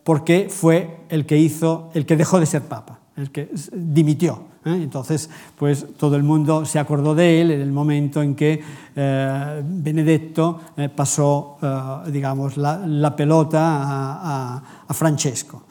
porque 0.05 0.49
fue 0.51 1.01
el 1.09 1.27
que 1.27 1.39
hizo, 1.39 1.91
el 1.95 2.07
que 2.07 2.17
dejó 2.17 2.39
de 2.39 2.47
ser 2.47 2.63
papa, 2.63 3.01
el 3.17 3.31
que 3.31 3.51
dimitió 3.73 4.55
¿eh? 4.65 4.81
Entonces, 4.83 5.29
pues 5.57 5.87
todo 5.97 6.17
el 6.17 6.23
mundo 6.23 6.65
se 6.65 6.79
acordó 6.79 7.15
de 7.15 7.41
él 7.41 7.51
en 7.51 7.61
el 7.61 7.73
momento 7.73 8.23
en 8.23 8.35
que 8.35 8.61
eh, 8.97 9.63
Benedetto 9.65 10.61
eh, 10.77 10.89
pasó, 10.89 11.59
eh, 11.63 12.11
digamos, 12.11 12.57
la, 12.57 12.79
la 12.87 13.15
pelota 13.15 13.61
a, 13.61 14.57
a, 14.57 14.63
a 14.87 14.95
Francesco. 14.95 15.65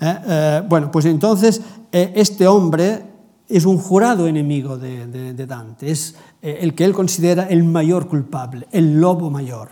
Eh, 0.00 0.18
eh, 0.26 0.62
bueno, 0.68 0.90
pues 0.90 1.04
entonces 1.04 1.60
este 1.90 2.46
hombre 2.46 3.02
es 3.48 3.64
un 3.64 3.78
jurado 3.78 4.26
enemigo 4.26 4.76
de, 4.76 5.06
de, 5.06 5.32
de 5.32 5.46
Dante, 5.46 5.90
es 5.90 6.16
el 6.42 6.74
que 6.74 6.84
él 6.84 6.92
considera 6.92 7.44
el 7.44 7.64
mayor 7.64 8.06
culpable, 8.06 8.68
el 8.72 9.00
lobo 9.00 9.30
mayor. 9.30 9.70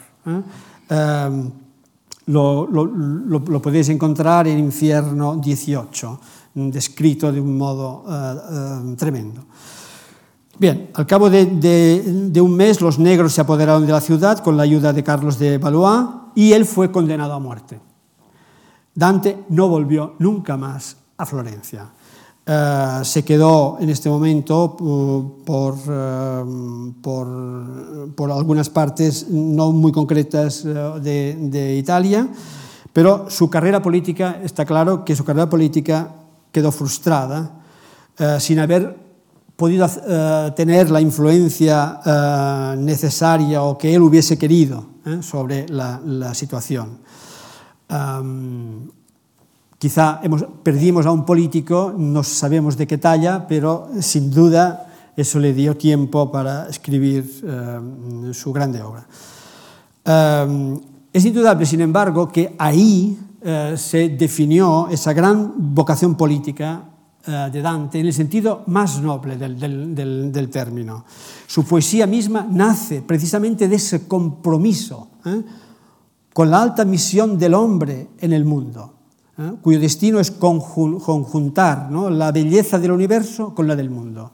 Lo, 2.27 2.67
lo, 2.67 3.63
podéis 3.63 3.89
encontrar 3.89 4.49
en 4.49 4.59
Infierno 4.59 5.37
18 5.37 6.21
descrito 6.55 7.31
de 7.31 7.41
un 7.41 7.57
modo 7.57 8.03
uh, 8.07 8.91
uh, 8.91 8.97
tremendo. 8.97 9.45
Bien, 10.59 10.91
al 10.95 11.07
cabo 11.07 11.29
de, 11.29 11.45
de, 11.47 12.41
un 12.41 12.57
mes 12.57 12.81
los 12.81 12.99
negros 12.99 13.35
se 13.35 13.43
apoderaron 13.43 13.85
de 13.85 13.93
la 13.93 14.01
ciudad 14.01 14.39
con 14.39 14.57
la 14.57 14.63
ayuda 14.63 14.93
de 14.93 15.05
Carlos 15.05 15.39
de 15.39 15.59
Valois 15.59 16.09
y 16.35 16.53
él 16.53 16.65
fue 16.65 16.91
condenado 16.91 17.35
a 17.35 17.39
muerte. 17.39 17.79
Dante 18.95 19.45
no 19.51 19.69
volvió 19.69 20.15
nunca 20.19 20.57
más 20.57 20.97
a 21.19 21.27
Florencia. 21.27 21.91
Uh, 22.49 23.05
se 23.05 23.25
quedó 23.25 23.77
en 23.81 23.91
este 23.91 24.09
momento 24.09 24.77
eh, 24.79 25.43
por, 25.45 25.75
eh, 25.89 26.45
por, 27.03 28.15
por, 28.15 28.31
algunas 28.31 28.71
partes 28.71 29.29
no 29.29 29.73
muy 29.73 29.91
concretas 29.91 30.63
de, 30.63 31.37
de, 31.41 31.75
Italia, 31.77 32.29
pero 32.93 33.29
su 33.29 33.51
carrera 33.51 33.83
política, 33.83 34.41
está 34.45 34.65
claro 34.65 35.05
que 35.05 35.17
su 35.17 35.25
carrera 35.25 35.51
política 35.51 36.15
quedó 36.53 36.71
frustrada 36.71 37.51
sin 38.39 38.61
haber 38.61 38.97
podido 39.57 39.89
tener 40.55 40.89
la 40.91 41.01
influencia 41.01 42.75
necesaria 42.79 43.63
o 43.65 43.77
que 43.77 43.93
él 43.93 44.03
hubiese 44.03 44.39
querido 44.39 44.97
eh, 45.07 45.23
sobre 45.23 45.69
la, 45.69 46.01
la 46.05 46.35
situación. 46.35 46.99
Um, 47.89 48.91
quizá 49.87 50.21
perdimos 50.65 51.07
a 51.07 51.13
un 51.13 51.25
político, 51.25 51.95
no 51.97 52.25
sabemos 52.25 52.77
de 52.77 52.89
qué 52.89 52.99
talla, 52.99 53.47
pero 53.47 53.89
sin 54.01 54.33
duda 54.33 54.91
eso 55.17 55.39
le 55.39 55.55
dio 55.55 55.77
tiempo 55.77 56.33
para 56.33 56.69
escribir 56.69 57.23
uh, 57.23 58.35
su 58.35 58.53
grande 58.53 58.83
obra. 58.83 59.07
Um, 60.05 60.81
es 61.13 61.25
indudable, 61.25 61.65
sin 61.65 61.83
embargo, 61.83 62.27
que 62.27 62.57
ahí 62.59 63.17
eh, 63.41 63.75
se 63.77 64.09
definió 64.09 64.89
esa 64.91 65.13
gran 65.13 65.55
vocación 65.73 66.17
política 66.17 66.83
eh, 67.25 67.49
de 67.53 67.63
Dante 67.63 68.01
en 68.01 68.07
el 68.07 68.13
sentido 68.13 68.65
más 68.67 69.01
noble 69.01 69.37
del, 69.37 70.51
término. 70.51 71.05
Su 71.47 71.65
poesía 71.65 72.09
misma 72.09 72.45
nace 72.51 73.03
precisamente 73.03 73.69
de 73.69 73.77
ese 73.77 74.09
compromiso 74.09 75.11
eh, 75.25 75.43
con 76.33 76.51
la 76.51 76.61
alta 76.61 76.85
misión 76.85 77.39
del 77.39 77.55
hombre 77.55 78.09
en 78.19 78.33
el 78.33 78.45
mundo, 78.45 78.96
eh, 79.39 79.53
cuyo 79.63 79.81
destino 79.81 80.21
es 80.21 80.31
conjun 80.31 81.01
conjuntar 81.01 81.91
la 81.93 82.33
belleza 82.33 82.79
del 82.79 82.93
universo 82.93 83.55
con 83.55 83.67
la 83.67 83.77
del 83.77 83.91
mundo. 83.91 84.33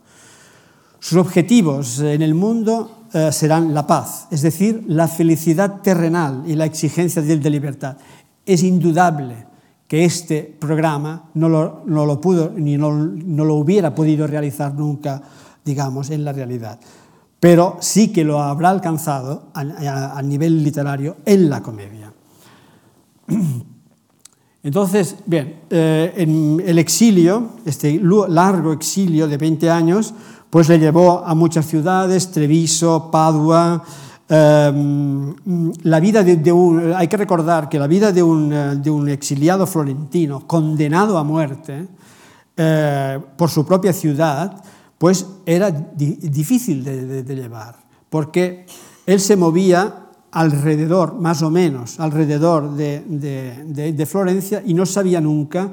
Sus 0.99 1.19
objetivos 1.19 1.99
en 1.99 2.23
el 2.23 2.35
mundo 2.35 3.07
eh, 3.13 3.33
serán 3.33 3.75
la 3.75 3.87
paz, 3.87 4.29
es 4.31 4.43
decir, 4.43 4.85
la 4.87 5.09
felicidad 5.09 5.81
terrenal 5.83 6.45
y 6.47 6.55
la 6.55 6.65
exigencia 6.65 7.21
de, 7.21 7.37
de 7.37 7.51
libertad 7.51 7.97
es 8.45 8.63
indudable 8.63 9.47
que 9.87 10.05
este 10.05 10.43
programa 10.43 11.31
no 11.35 11.49
lo, 11.49 11.83
no 11.87 12.07
lo 12.07 12.21
pudo 12.21 12.51
ni 12.57 12.77
no, 12.77 12.93
no, 12.93 13.45
lo 13.45 13.57
hubiera 13.57 13.95
podido 13.95 14.27
realizar 14.27 14.75
nunca, 14.75 15.23
digamos, 15.65 16.11
en 16.11 16.25
la 16.25 16.33
realidad. 16.33 16.79
Pero 17.39 17.77
sí 17.81 18.13
que 18.13 18.25
lo 18.25 18.41
habrá 18.41 18.71
alcanzado 18.71 19.49
a 19.53 20.23
nivel 20.23 20.63
literario 20.63 21.17
en 21.27 21.51
la 21.51 21.61
comedia. 21.63 22.13
Entonces, 24.63 25.17
bien, 25.27 25.61
eh, 25.71 26.13
en 26.17 26.63
el 26.65 26.79
exilio, 26.79 27.51
este 27.65 28.01
largo 28.29 28.73
exilio 28.73 29.27
de 29.27 29.37
20 29.37 29.71
años, 29.71 30.15
pues 30.51 30.69
le 30.69 30.79
llevó 30.79 31.25
a 31.25 31.35
muchas 31.35 31.67
ciudades, 31.67 32.31
Treviso, 32.31 33.11
Padua, 33.11 33.83
Um, 34.33 35.35
la 35.83 36.01
vida 36.01 36.25
hay 36.97 37.09
que 37.09 37.17
recordar 37.19 37.69
que 37.69 37.79
la 37.79 37.87
vida 37.87 38.13
de 38.13 38.23
un, 38.23 38.81
de 38.83 38.91
un 38.91 39.09
exiliado 39.11 39.67
florentino 39.67 40.47
condenado 40.47 41.19
a 41.19 41.25
muerte 41.25 41.87
eh, 42.57 43.21
por 43.37 43.51
su 43.51 43.67
propia 43.67 43.93
ciudad, 43.93 44.65
pues 44.97 45.27
era 45.45 45.71
di, 45.71 46.15
difícil 46.17 46.83
de, 46.83 47.35
llevar, 47.35 47.77
porque 48.09 48.65
él 49.05 49.21
se 49.21 49.37
movía 49.37 50.02
alrededor, 50.33 51.15
más 51.21 51.43
o 51.43 51.51
menos, 51.51 52.01
alrededor 52.01 52.75
de, 52.75 53.05
de, 53.07 53.65
de, 53.67 53.93
de, 53.93 54.07
Florencia 54.07 54.63
y 54.65 54.75
no 54.75 54.87
sabía 54.87 55.21
nunca 55.21 55.71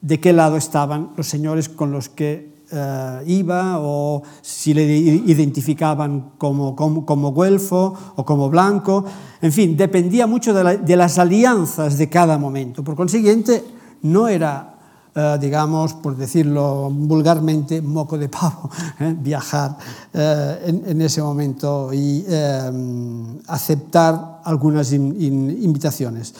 de 0.00 0.18
qué 0.20 0.32
lado 0.32 0.56
estaban 0.56 1.12
los 1.16 1.26
señores 1.26 1.68
con 1.68 1.92
los 1.92 2.08
que 2.08 2.50
eh, 2.72 3.22
iba 3.26 3.78
o 3.80 4.22
si 4.40 4.74
le 4.74 4.84
identificaban 4.84 6.32
como, 6.38 6.76
como, 6.76 7.04
como, 7.04 7.32
güelfo 7.32 7.94
o 8.16 8.24
como 8.24 8.48
blanco. 8.48 9.04
En 9.42 9.52
fin, 9.52 9.76
dependía 9.76 10.26
mucho 10.26 10.52
la, 10.52 10.76
de, 10.76 10.96
las 10.96 11.18
alianzas 11.18 11.98
de 11.98 12.08
cada 12.08 12.38
momento. 12.38 12.84
Por 12.84 12.96
consiguiente, 12.96 13.64
no 14.02 14.28
era 14.28 14.78
Uh, 15.12 15.36
digamos, 15.40 15.94
por 15.94 16.16
decirlo 16.16 16.88
vulgarmente, 16.88 17.82
moco 17.82 18.16
de 18.16 18.28
pavo, 18.28 18.70
¿eh? 19.00 19.12
viajar 19.18 19.76
uh, 20.14 20.18
en, 20.64 20.84
en, 20.86 21.00
ese 21.02 21.20
momento 21.20 21.92
y 21.92 22.24
uh, 22.28 23.40
aceptar 23.48 24.40
algunas 24.44 24.92
in, 24.92 25.20
in, 25.20 25.64
invitaciones. 25.64 26.32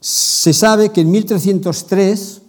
Se 0.00 0.54
sabe 0.54 0.88
que 0.88 1.02
en 1.02 1.10
1303 1.10 2.42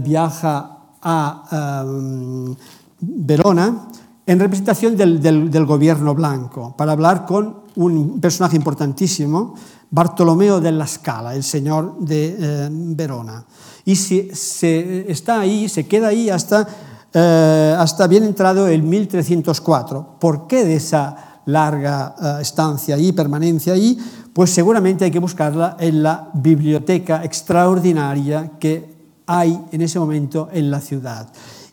viaja 0.00 0.78
a 1.02 1.84
um, 1.84 2.54
Verona 3.00 3.88
en 4.24 4.38
representación 4.38 4.96
del, 4.96 5.20
del, 5.20 5.50
del, 5.50 5.66
gobierno 5.66 6.14
blanco 6.14 6.74
para 6.76 6.92
hablar 6.92 7.26
con 7.26 7.62
un 7.74 8.20
personaje 8.20 8.56
importantísimo, 8.56 9.54
Bartolomeo 9.90 10.60
della 10.60 10.86
Scala, 10.86 11.34
el 11.34 11.42
señor 11.42 11.98
de 11.98 12.36
eh, 12.38 12.68
Verona. 12.70 13.44
Y 13.84 13.96
se, 13.96 14.34
se, 14.34 15.10
está 15.10 15.40
ahí, 15.40 15.68
se 15.68 15.86
queda 15.86 16.08
ahí 16.08 16.30
hasta, 16.30 16.66
eh, 17.12 17.76
hasta 17.78 18.06
bien 18.06 18.24
entrado 18.24 18.68
el 18.68 18.82
1304. 18.82 20.16
¿Por 20.20 20.46
qué 20.46 20.64
de 20.64 20.76
esa 20.76 21.40
larga 21.46 22.14
uh, 22.20 22.40
estancia 22.40 22.94
ahí, 22.94 23.12
permanencia 23.12 23.72
ahí? 23.72 23.98
pues 24.32 24.50
seguramente 24.50 25.04
hay 25.04 25.10
que 25.10 25.18
buscarla 25.18 25.76
en 25.78 26.02
la 26.02 26.30
biblioteca 26.32 27.22
extraordinaria 27.24 28.52
que 28.58 28.92
hay 29.26 29.58
en 29.70 29.82
ese 29.82 29.98
momento 29.98 30.48
en 30.52 30.70
la 30.70 30.80
ciudad 30.80 31.28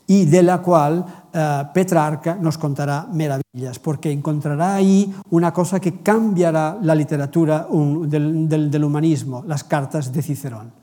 y 0.07 0.25
de 0.25 0.43
la 0.43 0.59
cual 0.59 1.05
uh, 1.33 1.73
Petrarca 1.73 2.35
nos 2.35 2.57
contará 2.57 3.07
maravillas, 3.11 3.79
porque 3.79 4.11
encontrará 4.11 4.75
ahí 4.75 5.13
una 5.29 5.53
cosa 5.53 5.79
que 5.79 6.01
cambiará 6.01 6.77
la 6.81 6.95
literatura 6.95 7.67
un, 7.69 8.09
del, 8.09 8.49
del, 8.49 8.71
del, 8.71 8.83
humanismo, 8.83 9.43
las 9.47 9.63
cartas 9.63 10.11
de 10.11 10.21
Cicerón. 10.21 10.78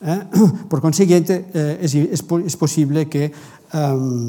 Eh? 0.00 0.22
Por 0.68 0.80
consiguiente, 0.80 1.48
eh, 1.54 1.78
es, 1.80 1.94
es, 1.94 2.24
es, 2.44 2.56
posible 2.56 3.08
que... 3.08 3.32
Um, 3.72 4.28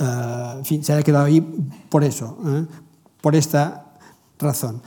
uh, 0.00 0.58
en 0.58 0.64
fin, 0.64 0.84
se 0.84 0.92
haya 0.92 1.02
quedado 1.02 1.24
ahí 1.26 1.40
por 1.88 2.04
eso, 2.04 2.38
eh? 2.46 2.66
por 3.20 3.34
esta 3.34 3.84
razón. 4.38 4.82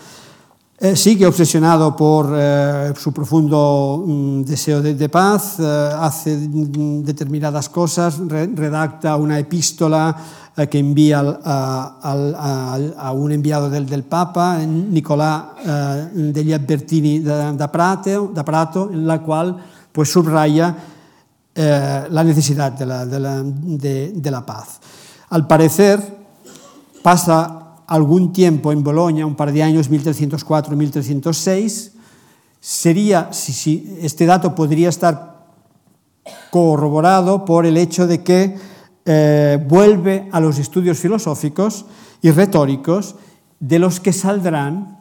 Eh, 0.84 0.95
sigue 0.95 1.28
obsesionado 1.28 1.95
por 1.95 2.34
eh, 2.34 2.91
su 2.97 3.13
profundo 3.13 4.03
mm, 4.03 4.41
deseo 4.41 4.82
de, 4.82 4.95
de 4.95 5.09
paz, 5.09 5.59
eh, 5.59 5.63
hace 5.63 6.36
mm, 6.36 7.03
determinadas 7.03 7.69
cosas, 7.69 8.17
re 8.17 8.47
redacta 8.47 9.15
una 9.15 9.38
epístola 9.38 10.17
que 10.56 10.80
envía 10.80 11.20
a, 11.43 13.14
un 13.16 13.32
enviado 13.32 13.70
del, 13.70 13.86
del 13.86 14.04
Papa, 14.04 14.58
Nicolás 14.60 15.43
eh, 15.66 16.10
degli 16.14 16.52
Albertini 16.52 17.22
da, 17.22 17.54
da, 17.54 17.72
Prato, 17.72 18.32
da 18.34 18.43
Prato, 18.43 18.89
en 18.91 19.08
la 19.08 19.22
cual 19.22 19.56
pues, 19.91 20.12
subraya 20.12 20.76
eh, 21.56 22.04
la 22.10 22.24
necesidad 22.24 22.74
de 22.74 22.86
la, 22.86 23.06
de 23.06 24.32
la 24.32 24.45
paz. 24.45 24.80
Al 25.30 25.47
parecer, 25.47 26.20
pasa 27.02 27.78
algún 27.88 28.34
tiempo 28.34 28.72
en 28.72 28.84
Bolonia, 28.84 29.26
un 29.26 29.36
par 29.36 29.52
de 29.52 29.64
años, 29.64 29.89
1304-1306, 29.89 31.91
sería, 32.60 33.30
si, 33.32 33.54
si, 33.54 33.97
este 34.02 34.26
dato 34.26 34.54
podría 34.54 34.89
estar 34.89 35.32
corroborado 36.52 37.45
por 37.45 37.66
el 37.66 37.78
hecho 37.78 38.06
de 38.08 38.24
que 38.24 38.70
eh, 39.04 39.58
vuelve 39.68 40.30
a 40.32 40.39
los 40.39 40.60
estudios 40.60 40.99
filosóficos 40.99 41.86
y 42.22 42.30
retóricos 42.30 43.16
de 43.60 43.80
los 43.80 43.99
que 43.99 44.14
saldrán 44.14 44.99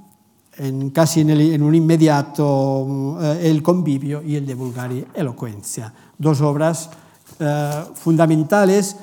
casi 0.93 1.21
en, 1.21 1.63
un 1.63 1.75
inmediato 1.75 3.19
eh, 3.21 3.41
el 3.45 3.63
convivio 3.63 4.23
y 4.23 4.37
el 4.37 4.47
de 4.47 4.55
Vulgari 4.55 5.07
Elocuencia, 5.15 5.93
dos 6.17 6.41
obras 6.41 6.91
eh, 7.39 7.85
fundamentales, 7.95 8.97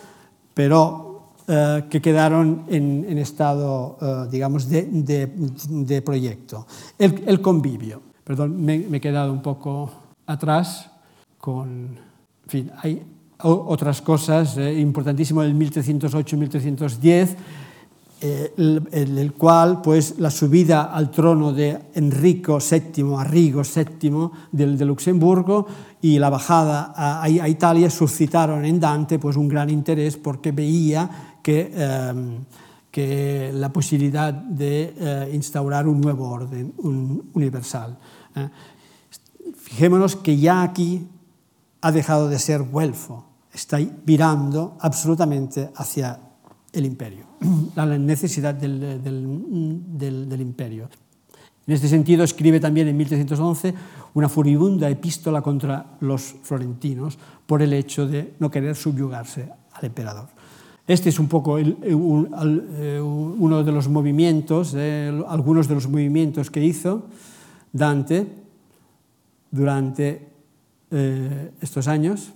pero 0.53 1.05
que 1.47 2.01
quedaron 2.01 2.65
en, 2.67 3.17
estado, 3.19 4.27
digamos, 4.29 4.67
de, 4.67 6.01
proyecto. 6.05 6.67
El, 6.99 7.23
el, 7.25 7.39
convivio. 7.39 8.01
Perdón, 8.25 8.61
me, 8.65 8.79
me, 8.79 8.97
he 8.97 8.99
quedado 8.99 9.31
un 9.31 9.41
poco 9.41 9.89
atrás 10.25 10.91
con... 11.37 11.97
En 12.43 12.49
fin, 12.49 12.71
hay 12.83 13.01
otras 13.43 14.01
cosas 14.01 14.57
eh, 14.57 14.79
importantísimas 14.79 15.45
del 15.45 15.55
1308-1310, 15.55 17.35
eh, 18.19 18.53
el, 18.57 18.87
el, 18.91 19.17
el, 19.19 19.33
cual 19.33 19.81
pues, 19.83 20.15
la 20.17 20.31
subida 20.31 20.85
al 20.85 21.11
trono 21.11 21.53
de 21.53 21.77
Enrico 21.93 22.57
VII, 22.57 23.15
Arrigo 23.15 23.61
VII 23.61 24.29
de 24.51 24.85
Luxemburgo 24.85 25.67
y 26.01 26.17
la 26.17 26.29
bajada 26.29 26.93
a, 26.95 27.29
Italia 27.29 27.89
suscitaron 27.89 28.65
en 28.65 28.79
Dante 28.79 29.19
pues, 29.19 29.35
un 29.35 29.47
gran 29.47 29.69
interés 29.69 30.17
porque 30.17 30.51
veía 30.51 31.37
que, 31.43 31.71
eh, 31.73 32.39
que 32.91 33.51
la 33.53 33.71
posibilidad 33.71 34.33
de 34.33 34.93
eh, 34.97 35.31
instaurar 35.33 35.87
un 35.87 36.01
nuevo 36.01 36.29
orden 36.29 36.73
un, 36.77 37.29
universal. 37.33 37.97
Eh. 38.35 38.49
Fijémonos 39.55 40.15
que 40.15 40.37
ya 40.37 40.61
aquí 40.61 41.07
ha 41.87 41.91
dejado 41.93 42.27
de 42.27 42.37
ser 42.37 42.63
güelfo, 42.63 43.23
está 43.53 43.79
virando 44.05 44.75
absolutamente 44.81 45.69
hacia 45.77 46.19
el 46.73 46.85
imperio, 46.85 47.23
la 47.75 47.85
necesidad 47.97 48.53
del, 48.53 49.01
del, 49.01 49.97
del, 49.97 50.27
del 50.27 50.41
imperio. 50.41 50.89
En 51.65 51.73
este 51.73 51.87
sentido, 51.87 52.25
escribe 52.25 52.59
también 52.59 52.89
en 52.89 52.97
1311 52.97 53.73
una 54.15 54.27
furibunda 54.27 54.89
epístola 54.89 55.41
contra 55.41 55.97
los 56.01 56.35
florentinos 56.43 57.17
por 57.45 57.61
el 57.61 57.71
hecho 57.71 58.05
de 58.05 58.33
no 58.39 58.51
querer 58.51 58.75
subyugarse 58.75 59.49
al 59.71 59.85
emperador. 59.85 60.27
Este 60.85 61.07
es 61.07 61.19
un 61.19 61.29
poco 61.29 61.57
el, 61.57 61.77
un, 61.93 62.29
el, 62.41 62.99
uno 63.01 63.63
de 63.63 63.71
los 63.71 63.87
movimientos, 63.87 64.73
eh, 64.75 65.23
algunos 65.29 65.69
de 65.69 65.75
los 65.75 65.87
movimientos 65.87 66.51
que 66.51 66.65
hizo 66.65 67.05
Dante 67.71 68.27
durante 69.51 70.36
eh, 70.91 71.51
estos 71.61 71.87
años. 71.87 72.31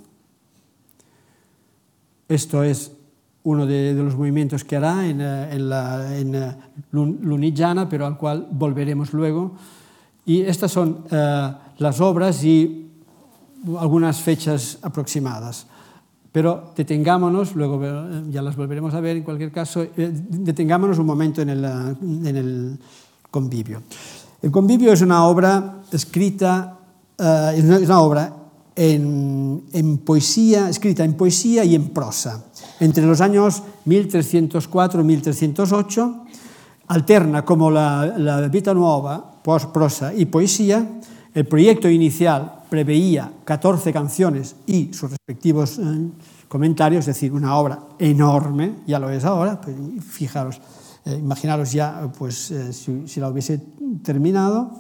Esto 2.28 2.64
es 2.64 2.92
uno 3.44 3.66
de, 3.66 3.96
de 3.96 4.04
los 4.04 4.16
movimientos 4.16 4.64
que 4.64 4.76
hará 4.76 5.08
en, 5.08 5.20
eh, 5.20 5.54
en, 5.54 5.70
la, 5.70 6.18
en 6.18 6.36
eh, 6.36 6.56
Lunigiana, 6.92 7.90
pero 7.90 8.06
al 8.06 8.18
cual 8.18 8.48
volveremos 8.52 9.14
luego. 9.14 9.54
Y 10.26 10.42
estas 10.42 10.72
son 10.72 11.06
eh, 11.10 11.54
las 11.80 12.00
obras 12.00 12.44
y 12.44 12.90
algunas 13.80 14.22
fechas 14.22 14.78
aproximadas. 14.82 15.68
Pero 16.32 16.72
detengámonos, 16.78 17.56
luego 17.56 17.82
ya 18.30 18.42
las 18.42 18.56
volveremos 18.56 18.94
a 18.94 19.02
ver 19.02 19.18
en 19.18 19.24
cualquier 19.24 19.52
caso, 19.52 19.84
eh, 19.84 19.90
detengámonos 19.98 20.98
un 20.98 21.06
momento 21.06 21.42
en 21.42 21.50
el, 21.50 21.66
en 21.66 22.36
el 22.38 22.80
convivio. 23.30 23.82
El 24.42 24.50
convivio 24.50 24.94
es 24.94 25.02
una 25.02 25.26
obra 25.26 25.82
escrita, 25.92 26.78
es 27.20 27.64
una 27.64 28.00
obra 28.00 28.41
en, 28.82 29.64
en 29.74 29.98
poesía, 30.00 30.68
escrita 30.70 31.04
en 31.04 31.14
poesía 31.14 31.64
y 31.64 31.76
en 31.76 31.90
prosa. 31.90 32.46
Entre 32.80 33.06
los 33.06 33.22
años 33.22 33.62
1304 33.86 35.02
y 35.02 35.04
1308 35.04 36.26
alterna 36.88 37.46
como 37.46 37.70
la, 37.70 38.18
la 38.18 38.48
Vita 38.48 38.74
Nueva, 38.74 39.40
prosa 39.44 40.14
y 40.14 40.26
poesía. 40.26 41.00
El 41.34 41.46
proyecto 41.46 41.88
inicial 41.90 42.64
preveía 42.70 43.32
14 43.46 43.94
canciones 43.94 44.56
y 44.66 44.92
sus 44.94 45.12
respectivos 45.12 45.78
eh, 45.78 46.10
comentarios, 46.48 47.08
es 47.08 47.16
decir, 47.16 47.32
una 47.34 47.56
obra 47.56 47.80
enorme, 48.00 48.78
ya 48.88 48.98
lo 48.98 49.10
es 49.12 49.24
ahora, 49.24 49.62
pues, 49.62 49.76
fijaros, 50.04 50.60
eh, 51.06 51.18
imaginaros 51.18 51.72
ya 51.72 52.12
pues, 52.18 52.50
eh, 52.52 52.74
si, 52.74 53.08
si, 53.08 53.20
la 53.20 53.30
hubiese 53.30 53.62
terminado. 54.04 54.72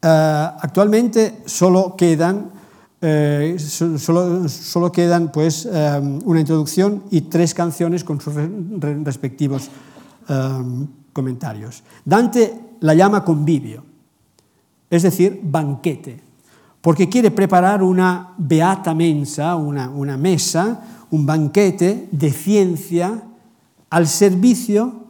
Eh, 0.00 0.48
actualmente 0.60 1.42
solo 1.44 1.94
quedan 1.96 2.58
eh, 3.00 3.56
solo, 3.58 4.92
quedan 4.92 5.30
pues, 5.30 5.68
eh, 5.70 6.20
una 6.24 6.40
introducción 6.40 7.04
y 7.10 7.22
tres 7.22 7.54
canciones 7.54 8.04
con 8.04 8.20
sus 8.20 8.34
respectivos 9.04 9.70
comentarios. 11.12 11.82
Dante 12.04 12.60
la 12.80 12.94
llama 12.94 13.24
convivio, 13.24 13.82
es 14.90 15.02
decir, 15.02 15.40
banquete 15.42 16.28
porque 16.80 17.08
quiere 17.08 17.30
preparar 17.30 17.82
una 17.82 18.34
beata 18.38 18.94
mensa, 18.94 19.56
una, 19.56 19.90
una 19.90 20.16
mesa, 20.16 21.06
un 21.10 21.26
banquete 21.26 22.08
de 22.10 22.30
ciencia 22.30 23.24
al 23.90 24.06
servicio 24.06 25.04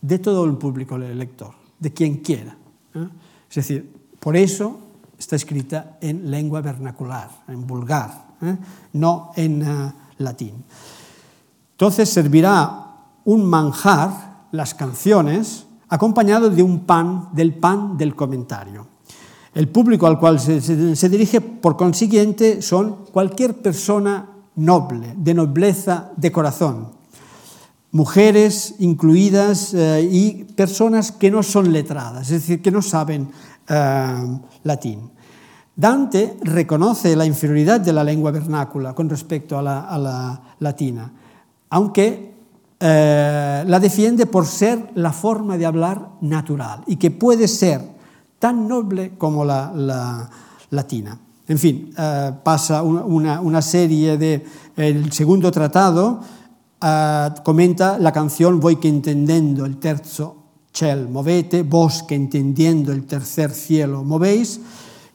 de 0.00 0.18
todo 0.18 0.44
el 0.44 0.56
público 0.56 0.96
lector, 0.96 1.54
de 1.78 1.92
quien 1.92 2.16
quiera. 2.16 2.56
¿eh? 2.94 3.08
Es 3.48 3.56
decir, 3.56 3.92
por 4.18 4.36
eso 4.36 4.80
está 5.22 5.36
escrita 5.36 5.98
en 6.00 6.30
lengua 6.30 6.60
vernacular, 6.60 7.30
en 7.46 7.64
vulgar, 7.64 8.26
¿eh? 8.42 8.56
no 8.94 9.30
en 9.36 9.62
uh, 9.62 9.92
latín. 10.18 10.64
Entonces 11.72 12.08
servirá 12.08 12.86
un 13.24 13.44
manjar, 13.44 14.32
las 14.50 14.74
canciones, 14.74 15.64
acompañado 15.88 16.50
de 16.50 16.62
un 16.62 16.80
pan, 16.80 17.28
del 17.32 17.54
pan 17.54 17.96
del 17.96 18.16
comentario. 18.16 18.88
El 19.54 19.68
público 19.68 20.06
al 20.06 20.18
cual 20.18 20.40
se, 20.40 20.60
se, 20.60 20.96
se, 20.96 21.08
dirige, 21.08 21.40
por 21.40 21.76
consiguiente, 21.76 22.60
son 22.60 23.06
cualquier 23.12 23.62
persona 23.62 24.28
noble, 24.56 25.14
de 25.16 25.34
nobleza 25.34 26.10
de 26.16 26.32
corazón, 26.32 26.88
mujeres 27.92 28.74
incluidas 28.80 29.72
eh, 29.74 30.08
y 30.10 30.44
personas 30.44 31.12
que 31.12 31.30
no 31.30 31.42
son 31.42 31.72
letradas, 31.72 32.30
es 32.30 32.40
decir, 32.40 32.62
que 32.62 32.70
no 32.70 32.82
saben 32.82 33.30
eh, 33.68 34.38
latín. 34.64 35.11
Dante 35.74 36.36
reconoce 36.42 37.16
la 37.16 37.24
inferioridad 37.24 37.80
de 37.80 37.92
la 37.92 38.04
lengua 38.04 38.30
vernácula 38.30 38.94
con 38.94 39.08
respecto 39.08 39.58
a 39.58 39.62
la, 39.62 39.80
a 39.80 39.98
la 39.98 40.42
latina, 40.58 41.10
aunque 41.70 42.32
eh, 42.78 43.64
la 43.66 43.78
defiende 43.78 44.26
por 44.26 44.44
ser 44.44 44.90
la 44.96 45.12
forma 45.12 45.56
de 45.56 45.66
hablar 45.66 46.08
natural 46.20 46.82
y 46.86 46.96
que 46.96 47.12
puede 47.12 47.46
ser 47.46 47.80
tan 48.38 48.66
noble 48.66 49.12
como 49.16 49.44
la, 49.44 49.72
la 49.72 50.28
latina. 50.70 51.16
En 51.46 51.58
fin, 51.58 51.94
eh, 51.96 52.32
pasa 52.42 52.82
una, 52.82 53.40
una, 53.40 53.62
serie 53.62 54.16
de... 54.16 54.44
El 54.76 55.12
segundo 55.12 55.52
tratado 55.52 56.20
eh, 56.82 57.28
comenta 57.44 57.98
la 57.98 58.10
canción 58.10 58.58
Voy 58.58 58.76
que 58.76 58.88
entendendo, 58.88 59.64
el 59.64 59.78
terzo 59.78 60.36
Chel, 60.72 61.08
movete, 61.08 61.62
vos 61.62 62.02
que 62.02 62.14
entendiendo 62.14 62.92
el 62.92 63.04
tercer 63.04 63.52
cielo 63.52 64.02
movéis, 64.02 64.58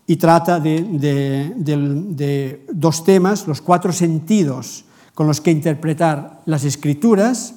y 0.10 0.16
trata 0.16 0.62
de, 0.62 2.66
dos 2.72 3.04
temas, 3.04 3.46
los 3.46 3.62
cuatro 3.62 3.92
sentidos 3.92 4.86
con 5.14 5.28
los 5.28 5.42
que 5.42 5.52
interpretar 5.52 6.42
las 6.46 6.64
escrituras 6.64 7.56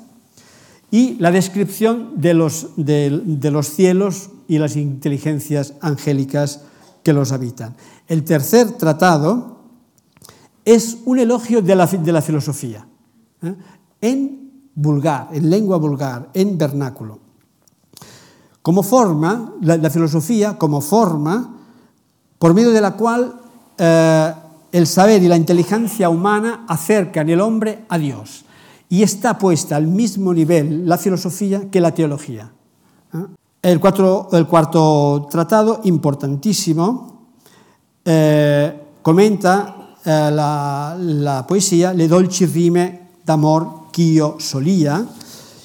y 0.91 1.15
la 1.21 1.31
descripción 1.31 2.15
de 2.17 2.35
los, 2.35 2.71
los 2.77 3.69
cielos 3.69 4.31
y 4.49 4.59
las 4.59 4.75
inteligencias 4.75 5.75
angélicas 5.81 6.63
que 7.05 7.13
los 7.13 7.31
habitan. 7.31 7.77
El 8.09 8.25
tercer 8.25 8.73
tratado 8.73 9.61
es 10.65 10.99
un 11.05 11.21
elogio 11.21 11.63
de 11.63 11.77
la, 11.77 11.87
filosofía, 11.87 12.85
¿eh? 13.43 13.55
en 14.01 14.71
vulgar, 14.75 15.29
en 15.33 15.49
lengua 15.49 15.77
vulgar, 15.77 16.31
en 16.35 16.59
vernáculo. 16.59 17.21
Como 18.61 18.83
forma, 18.83 19.55
la 19.61 19.89
filosofía 19.89 20.59
como 20.59 20.81
forma 20.81 21.59
por 22.41 22.55
medio 22.55 22.71
de 22.71 22.81
la 22.81 22.93
cual 22.93 23.35
eh, 23.77 24.33
el 24.73 24.87
saber 24.87 25.23
y 25.23 25.29
la 25.29 25.37
inteligencia 25.37 26.09
humana 26.09 26.65
acercan 26.67 27.29
el 27.29 27.39
hombre 27.39 27.85
a 27.91 27.99
Dios. 27.99 28.47
Y 28.89 29.03
está 29.03 29.37
puesta 29.37 29.77
al 29.77 29.87
mismo 29.87 30.33
nivel 30.33 30.89
la 30.89 30.97
filosofía 30.97 31.71
que 31.71 31.83
la 31.83 31.93
teología. 31.93 32.51
¿eh? 33.13 33.19
El, 33.61 33.79
cuarto 33.79 35.29
tratado, 35.31 35.83
importantísimo, 35.85 37.27
eh, 38.07 38.85
comenta 39.03 39.97
eh, 40.03 40.31
la, 40.33 40.97
la, 40.99 41.47
poesía 41.47 41.93
Le 41.93 42.09
dolci 42.09 42.47
rime 42.47 43.11
d'amor 43.23 43.93
ch'io 43.93 44.37
solía 44.39 45.05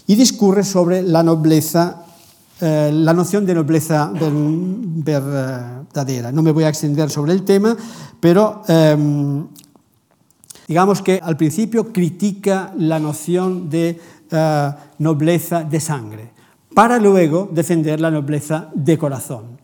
y 0.07 0.15
discurre 0.15 0.65
sobre 0.65 1.01
la 1.01 1.23
nobleza 1.23 2.04
eh, 2.61 2.91
la 2.93 3.13
noción 3.13 3.45
de 3.45 3.53
nobleza 3.53 4.11
verdadera. 4.13 6.31
No 6.31 6.41
me 6.41 6.51
voy 6.51 6.63
a 6.63 6.69
extender 6.69 7.09
sobre 7.09 7.33
el 7.33 7.43
tema, 7.43 7.75
pero 8.19 8.63
eh, 8.67 9.43
digamos 10.67 11.01
que 11.01 11.19
al 11.21 11.37
principio 11.37 11.91
critica 11.91 12.73
la 12.77 12.99
noción 12.99 13.69
de 13.69 13.99
eh, 14.31 14.71
nobleza 14.99 15.63
de 15.63 15.79
sangre, 15.79 16.31
para 16.73 16.97
luego 16.97 17.49
defender 17.51 18.01
la 18.01 18.09
nobleza 18.09 18.69
de 18.73 18.97
corazón, 18.97 19.59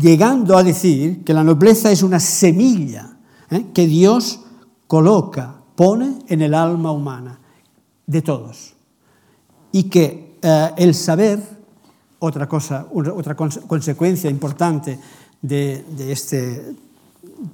llegando 0.00 0.56
a 0.56 0.64
decir 0.64 1.22
que 1.22 1.32
la 1.32 1.44
nobleza 1.44 1.92
es 1.92 2.02
una 2.02 2.18
semilla 2.18 3.16
¿eh? 3.50 3.66
que 3.72 3.86
Dios 3.86 4.40
coloca, 4.88 5.54
pone 5.76 6.18
en 6.28 6.42
el 6.42 6.54
alma 6.54 6.90
humana 6.90 7.38
de 8.06 8.20
todos, 8.20 8.74
y 9.70 9.84
que 9.84 10.36
eh, 10.42 10.70
el 10.76 10.94
saber 10.94 11.40
otra 12.18 12.48
cosa, 12.48 12.86
otra 12.92 13.34
consecuencia 13.34 14.30
importante 14.30 14.98
de, 15.42 15.84
este 16.10 16.74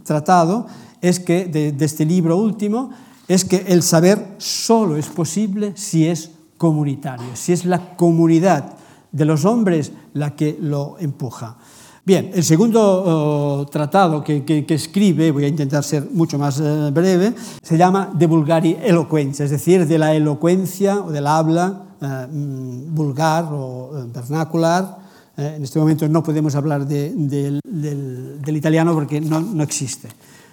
tratado 0.04 0.66
es 1.00 1.20
que, 1.20 1.46
de, 1.46 1.84
este 1.84 2.04
libro 2.04 2.36
último, 2.36 2.90
es 3.26 3.44
que 3.44 3.64
el 3.68 3.82
saber 3.82 4.36
solo 4.38 4.96
es 4.96 5.06
posible 5.06 5.72
si 5.76 6.06
es 6.06 6.30
comunitario, 6.56 7.28
si 7.34 7.52
es 7.52 7.64
la 7.64 7.96
comunidad 7.96 8.76
de 9.12 9.24
los 9.24 9.44
hombres 9.44 9.92
la 10.14 10.36
que 10.36 10.56
lo 10.60 10.96
empuja. 10.98 11.56
Bien, 12.04 12.30
el 12.32 12.42
segundo 12.42 13.60
uh, 13.60 13.66
tratado 13.66 14.24
que, 14.24 14.64
escribe, 14.68 15.30
voy 15.30 15.44
a 15.44 15.48
intentar 15.48 15.84
ser 15.84 16.08
mucho 16.12 16.38
más 16.38 16.58
uh, 16.58 16.90
breve, 16.92 17.34
se 17.62 17.76
llama 17.76 18.10
De 18.14 18.26
Vulgari 18.26 18.76
Eloquencia, 18.82 19.44
es 19.44 19.50
decir, 19.50 19.86
de 19.86 19.98
la 19.98 20.14
elocuencia 20.14 21.00
o 21.02 21.10
del 21.10 21.26
habla 21.26 21.89
eh, 22.02 22.26
vulgar 22.30 23.44
o 23.52 23.92
eh, 23.98 24.10
vernacular. 24.12 24.98
Eh, 25.36 25.54
en 25.56 25.64
este 25.64 25.78
momento 25.78 26.08
no 26.08 26.22
podemos 26.22 26.54
hablar 26.54 26.86
de, 26.86 27.12
de, 27.14 27.60
del, 27.62 28.40
del, 28.40 28.56
italiano 28.56 28.94
porque 28.94 29.20
no, 29.20 29.40
no 29.40 29.62
existe 29.62 30.08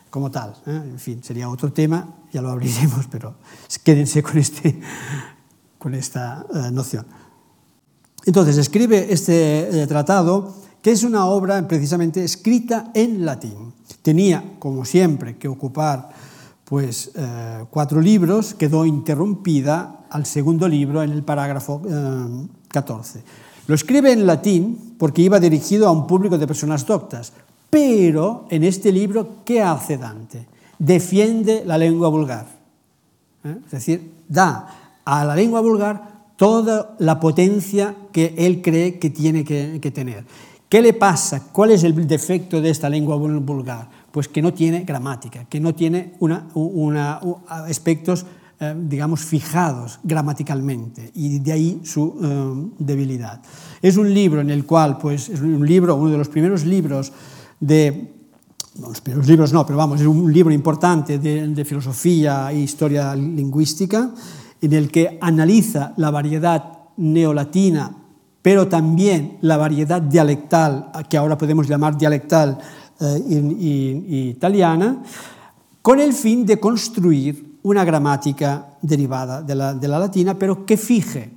como 0.09 0.29
tal. 0.29 0.55
En 0.65 0.99
fin, 0.99 1.23
sería 1.23 1.49
otro 1.49 1.71
tema, 1.71 2.15
ya 2.33 2.41
lo 2.41 2.49
abriremos, 2.49 3.07
pero 3.11 3.35
quédense 3.83 4.21
con, 4.21 4.37
este, 4.37 4.79
con 5.77 5.93
esta 5.93 6.45
noción. 6.71 7.05
Entonces, 8.25 8.57
escribe 8.57 9.07
este 9.09 9.85
tratado, 9.87 10.53
que 10.81 10.91
es 10.91 11.03
una 11.03 11.27
obra 11.27 11.65
precisamente 11.67 12.23
escrita 12.23 12.91
en 12.93 13.25
latín. 13.25 13.73
Tenía, 14.01 14.43
como 14.59 14.83
siempre, 14.83 15.37
que 15.37 15.47
ocupar 15.47 16.09
pues, 16.67 17.11
eh, 17.15 17.63
cuatro 17.69 18.01
libros, 18.01 18.53
quedó 18.53 18.85
interrumpida 18.85 20.01
al 20.09 20.25
segundo 20.25 20.67
libro 20.67 21.01
en 21.01 21.11
el 21.11 21.23
parágrafo 21.23 21.81
eh, 21.87 22.47
14. 22.67 23.23
Lo 23.67 23.75
escribe 23.75 24.11
en 24.11 24.27
latín 24.27 24.95
porque 24.97 25.21
iba 25.21 25.39
dirigido 25.39 25.87
a 25.87 25.91
un 25.91 26.05
público 26.05 26.37
de 26.37 26.45
personas 26.45 26.85
doctas, 26.85 27.31
pero 27.69 28.47
en 28.49 28.65
este 28.65 28.91
libro, 28.91 29.45
¿qué 29.45 29.61
hace 29.61 29.97
Dante? 29.97 30.45
Defiende 30.77 31.63
la 31.65 31.77
lengua 31.77 32.09
vulgar. 32.09 32.47
¿eh? 33.45 33.57
Es 33.63 33.71
decir, 33.71 34.11
da 34.27 34.99
a 35.05 35.23
la 35.23 35.37
lengua 35.37 35.61
vulgar 35.61 36.33
toda 36.35 36.97
la 36.99 37.17
potencia 37.17 37.95
que 38.11 38.35
él 38.37 38.61
cree 38.61 38.99
que 38.99 39.09
tiene 39.09 39.45
que, 39.45 39.79
que 39.81 39.91
tener. 39.91 40.25
¿Qué 40.67 40.81
le 40.81 40.91
pasa? 40.91 41.47
¿Cuál 41.53 41.71
es 41.71 41.85
el 41.85 42.07
defecto 42.07 42.59
de 42.59 42.71
esta 42.71 42.89
lengua 42.89 43.15
vulgar? 43.15 43.87
Pues 44.11 44.27
que 44.27 44.41
no 44.41 44.53
tiene 44.53 44.83
gramática, 44.83 45.45
que 45.45 45.59
no 45.59 45.75
tiene 45.75 46.13
una, 46.19 47.19
aspectos, 47.47 48.25
eh, 48.59 48.75
digamos, 48.77 49.21
fijados 49.21 49.99
gramaticalmente, 50.03 51.11
y 51.13 51.39
de 51.39 51.51
ahí 51.51 51.81
su 51.83 52.15
eh, 52.21 52.71
debilidad. 52.79 53.41
Es 53.81 53.97
un 53.97 54.13
libro 54.13 54.41
en 54.41 54.49
el 54.49 54.65
cual, 54.65 54.97
pues, 54.97 55.29
es 55.29 55.41
un 55.41 55.65
libro, 55.65 55.95
uno 55.95 56.11
de 56.11 56.17
los 56.17 56.29
primeros 56.29 56.65
libros 56.65 57.11
de 57.59 58.13
no, 58.79 58.89
los 58.89 59.01
primeros 59.01 59.27
libros 59.27 59.53
no, 59.53 59.65
pero 59.65 59.77
vamos, 59.77 60.01
es 60.01 60.07
un 60.07 60.31
libro 60.31 60.53
importante 60.53 61.17
de, 61.17 61.47
de, 61.47 61.65
filosofía 61.65 62.51
e 62.51 62.59
historia 62.59 63.15
lingüística, 63.15 64.11
en 64.61 64.73
el 64.73 64.91
que 64.91 65.17
analiza 65.19 65.93
la 65.97 66.11
variedad 66.11 66.77
neolatina, 66.97 67.95
pero 68.41 68.67
también 68.67 69.37
la 69.41 69.57
variedad 69.57 70.01
dialectal, 70.01 70.91
que 71.09 71.17
ahora 71.17 71.37
podemos 71.37 71.67
llamar 71.67 71.97
dialectal 71.97 72.57
eh, 72.99 74.33
italiana, 74.33 75.03
con 75.81 75.99
el 75.99 76.13
fin 76.13 76.45
de 76.45 76.59
construir 76.59 77.59
una 77.63 77.83
gramática 77.83 78.77
derivada 78.81 79.41
de 79.41 79.55
la, 79.55 79.73
de 79.73 79.87
la 79.87 79.99
latina, 79.99 80.37
pero 80.37 80.65
que 80.65 80.77
fije 80.77 81.31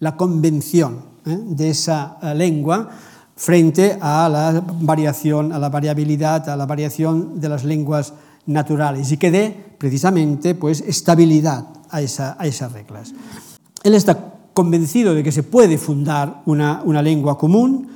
la 0.00 0.16
convención 0.16 1.00
eh, 1.24 1.36
de 1.36 1.70
esa 1.70 2.18
eh, 2.22 2.34
lengua 2.34 2.88
frente 3.34 3.98
a 4.00 4.28
la 4.28 4.64
variación, 4.80 5.52
a 5.52 5.58
la 5.58 5.68
variabilidad, 5.68 6.48
a 6.48 6.56
la 6.56 6.66
variación 6.66 7.40
de 7.40 7.48
las 7.48 7.64
lenguas 7.64 8.14
naturales 8.46 9.12
y 9.12 9.16
que 9.16 9.30
dé 9.30 9.74
precisamente 9.78 10.54
pues, 10.54 10.80
estabilidad 10.80 11.66
a, 11.90 12.00
esa, 12.00 12.36
a 12.38 12.46
esas 12.46 12.72
reglas. 12.72 13.12
Él 13.82 13.94
está 13.94 14.34
convencido 14.54 15.14
de 15.14 15.22
que 15.22 15.32
se 15.32 15.42
puede 15.42 15.76
fundar 15.76 16.42
una, 16.46 16.80
una 16.84 17.02
lengua 17.02 17.36
común, 17.36 17.88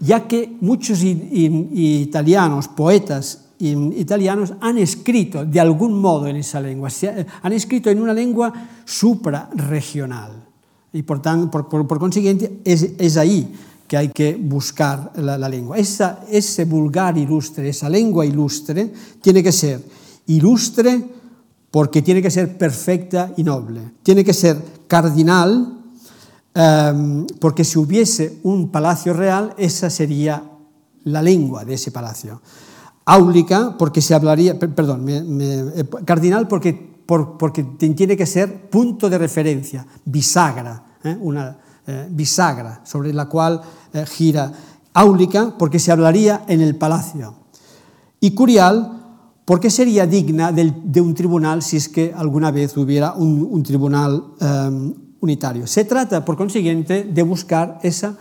ya 0.00 0.26
que 0.26 0.56
muchos 0.60 1.00
italianos, 1.02 2.68
poetas 2.68 3.46
italianos, 3.58 4.54
han 4.60 4.78
escrito 4.78 5.44
de 5.44 5.60
algún 5.60 6.00
modo 6.00 6.26
en 6.26 6.36
esa 6.36 6.60
lengua, 6.60 6.90
han 7.42 7.52
escrito 7.52 7.90
en 7.90 8.00
una 8.00 8.12
lengua 8.12 8.52
suprarregional. 8.84 10.44
Y 10.92 11.02
por, 11.02 11.20
tan, 11.20 11.50
por, 11.50 11.68
consiguiente 11.98 12.60
es, 12.64 12.92
es, 12.98 13.16
ahí 13.16 13.52
que 13.86 13.96
hay 13.96 14.08
que 14.08 14.34
buscar 14.34 15.12
la, 15.16 15.36
la 15.36 15.48
lengua. 15.48 15.76
Esa, 15.76 16.20
ese 16.30 16.64
vulgar 16.64 17.18
ilustre, 17.18 17.68
esa 17.68 17.88
lengua 17.88 18.24
ilustre, 18.24 18.92
tiene 19.20 19.42
que 19.42 19.52
ser 19.52 19.82
ilustre 20.26 21.04
porque 21.70 22.00
tiene 22.00 22.22
que 22.22 22.30
ser 22.30 22.56
perfecta 22.56 23.32
y 23.36 23.44
noble. 23.44 23.80
Tiene 24.02 24.24
que 24.24 24.32
ser 24.32 24.56
cardinal 24.86 25.75
Um, 26.56 27.26
porque 27.38 27.64
si 27.64 27.78
hubiese 27.78 28.40
un 28.42 28.70
palacio 28.70 29.12
real, 29.12 29.52
esa 29.58 29.90
sería 29.90 30.42
la 31.04 31.20
lengua 31.20 31.66
de 31.66 31.74
ese 31.74 31.90
palacio. 31.90 32.40
Áulica, 33.04 33.76
porque 33.78 34.00
se 34.00 34.14
hablaría, 34.14 34.58
perdón, 34.58 35.04
me, 35.04 35.22
me, 35.22 35.58
eh, 35.78 35.84
cardinal, 36.06 36.48
porque, 36.48 36.72
por, 36.72 37.36
porque 37.36 37.62
tiene 37.62 38.16
que 38.16 38.24
ser 38.24 38.70
punto 38.70 39.10
de 39.10 39.18
referencia, 39.18 39.86
bisagra, 40.06 40.82
¿eh? 41.04 41.16
una 41.20 41.58
eh, 41.86 42.08
bisagra 42.10 42.80
sobre 42.84 43.12
la 43.12 43.26
cual 43.26 43.60
eh, 43.92 44.06
gira. 44.06 44.50
Áulica, 44.94 45.54
porque 45.58 45.78
se 45.78 45.92
hablaría 45.92 46.44
en 46.48 46.62
el 46.62 46.74
palacio. 46.76 47.34
Y 48.18 48.30
curial, 48.30 49.20
porque 49.44 49.68
sería 49.68 50.06
digna 50.06 50.52
del, 50.52 50.74
de 50.90 51.02
un 51.02 51.12
tribunal 51.12 51.62
si 51.62 51.76
es 51.76 51.90
que 51.90 52.14
alguna 52.16 52.50
vez 52.50 52.74
hubiera 52.78 53.12
un, 53.12 53.46
un 53.48 53.62
tribunal 53.62 54.24
um, 54.40 55.05
unitario. 55.20 55.66
Se 55.66 55.84
trata, 55.84 56.24
por 56.24 56.36
consiguiente, 56.36 57.04
de 57.04 57.22
buscar 57.22 57.78
esa 57.82 58.16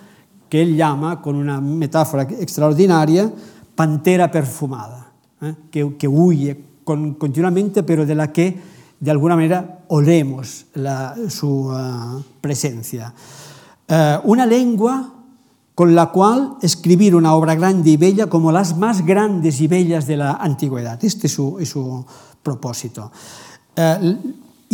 que 0.49 0.61
él 0.61 0.75
llama, 0.75 1.21
con 1.21 1.35
una 1.35 1.59
metáfora 1.59 2.23
extraordinaria, 2.23 3.31
pantera 3.75 4.31
perfumada, 4.31 5.11
¿eh? 5.41 5.55
que, 5.71 5.95
que, 5.97 6.07
huye 6.07 6.63
con, 6.83 7.15
continuamente, 7.15 7.83
pero 7.83 8.05
de 8.05 8.15
la 8.15 8.31
que, 8.31 8.59
de 8.99 9.11
alguna 9.11 9.35
manera, 9.35 9.79
olemos 9.87 10.67
su 11.27 11.67
uh, 11.67 12.23
presencia. 12.41 13.13
Uh, 13.89 14.29
una 14.29 14.45
lengua 14.45 15.11
con 15.75 15.93
la 15.93 16.07
cual 16.11 16.55
escribir 16.61 17.15
una 17.15 17.35
obra 17.35 17.53
grande 17.53 17.91
y 17.91 17.97
bella 17.97 18.27
como 18.27 18.51
las 18.51 18.77
más 18.77 19.05
grandes 19.05 19.59
y 19.59 19.67
bellas 19.67 20.07
de 20.07 20.17
la 20.17 20.31
antigüedad. 20.31 21.03
Este 21.03 21.27
es 21.27 21.33
su, 21.33 21.59
es 21.59 21.69
su 21.69 22.05
propósito. 22.41 23.11
Eh, 23.75 24.17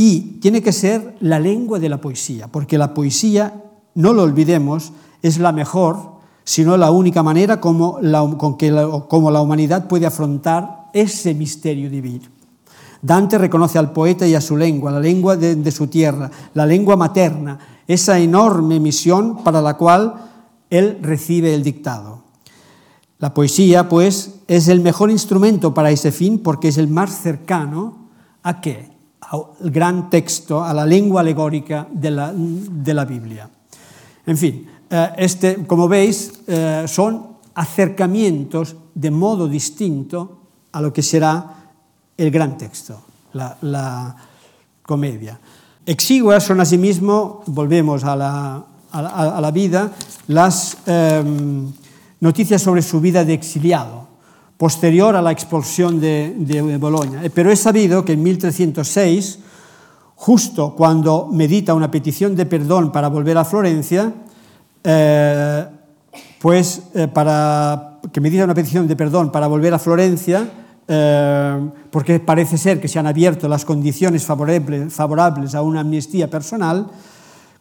y 0.03 0.39
tiene 0.41 0.63
que 0.63 0.71
ser 0.71 1.15
la 1.19 1.39
lengua 1.39 1.77
de 1.77 1.87
la 1.87 2.01
poesía, 2.01 2.47
porque 2.47 2.79
la 2.79 2.95
poesía, 2.95 3.61
no 3.93 4.13
lo 4.13 4.23
olvidemos, 4.23 4.93
es 5.21 5.37
la 5.37 5.51
mejor, 5.51 6.13
sino 6.43 6.75
la 6.75 6.89
única 6.89 7.21
manera 7.21 7.61
como 7.61 7.99
la, 8.01 8.27
con 8.35 8.57
que 8.57 8.71
como 9.07 9.29
la 9.29 9.41
humanidad 9.41 9.87
puede 9.87 10.07
afrontar 10.07 10.89
ese 10.91 11.35
misterio 11.35 11.87
divino. 11.87 12.25
Dante 13.03 13.37
reconoce 13.37 13.77
al 13.77 13.93
poeta 13.93 14.25
y 14.25 14.33
a 14.33 14.41
su 14.41 14.57
lengua, 14.57 14.89
la 14.89 14.99
lengua 14.99 15.37
de, 15.37 15.55
de 15.55 15.71
su 15.71 15.85
tierra, 15.85 16.31
la 16.55 16.65
lengua 16.65 16.95
materna, 16.95 17.59
esa 17.87 18.17
enorme 18.17 18.79
misión 18.79 19.43
para 19.43 19.61
la 19.61 19.77
cual 19.77 20.15
él 20.71 20.97
recibe 21.03 21.53
el 21.53 21.61
dictado. 21.61 22.23
La 23.19 23.35
poesía, 23.35 23.87
pues, 23.87 24.39
es 24.47 24.67
el 24.67 24.81
mejor 24.81 25.11
instrumento 25.11 25.75
para 25.75 25.91
ese 25.91 26.11
fin 26.11 26.39
porque 26.39 26.69
es 26.69 26.79
el 26.79 26.87
más 26.87 27.21
cercano 27.21 28.09
a 28.41 28.61
qué? 28.61 28.90
Al 29.31 29.71
gran 29.71 30.09
texto, 30.09 30.61
a 30.63 30.73
la 30.73 30.85
lengua 30.85 31.21
alegórica 31.21 31.87
de 31.89 32.11
la, 32.11 32.33
de 32.35 32.93
la 32.93 33.05
Biblia. 33.05 33.49
En 34.25 34.37
fin, 34.37 34.67
eh, 34.89 35.09
este, 35.17 35.65
como 35.65 35.87
veis, 35.87 36.43
eh, 36.47 36.83
son 36.85 37.37
acercamientos 37.55 38.75
de 38.93 39.09
modo 39.09 39.47
distinto 39.47 40.39
a 40.71 40.81
lo 40.81 40.91
que 40.91 41.01
será 41.01 41.71
el 42.17 42.29
gran 42.29 42.57
texto, 42.57 43.01
la, 43.33 43.57
la 43.61 44.15
comedia. 44.83 45.39
Exiguas 45.85 46.43
son 46.43 46.59
asimismo, 46.59 47.41
volvemos 47.47 48.03
a 48.03 48.15
la, 48.15 48.65
a 48.91 49.01
la, 49.01 49.09
a 49.09 49.41
la 49.41 49.51
vida, 49.51 49.91
las 50.27 50.77
eh, 50.85 51.23
noticias 52.19 52.61
sobre 52.61 52.81
su 52.81 52.99
vida 52.99 53.23
de 53.23 53.33
exiliado, 53.33 54.00
posterior 54.61 55.15
a 55.15 55.23
la 55.23 55.31
expulsión 55.31 55.99
de, 55.99 56.35
de 56.37 56.77
Bolonia. 56.77 57.19
Pero 57.33 57.49
es 57.49 57.61
sabido 57.61 58.05
que 58.05 58.13
en 58.13 58.21
1306, 58.21 59.39
justo 60.13 60.75
cuando 60.75 61.29
medita 61.31 61.73
una 61.73 61.89
petición 61.89 62.35
de 62.35 62.45
perdón 62.45 62.91
para 62.91 63.07
volver 63.07 63.39
a 63.39 63.43
Florencia, 63.43 64.13
eh, 64.83 65.65
pues 66.39 66.83
eh, 66.93 67.07
para 67.07 68.01
que 68.13 68.21
medita 68.21 68.43
una 68.43 68.53
petición 68.53 68.87
de 68.87 68.95
perdón 68.95 69.31
para 69.31 69.47
volver 69.47 69.73
a 69.73 69.79
Florencia, 69.79 70.47
eh, 70.87 71.69
porque 71.89 72.19
parece 72.19 72.59
ser 72.59 72.79
que 72.79 72.87
se 72.87 72.99
han 72.99 73.07
abierto 73.07 73.49
las 73.49 73.65
condiciones 73.65 74.23
favorables 74.23 75.55
a 75.55 75.61
una 75.63 75.79
amnistía 75.79 76.29
personal, 76.29 76.85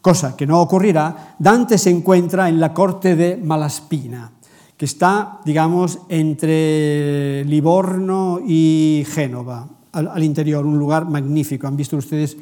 cosa 0.02 0.36
que 0.36 0.46
no 0.46 0.60
ocurrirá, 0.60 1.34
Dante 1.38 1.78
se 1.78 1.88
encuentra 1.88 2.50
en 2.50 2.60
la 2.60 2.74
corte 2.74 3.16
de 3.16 3.38
Malaspina, 3.38 4.32
que 4.80 4.86
está, 4.86 5.40
digamos, 5.44 5.98
entre 6.08 7.44
Livorno 7.44 8.40
y 8.42 9.04
Génova, 9.06 9.68
al, 9.92 10.08
al 10.08 10.24
interior, 10.24 10.64
un 10.64 10.78
lugar 10.78 11.06
magnífico. 11.06 11.66
Han 11.66 11.76
visto 11.76 11.98
ustedes 11.98 12.38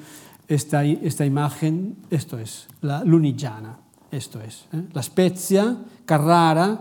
esta, 0.46 0.84
esta 0.84 1.26
imagen, 1.26 1.96
esto 2.10 2.38
es, 2.38 2.68
la 2.80 3.02
Lunigiana, 3.02 3.80
esto 4.12 4.40
es, 4.40 4.66
¿eh? 4.72 4.84
la 4.92 5.02
Spezia, 5.02 5.78
Carrara, 6.04 6.80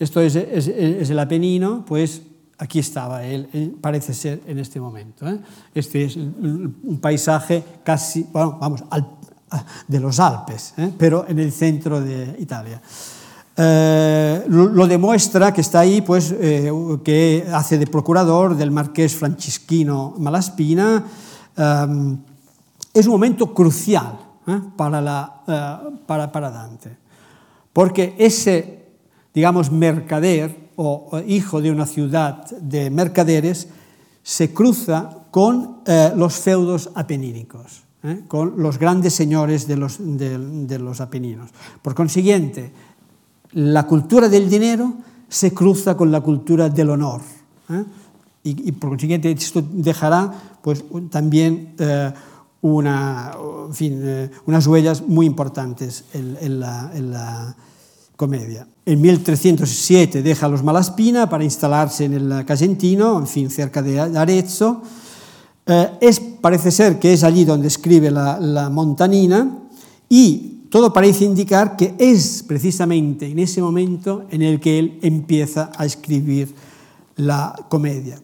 esto 0.00 0.20
es, 0.20 0.34
es, 0.34 0.66
es, 0.66 1.10
el 1.10 1.18
Apenino, 1.20 1.84
pues 1.86 2.22
aquí 2.58 2.80
estaba 2.80 3.22
él, 3.22 3.48
él, 3.52 3.76
parece 3.80 4.12
ser 4.12 4.40
en 4.48 4.58
este 4.58 4.80
momento. 4.80 5.28
¿eh? 5.28 5.38
Este 5.72 6.06
es 6.06 6.16
un 6.16 6.98
paisaje 7.00 7.62
casi, 7.84 8.26
bueno, 8.32 8.58
vamos, 8.60 8.82
al 8.90 9.06
de 9.86 10.00
los 10.00 10.18
Alpes, 10.18 10.74
¿eh? 10.76 10.92
pero 10.98 11.26
en 11.28 11.38
el 11.38 11.52
centro 11.52 12.00
de 12.00 12.36
Italia. 12.38 12.80
Eh, 13.64 14.44
lo, 14.48 14.86
demuestra 14.88 15.52
que 15.52 15.60
está 15.60 15.80
ahí, 15.80 16.00
pues, 16.00 16.34
eh, 16.36 16.72
que 17.04 17.46
hace 17.52 17.78
de 17.78 17.86
procurador 17.86 18.56
del 18.56 18.72
marqués 18.72 19.14
Francisquino 19.14 20.14
Malaspina. 20.18 21.04
Eh, 21.56 22.16
es 22.92 23.06
un 23.06 23.12
momento 23.12 23.54
crucial 23.54 24.18
¿eh? 24.48 24.58
para, 24.76 25.44
para, 26.06 26.32
para, 26.32 26.50
Dante, 26.50 26.96
porque 27.72 28.16
ese, 28.18 28.86
digamos, 29.32 29.70
mercader 29.70 30.70
o, 30.74 31.20
hijo 31.24 31.60
de 31.60 31.70
una 31.70 31.86
ciudad 31.86 32.44
de 32.50 32.90
mercaderes 32.90 33.68
se 34.24 34.52
cruza 34.52 35.18
con 35.30 35.82
los 36.16 36.34
feudos 36.34 36.90
apenínicos. 36.94 37.84
con 38.26 38.54
los 38.56 38.78
grandes 38.78 39.14
señores 39.14 39.68
de 39.68 39.76
los, 39.76 39.98
de 40.00 40.78
los 40.78 41.00
Apeninos. 41.00 41.50
Por 41.80 41.94
consiguiente, 41.94 42.72
la 43.54 43.86
cultura 43.86 44.28
del 44.28 44.48
dinero 44.48 44.94
se 45.28 45.52
cruza 45.52 45.96
con 45.96 46.10
la 46.12 46.20
cultura 46.20 46.68
del 46.68 46.90
honor. 46.90 47.20
¿eh? 47.70 47.84
Y, 48.44 48.72
por 48.72 48.90
consiguiente 48.90 49.30
esto 49.30 49.62
dejará 49.72 50.58
pues, 50.62 50.84
también 51.10 51.74
eh, 51.78 52.12
eh, 53.80 54.30
unas 54.44 54.66
huellas 54.66 55.02
muy 55.06 55.26
importantes 55.26 56.04
en, 56.12 56.60
la, 56.60 57.56
comedia. 58.16 58.66
En 58.84 59.00
1307 59.00 60.22
deja 60.22 60.48
los 60.48 60.62
Malaspina 60.62 61.28
para 61.28 61.44
instalarse 61.44 62.04
en 62.04 62.14
el 62.14 62.44
Casentino, 62.44 63.18
en 63.18 63.26
fin, 63.26 63.48
cerca 63.48 63.80
de 63.80 64.00
Arezzo, 64.00 64.82
es, 66.00 66.20
parece 66.40 66.70
ser 66.70 66.98
que 66.98 67.12
es 67.12 67.22
allí 67.22 67.44
donde 67.44 67.68
escribe 67.68 68.10
la, 68.10 68.38
la, 68.38 68.68
montanina 68.68 69.58
y 70.08 70.51
todo 70.72 70.90
parece 70.90 71.26
indicar 71.26 71.76
que 71.76 71.94
es 71.98 72.42
precisamente 72.48 73.26
en 73.26 73.38
ese 73.38 73.60
momento 73.60 74.24
en 74.30 74.40
el 74.40 74.58
que 74.58 74.78
él 74.78 74.98
empieza 75.02 75.70
a 75.76 75.84
escribir 75.84 76.54
la 77.16 77.54
comedia. 77.68 78.18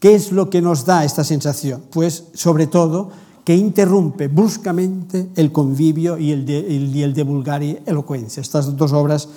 ¿Qué 0.00 0.16
es 0.16 0.32
lo 0.32 0.50
que 0.50 0.60
nos 0.60 0.84
da 0.84 1.04
esta 1.04 1.22
sensación? 1.22 1.84
Pues 1.92 2.24
sobre 2.34 2.66
todo 2.66 3.12
que 3.44 3.54
interrumpe 3.54 4.26
bruscamente 4.26 5.28
el 5.36 5.52
convivio 5.52 6.18
y 6.18 6.32
el 6.32 6.44
de, 6.44 6.58
el, 6.76 6.96
y 6.96 7.78
elocuencia, 7.86 8.40
estas 8.40 8.76
dos 8.76 8.92
obras 8.92 9.28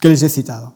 que 0.00 0.08
les 0.08 0.22
he 0.22 0.30
citado. 0.30 0.72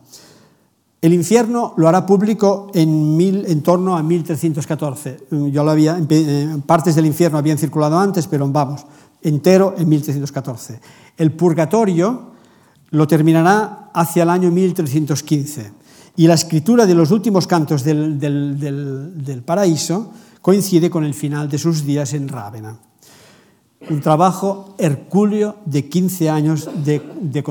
El 1.00 1.14
infierno 1.14 1.72
lo 1.78 1.88
hará 1.88 2.05
público 2.05 2.70
en, 2.74 3.16
mil, 3.16 3.46
en 3.46 3.62
torno 3.62 3.96
a 3.96 4.02
1314. 4.02 5.20
Yo 5.50 5.64
lo 5.64 5.70
había, 5.70 5.98
partes 6.66 6.96
del 6.96 7.06
infierno 7.06 7.38
habían 7.38 7.56
circulado 7.56 7.98
antes, 7.98 8.26
pero 8.26 8.46
vamos, 8.46 8.84
entero 9.23 9.74
en 9.77 9.89
1314. 9.89 10.81
El 11.16 11.32
purgatorio 11.32 12.32
lo 12.90 13.07
terminará 13.07 13.90
hacia 13.93 14.23
el 14.23 14.31
año 14.31 14.51
1315. 14.51 15.73
Y 16.16 16.27
la 16.27 16.35
escritura 16.35 16.86
de 16.86 16.95
los 16.95 17.11
últimos 17.11 17.47
cantos 17.47 17.85
del, 17.85 18.19
del, 18.19 18.59
del, 19.24 19.43
paraíso 19.43 20.12
coincide 20.40 20.90
con 20.90 21.05
el 21.05 21.15
final 21.15 21.49
de 21.49 21.59
sus 21.59 21.85
días 21.85 22.12
en 22.15 22.28
Rávena. 22.28 22.78
Un 23.89 24.01
trabajo 24.01 24.74
hercúleo 24.78 25.59
de 25.65 25.89
15 25.89 26.31
años 26.31 26.69
de, 26.85 27.01
de 27.20 27.43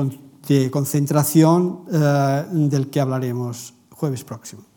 de 0.48 0.70
concentración 0.70 1.84
eh, 1.92 2.44
del 2.50 2.88
que 2.88 3.00
hablaremos 3.00 3.74
jueves 3.90 4.24
próximo. 4.24 4.67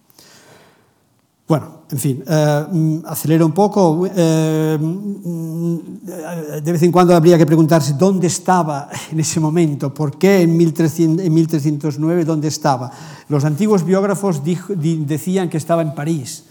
Bueno, 1.52 1.84
en 1.92 2.00
fin, 2.00 2.24
eh, 2.26 2.66
mm, 2.72 3.00
acelero 3.08 3.46
un 3.46 3.52
pouco. 3.52 4.08
Eh, 4.08 4.78
mm, 4.80 5.76
eh, 6.08 6.62
de 6.64 6.72
vez 6.72 6.82
en 6.84 6.94
cuando 6.94 7.14
habría 7.14 7.38
que 7.38 7.46
preguntarse 7.46 7.92
dónde 8.00 8.28
estaba 8.28 8.88
en 9.12 9.20
ese 9.20 9.42
momento, 9.42 9.94
por 9.94 10.18
qué 10.18 10.44
en, 10.44 10.56
1300, 10.56 11.26
en 11.26 11.34
1309 11.34 12.24
dónde 12.24 12.48
estaba. 12.48 12.90
Los 13.28 13.44
antiguos 13.44 13.84
biógrafos 13.84 14.42
dijo, 14.46 14.74
di, 14.74 15.04
decían 15.04 15.50
que 15.50 15.58
estaba 15.58 15.82
en 15.82 15.94
París. 15.94 16.46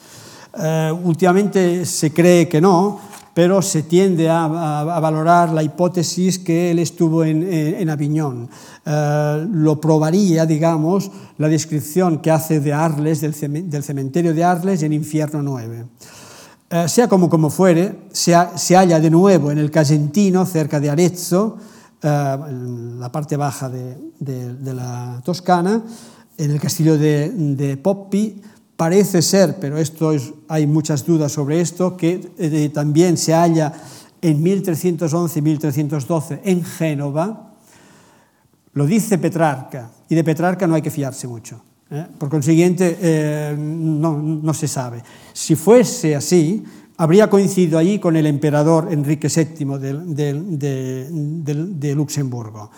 Eh, 0.60 0.92
últimamente 1.02 1.86
se 1.86 2.12
cree 2.12 2.46
que 2.46 2.60
no, 2.60 3.00
pero 3.34 3.62
se 3.62 3.82
tiende 3.82 4.28
a, 4.28 4.44
a, 4.44 4.96
a, 4.96 5.00
valorar 5.00 5.50
la 5.50 5.62
hipótesis 5.62 6.38
que 6.38 6.70
él 6.70 6.78
estuvo 6.78 7.24
en, 7.24 7.42
en, 7.42 7.74
en 7.74 7.90
Aviñón. 7.90 8.48
Eh, 8.84 9.46
lo 9.52 9.80
probaría, 9.80 10.46
digamos, 10.46 11.10
la 11.38 11.48
descripción 11.48 12.18
que 12.18 12.30
hace 12.30 12.60
de 12.60 12.72
Arles, 12.72 13.20
del, 13.20 13.70
del 13.70 13.82
cementerio 13.84 14.34
de 14.34 14.42
Arles 14.42 14.82
en 14.82 14.92
Infierno 14.92 15.42
9. 15.42 15.84
Eh, 16.70 16.88
sea 16.88 17.08
como, 17.08 17.28
como 17.28 17.50
fuere, 17.50 17.98
se, 18.12 18.34
se, 18.56 18.76
halla 18.76 19.00
de 19.00 19.10
nuevo 19.10 19.50
en 19.50 19.58
el 19.58 19.70
Casentino, 19.70 20.46
cerca 20.46 20.80
de 20.80 20.90
Arezzo, 20.90 21.58
eh, 22.02 22.36
en 22.48 22.98
la 22.98 23.12
parte 23.12 23.36
baja 23.36 23.68
de, 23.68 23.98
de, 24.18 24.54
de, 24.54 24.74
la 24.74 25.20
Toscana, 25.24 25.82
en 26.38 26.50
el 26.50 26.60
castillo 26.60 26.96
de, 26.96 27.30
de 27.30 27.76
Poppi, 27.76 28.40
Parece 28.80 29.20
ser, 29.20 29.56
pero 29.60 29.76
esto 29.76 30.10
es, 30.10 30.32
hay 30.48 30.66
muchas 30.66 31.04
dudas 31.04 31.32
sobre 31.32 31.60
esto, 31.60 31.98
que 31.98 32.32
eh, 32.38 32.70
también 32.72 33.18
se 33.18 33.34
halla 33.34 33.74
en 34.22 34.42
1311-1312 34.42 36.40
en 36.44 36.64
Génova. 36.64 37.52
Lo 38.72 38.86
dice 38.86 39.18
Petrarca, 39.18 39.90
y 40.08 40.14
de 40.14 40.24
Petrarca 40.24 40.66
no 40.66 40.76
hay 40.76 40.80
que 40.80 40.90
fiarse 40.90 41.28
mucho. 41.28 41.60
¿eh? 41.90 42.06
Por 42.16 42.30
consiguiente, 42.30 42.96
eh, 43.02 43.54
no, 43.54 44.16
no 44.16 44.54
se 44.54 44.66
sabe. 44.66 45.02
Si 45.34 45.56
fuese 45.56 46.16
así, 46.16 46.64
habría 46.96 47.28
coincidido 47.28 47.78
allí 47.78 47.98
con 47.98 48.16
el 48.16 48.24
emperador 48.24 48.88
Enrique 48.90 49.28
VII 49.28 49.76
de, 49.76 51.94
Luxemburgo. 51.94 52.70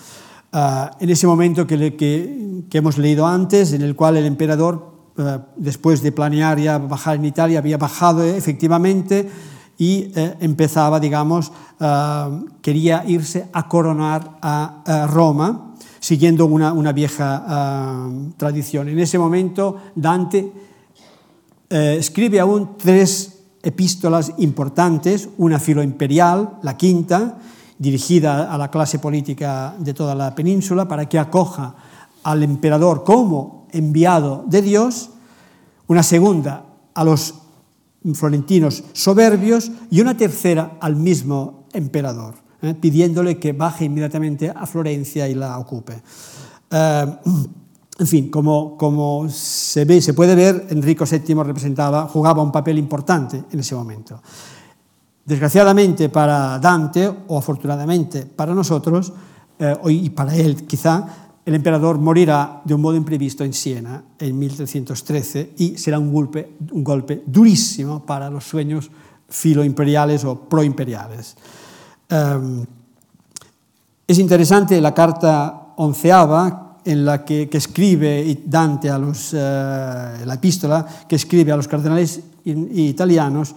Uh, 0.53 0.87
en 0.99 1.11
ese 1.11 1.29
momento 1.29 1.65
que, 1.65 1.77
le, 1.77 1.95
que, 1.95 2.67
hemos 2.73 2.99
leído 2.99 3.25
antes, 3.25 3.73
en 3.73 3.83
el 3.83 3.95
cual 3.95 4.17
el 4.17 4.27
emperador, 4.27 4.92
uh, 5.17 5.39
después 5.57 6.03
de 6.03 6.13
planear 6.13 6.59
ya 6.59 6.79
bajar 6.79 7.17
en 7.17 7.25
Italia, 7.25 7.59
había 7.59 7.79
bajado 7.79 8.23
efectivamente 8.25 9.29
y 9.79 10.13
uh, 10.17 10.37
empezaba, 10.41 11.01
digamos, 11.01 11.53
quería 12.61 13.03
irse 13.09 13.49
a 13.53 13.67
coronar 13.67 14.39
a, 14.41 15.09
Roma, 15.11 15.75
siguiendo 15.99 16.47
una, 16.47 16.73
una 16.73 16.93
vieja 16.93 18.09
tradición. 18.37 18.89
En 18.89 19.01
ese 19.01 19.19
momento, 19.19 19.79
Dante 19.97 20.53
escribe 21.69 22.39
aún 22.39 22.77
tres 22.79 23.43
epístolas 23.65 24.33
importantes, 24.39 25.29
una 25.39 25.59
filoimperial, 25.59 26.59
la 26.63 26.77
quinta, 26.77 27.39
dirigida 27.79 28.53
a 28.53 28.57
la 28.57 28.71
clase 28.71 29.01
política 29.01 29.75
de 29.77 29.93
toda 29.93 30.15
la 30.15 30.35
península 30.35 30.87
para 30.87 31.09
que 31.09 31.19
acoja 31.19 31.75
al 32.23 32.43
emperador 32.45 33.03
como 33.03 33.62
enviado 33.73 34.45
de 34.47 34.63
Dios, 34.63 35.11
una 35.87 36.03
segunda 36.03 36.65
a 36.95 37.05
los 37.05 37.35
florentinos 38.15 38.85
soberbios 38.93 39.71
y 39.91 40.01
una 40.01 40.17
tercera 40.17 40.77
al 40.81 40.97
mismo 40.97 41.67
emperador, 41.73 42.35
eh, 42.61 42.75
pidiéndole 42.75 43.39
que 43.39 43.53
baje 43.53 43.85
inmediatamente 43.85 44.51
a 44.51 44.67
Florencia 44.67 45.29
y 45.29 45.35
la 45.35 45.59
ocupe. 45.59 46.03
Eh, 46.71 47.07
en 47.99 48.07
fin, 48.07 48.31
como, 48.31 48.77
como 48.77 49.29
se, 49.29 49.85
ve, 49.85 50.01
se 50.01 50.15
puede 50.15 50.35
ver, 50.35 50.67
Enrico 50.71 51.05
VII 51.05 51.35
representaba, 51.43 52.09
jugaba 52.09 52.43
un 52.43 52.51
papel 52.51 52.79
importante 52.79 53.45
en 53.51 53.61
ese 53.61 53.75
momento. 53.75 54.21
Desgraciadamente 55.25 56.09
para 56.09 56.59
Dante, 56.59 57.09
o 57.29 57.39
afortunadamente 57.39 58.27
para 58.27 58.55
nosotros, 58.55 59.13
eh, 59.59 59.77
y 59.91 60.11
para 60.11 60.35
él 60.35 60.67
quizá, 60.67 61.07
el 61.45 61.55
emperador 61.55 61.99
morirá 61.99 62.63
de 62.65 62.75
un 62.75 62.81
modo 62.81 62.97
imprevisto 62.97 63.45
en 63.45 63.53
Siena 63.53 64.03
en 64.19 64.39
1313 64.39 65.55
y 65.59 65.77
será 65.77 65.99
un 65.99 66.13
golpe, 66.13 66.53
un 66.71 66.85
golpe 66.85 67.23
durísimo 67.27 68.05
para 68.07 68.31
los 68.31 68.45
sueños 68.45 68.91
filoimperiales 69.29 70.25
o 70.25 70.39
proimperiales. 70.39 71.37
Um, 72.11 72.65
es 74.07 74.19
interesante 74.19 74.81
la 74.81 74.95
carta 74.95 75.75
onceava 75.77 76.79
en 76.85 77.05
la 77.05 77.25
que, 77.25 77.49
que 77.49 77.59
escribe 77.59 78.43
Dante 78.45 78.91
a 78.91 78.99
los, 78.99 79.33
uh, 79.33 79.37
la 80.25 80.35
epístola 80.35 80.87
que 81.09 81.17
escribe 81.17 81.53
a 81.53 81.57
los 81.57 81.67
cardenales 81.67 82.21
italianos 82.45 83.55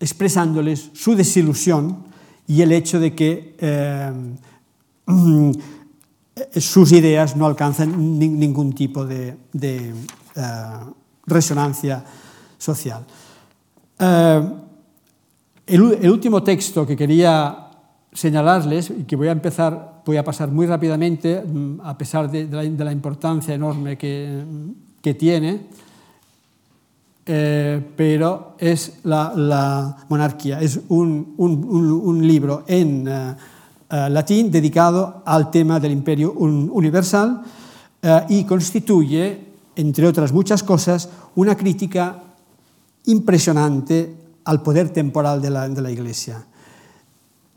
expresándoles 0.00 0.90
su 0.92 1.14
desilusión 1.14 2.04
y 2.48 2.60
el 2.60 2.72
hecho 2.72 2.98
de 2.98 3.14
que 3.14 3.54
eh, 3.58 4.12
sus 6.56 6.92
ideas 6.92 7.36
no 7.36 7.46
alcanzan 7.46 8.18
ni, 8.18 8.28
ningún 8.28 8.72
tipo 8.72 9.04
de, 9.04 9.36
uh, 10.36 10.92
resonancia 11.26 12.04
social. 12.58 13.04
Uh, 14.00 14.62
el, 15.66 16.10
último 16.10 16.42
texto 16.42 16.86
que 16.86 16.96
quería 16.96 17.70
señalarles 18.12 18.90
y 18.90 19.04
que 19.04 19.16
voy 19.16 19.28
a 19.28 19.32
empezar, 19.32 20.02
voy 20.04 20.16
a 20.16 20.24
pasar 20.24 20.50
muy 20.50 20.66
rápidamente, 20.66 21.42
mm, 21.42 21.80
a 21.82 21.96
pesar 21.96 22.30
de, 22.30 22.46
la, 22.46 22.92
importancia 22.92 23.54
enorme 23.54 23.96
que, 23.96 24.42
que 25.00 25.14
tiene, 25.14 25.66
eh, 27.24 27.80
pero 27.96 28.56
es 28.58 28.98
la, 29.04 29.96
monarquía. 30.08 30.60
Es 30.60 30.80
un, 30.88 31.34
un, 31.36 32.26
libro 32.26 32.64
en 32.66 33.08
uh, 33.92 34.08
latín 34.08 34.50
dedicado 34.50 35.22
al 35.24 35.50
tema 35.50 35.78
del 35.78 35.92
imperio 35.92 36.32
universal 36.32 37.42
uh, 38.02 38.08
y 38.28 38.44
constituye, 38.44 39.52
entre 39.76 40.06
otras 40.06 40.32
muchas 40.32 40.62
cosas, 40.62 41.08
una 41.36 41.56
crítica 41.56 42.22
impresionante 43.04 44.16
al 44.44 44.62
poder 44.62 44.90
temporal 44.90 45.40
de 45.40 45.50
la, 45.50 45.68
de 45.68 45.82
la 45.82 45.90
Iglesia. 45.90 46.44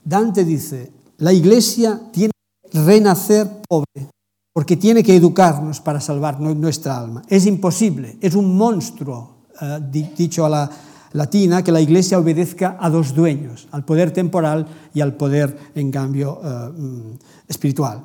Dante 0.04 0.44
dice, 0.44 0.92
la 1.18 1.34
Iglesia 1.34 2.00
tiene 2.12 2.32
que 2.72 2.80
renacer 2.80 3.62
pobre 3.68 4.10
porque 4.54 4.78
tiene 4.78 5.04
que 5.04 5.16
educarnos 5.16 5.82
para 5.82 6.00
salvar 6.00 6.40
nuestra 6.40 6.98
alma. 6.98 7.24
Es 7.28 7.46
imposible, 7.46 8.18
es 8.22 8.36
un 8.36 8.56
monstruo 8.56 9.36
eh, 9.60 9.80
dicho 10.16 10.46
a 10.46 10.50
la 10.50 10.70
latina, 11.16 11.64
que 11.64 11.72
la 11.72 11.80
Iglesia 11.80 12.20
obedezca 12.20 12.78
a 12.80 12.90
dos 12.90 13.16
dueños, 13.16 13.68
al 13.72 13.84
poder 13.84 14.12
temporal 14.12 14.68
y 14.94 15.02
al 15.02 15.14
poder, 15.14 15.72
en 15.74 15.90
cambio, 15.90 16.40
eh, 16.44 16.72
mm, 16.76 17.12
espiritual. 17.48 18.04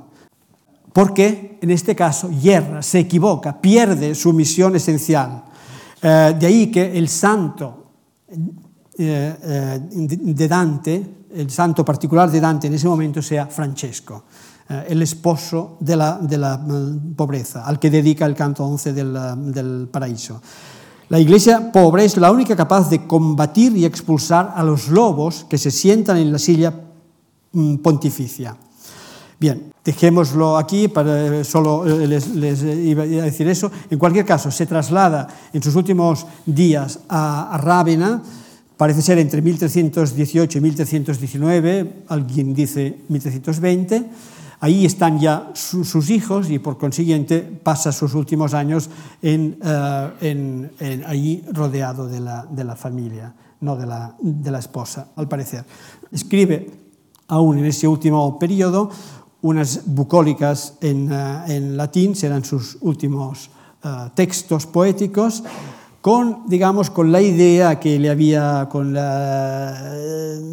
Porque 0.92 1.58
en 1.60 1.70
este 1.70 1.94
caso 1.94 2.30
yerra, 2.30 2.82
se 2.82 3.00
equivoca, 3.00 3.60
pierde 3.60 4.14
su 4.14 4.32
misión 4.32 4.74
esencial. 4.76 5.44
Eh, 6.00 6.36
de 6.38 6.46
ahí 6.46 6.70
que 6.70 6.96
el 6.96 7.08
santo 7.08 7.76
de 8.96 10.46
Dante, 10.48 11.06
el 11.34 11.50
santo 11.50 11.84
particular 11.84 12.30
de 12.30 12.40
Dante 12.40 12.66
en 12.66 12.74
ese 12.74 12.86
momento 12.86 13.22
sea 13.22 13.46
Francesco, 13.46 14.24
el 14.68 15.00
esposo 15.02 15.78
de 15.80 15.96
la, 15.96 16.18
mm, 16.20 17.14
pobreza, 17.14 17.64
al 17.64 17.78
que 17.78 17.90
dedica 17.90 18.26
el 18.26 18.34
canto 18.34 18.64
11 18.64 18.92
del, 18.92 19.18
del 19.52 19.88
paraíso. 19.90 20.40
La 21.10 21.18
iglesia 21.18 21.72
pobre 21.72 22.04
es 22.04 22.16
la 22.18 22.30
única 22.30 22.54
capaz 22.54 22.88
de 22.88 23.04
combatir 23.04 23.76
y 23.76 23.84
expulsar 23.84 24.52
a 24.54 24.62
los 24.62 24.86
lobos 24.86 25.44
que 25.50 25.58
se 25.58 25.72
sientan 25.72 26.18
en 26.18 26.30
la 26.30 26.38
silla 26.38 26.72
mm, 27.52 27.78
pontificia. 27.78 28.56
Bien, 29.40 29.72
dejémoslo 29.84 30.56
aquí, 30.56 30.86
para, 30.86 31.42
solo 31.42 31.84
eh, 31.84 32.06
les, 32.06 32.28
les, 32.28 32.62
iba 32.62 33.02
a 33.02 33.06
decir 33.06 33.48
eso. 33.48 33.72
En 33.90 33.98
cualquier 33.98 34.24
caso, 34.24 34.52
se 34.52 34.66
traslada 34.66 35.26
en 35.52 35.60
sus 35.60 35.74
últimos 35.74 36.26
días 36.46 37.00
a, 37.08 37.56
a 37.56 37.58
Rávena, 37.58 38.22
parece 38.76 39.02
ser 39.02 39.18
entre 39.18 39.42
1318 39.42 40.58
y 40.58 40.60
1319, 40.60 42.04
alguien 42.06 42.54
dice 42.54 42.98
1320, 43.08 44.04
Ahí 44.62 44.84
están 44.84 45.18
ya 45.18 45.52
su, 45.54 45.84
sus 45.86 46.10
hijos 46.10 46.50
y 46.50 46.58
por 46.58 46.76
consiguiente 46.76 47.40
pasa 47.40 47.92
sus 47.92 48.14
últimos 48.14 48.52
años 48.52 48.90
en, 49.22 49.58
allí 51.06 51.42
rodeado 51.50 52.06
de 52.06 52.20
la, 52.20 52.76
familia, 52.76 53.34
no 53.60 53.76
de 53.76 53.86
la, 53.86 54.58
esposa, 54.58 55.08
al 55.16 55.28
parecer. 55.28 55.64
Escribe 56.12 56.70
aún 57.28 57.58
en 57.58 57.64
ese 57.64 57.88
último 57.88 58.38
periodo 58.38 58.90
unas 59.40 59.80
bucólicas 59.86 60.74
en, 60.82 61.10
en 61.10 61.78
latín, 61.78 62.14
serán 62.14 62.44
sus 62.44 62.76
últimos 62.82 63.48
uh, 63.82 64.10
textos 64.14 64.66
poéticos, 64.66 65.42
con, 66.02 66.44
digamos, 66.46 66.90
con 66.90 67.10
la 67.10 67.22
idea 67.22 67.80
que 67.80 67.98
le 67.98 68.10
había, 68.10 68.68
con 68.70 68.92
la, 68.92 69.94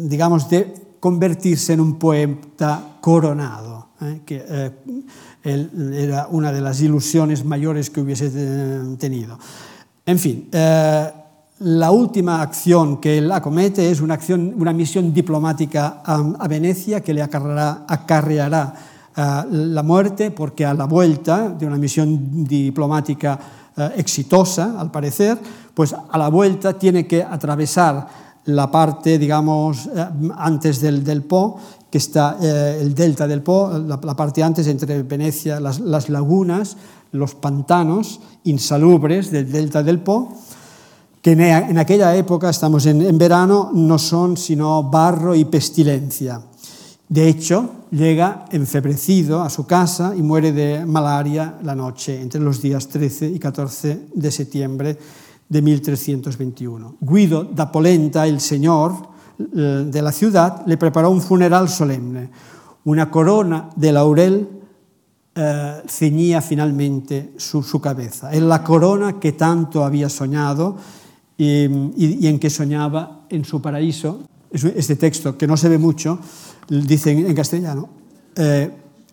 digamos, 0.04 0.48
de 0.48 0.96
convertirse 0.98 1.74
en 1.74 1.80
un 1.80 1.98
poeta 1.98 2.96
coronado 3.02 3.77
eh, 4.00 4.20
que 4.24 4.44
eh, 4.48 4.70
él 5.42 5.92
era 5.94 6.28
una 6.30 6.52
de 6.52 6.60
las 6.60 6.80
ilusiones 6.80 7.44
mayores 7.44 7.90
que 7.90 8.00
hubiese 8.00 8.30
eh, 8.34 8.96
tenido. 8.98 9.38
En 10.06 10.18
fin, 10.18 10.48
eh, 10.52 11.12
la 11.60 11.90
última 11.90 12.40
acción 12.40 12.98
que 12.98 13.18
él 13.18 13.32
acomete 13.32 13.90
es 13.90 14.00
una, 14.00 14.14
acción, 14.14 14.54
una 14.56 14.72
misión 14.72 15.12
diplomática 15.12 16.02
a, 16.04 16.14
a 16.38 16.48
Venecia 16.48 17.00
que 17.00 17.12
le 17.12 17.22
acarreará, 17.22 18.74
uh, 19.16 19.52
la 19.52 19.82
muerte 19.82 20.30
porque 20.30 20.64
a 20.64 20.72
la 20.72 20.84
vuelta 20.84 21.48
de 21.48 21.66
una 21.66 21.76
misión 21.76 22.44
diplomática 22.44 23.38
uh, 23.76 23.82
exitosa, 23.96 24.78
al 24.78 24.92
parecer, 24.92 25.36
pues 25.74 25.92
a 25.92 26.16
la 26.16 26.28
vuelta 26.28 26.78
tiene 26.78 27.06
que 27.06 27.24
atravesar 27.24 28.06
la 28.44 28.70
parte, 28.70 29.18
digamos, 29.18 29.90
antes 30.36 30.80
del, 30.80 31.04
del 31.04 31.22
Po 31.22 31.58
que 31.90 31.98
está 31.98 32.36
eh, 32.40 32.78
el 32.80 32.94
delta 32.94 33.26
del 33.26 33.42
Po, 33.42 33.70
la, 33.70 33.98
la, 34.02 34.16
parte 34.16 34.42
antes 34.42 34.66
entre 34.66 35.02
Venecia, 35.02 35.58
las, 35.60 36.08
lagunas, 36.08 36.76
los 37.12 37.34
pantanos 37.34 38.20
insalubres 38.44 39.30
del 39.30 39.50
delta 39.50 39.82
del 39.82 40.00
Po, 40.00 40.34
que 41.22 41.32
en, 41.32 41.40
en 41.40 41.78
aquella 41.78 42.14
época, 42.14 42.50
estamos 42.50 42.86
en, 42.86 43.16
verano, 43.16 43.70
no 43.72 43.98
son 43.98 44.36
sino 44.36 44.82
barro 44.84 45.34
y 45.34 45.44
pestilencia. 45.46 46.40
De 47.08 47.26
hecho, 47.26 47.70
llega 47.90 48.44
enfebrecido 48.52 49.40
a 49.40 49.48
su 49.48 49.66
casa 49.66 50.14
y 50.14 50.20
muere 50.20 50.52
de 50.52 50.84
malaria 50.84 51.58
la 51.62 51.74
noche, 51.74 52.20
entre 52.20 52.40
los 52.40 52.60
días 52.60 52.86
13 52.88 53.28
y 53.28 53.38
14 53.38 54.08
de 54.14 54.30
septiembre 54.30 54.98
de 55.48 55.62
1321. 55.62 56.96
Guido 57.00 57.44
da 57.44 57.72
Polenta, 57.72 58.26
el 58.26 58.40
señor, 58.40 58.92
de 59.38 60.02
la 60.02 60.12
ciudad 60.12 60.66
le 60.66 60.76
preparó 60.76 61.10
un 61.10 61.22
funeral 61.22 61.68
solemne. 61.68 62.30
Una 62.84 63.10
corona 63.10 63.70
de 63.76 63.92
laurel 63.92 64.48
eh, 65.40 65.82
ceñía 65.86 66.42
finalmente 66.42 67.34
su, 67.36 67.80
cabeza. 67.80 68.32
Es 68.32 68.42
la 68.42 68.64
corona 68.64 69.20
que 69.20 69.32
tanto 69.32 69.84
había 69.84 70.08
soñado 70.08 70.76
y, 71.36 72.26
en 72.26 72.40
que 72.40 72.50
soñaba 72.50 73.20
en 73.28 73.44
su 73.44 73.62
paraíso. 73.62 74.24
Este 74.50 74.96
texto, 74.96 75.38
que 75.38 75.46
no 75.46 75.56
se 75.56 75.68
ve 75.68 75.78
mucho, 75.78 76.18
dice 76.68 77.12
en, 77.12 77.26
en 77.26 77.36
castellano, 77.36 77.88
eh, 78.34 78.68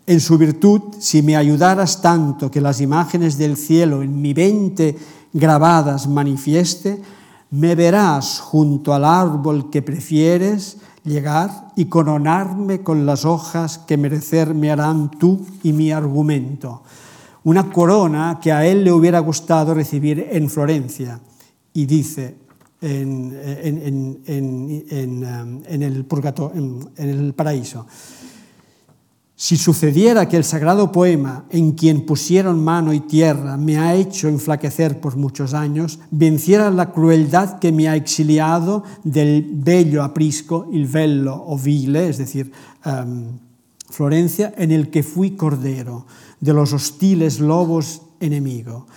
En 0.07 0.19
su 0.19 0.38
virtud, 0.39 0.95
si 0.99 1.22
me 1.22 1.35
ayudaras 1.35 2.02
tanto 2.02 2.49
que 2.49 2.61
las 2.61 2.81
imágenes 2.81 3.38
del 3.38 3.56
cielo 3.56 4.02
en 4.02 4.19
mi 4.19 4.34
mente 4.34 4.95
grabadas 5.31 6.07
manifieste, 6.07 7.02
me 7.51 7.76
verás 7.76 8.39
junto 8.39 8.93
al 8.93 9.05
árbol 9.05 9.69
que 9.69 9.81
prefieres 9.81 10.77
llegar 11.03 11.72
y 11.76 11.85
coronarme 11.85 12.81
con 12.81 13.05
las 13.05 13.26
hojas 13.26 13.77
que 13.77 13.97
merecer 13.97 14.53
me 14.53 14.72
harán 14.72 15.11
tú 15.11 15.45
y 15.63 15.72
mi 15.72 15.91
argumento. 15.91 16.84
Una 17.43 17.72
corona 17.72 18.39
que 18.41 18.51
a 18.51 18.65
él 18.65 18.84
le 18.84 18.91
hubiera 18.91 19.19
gustado 19.19 19.73
recibir 19.73 20.27
en 20.31 20.49
Florencia. 20.49 21.19
Y 21.73 21.85
dice 21.85 22.35
en, 22.81 23.38
en, 23.43 24.22
en, 24.26 25.63
en 25.67 25.84
el, 25.84 26.05
purgato, 26.05 26.51
en 26.55 26.89
el 26.97 27.34
paraíso, 27.34 27.85
si 29.38 29.57
sucediera 29.57 30.30
que 30.30 30.38
el 30.38 30.45
sagrado 30.45 30.94
poema 30.94 31.45
en 31.49 31.74
quien 31.74 32.06
pusieron 32.06 32.64
mano 32.64 32.94
y 32.94 33.02
tierra 33.02 33.57
me 33.57 33.78
ha 33.78 33.94
hecho 33.94 34.30
enflaquecer 34.30 35.02
por 35.02 35.18
muchos 35.18 35.53
años, 35.53 35.99
venciera 36.10 36.72
la 36.72 36.94
crueldad 36.94 37.60
que 37.60 37.74
me 37.74 37.90
ha 37.90 37.98
exiliado 37.98 38.84
del 39.03 39.45
bello 39.52 40.03
aprisco, 40.03 40.68
il 40.72 40.88
vello 40.88 41.36
o 41.36 41.57
vile, 41.57 42.07
es 42.10 42.18
decir, 42.18 42.52
um, 42.86 43.38
Florencia, 43.90 44.53
en 44.57 44.72
el 44.72 44.90
que 44.90 45.03
fui 45.03 45.32
cordero, 45.32 46.06
de 46.40 46.53
los 46.53 46.74
hostiles 46.74 47.40
lobos 47.40 48.02
enemigo. 48.20 48.88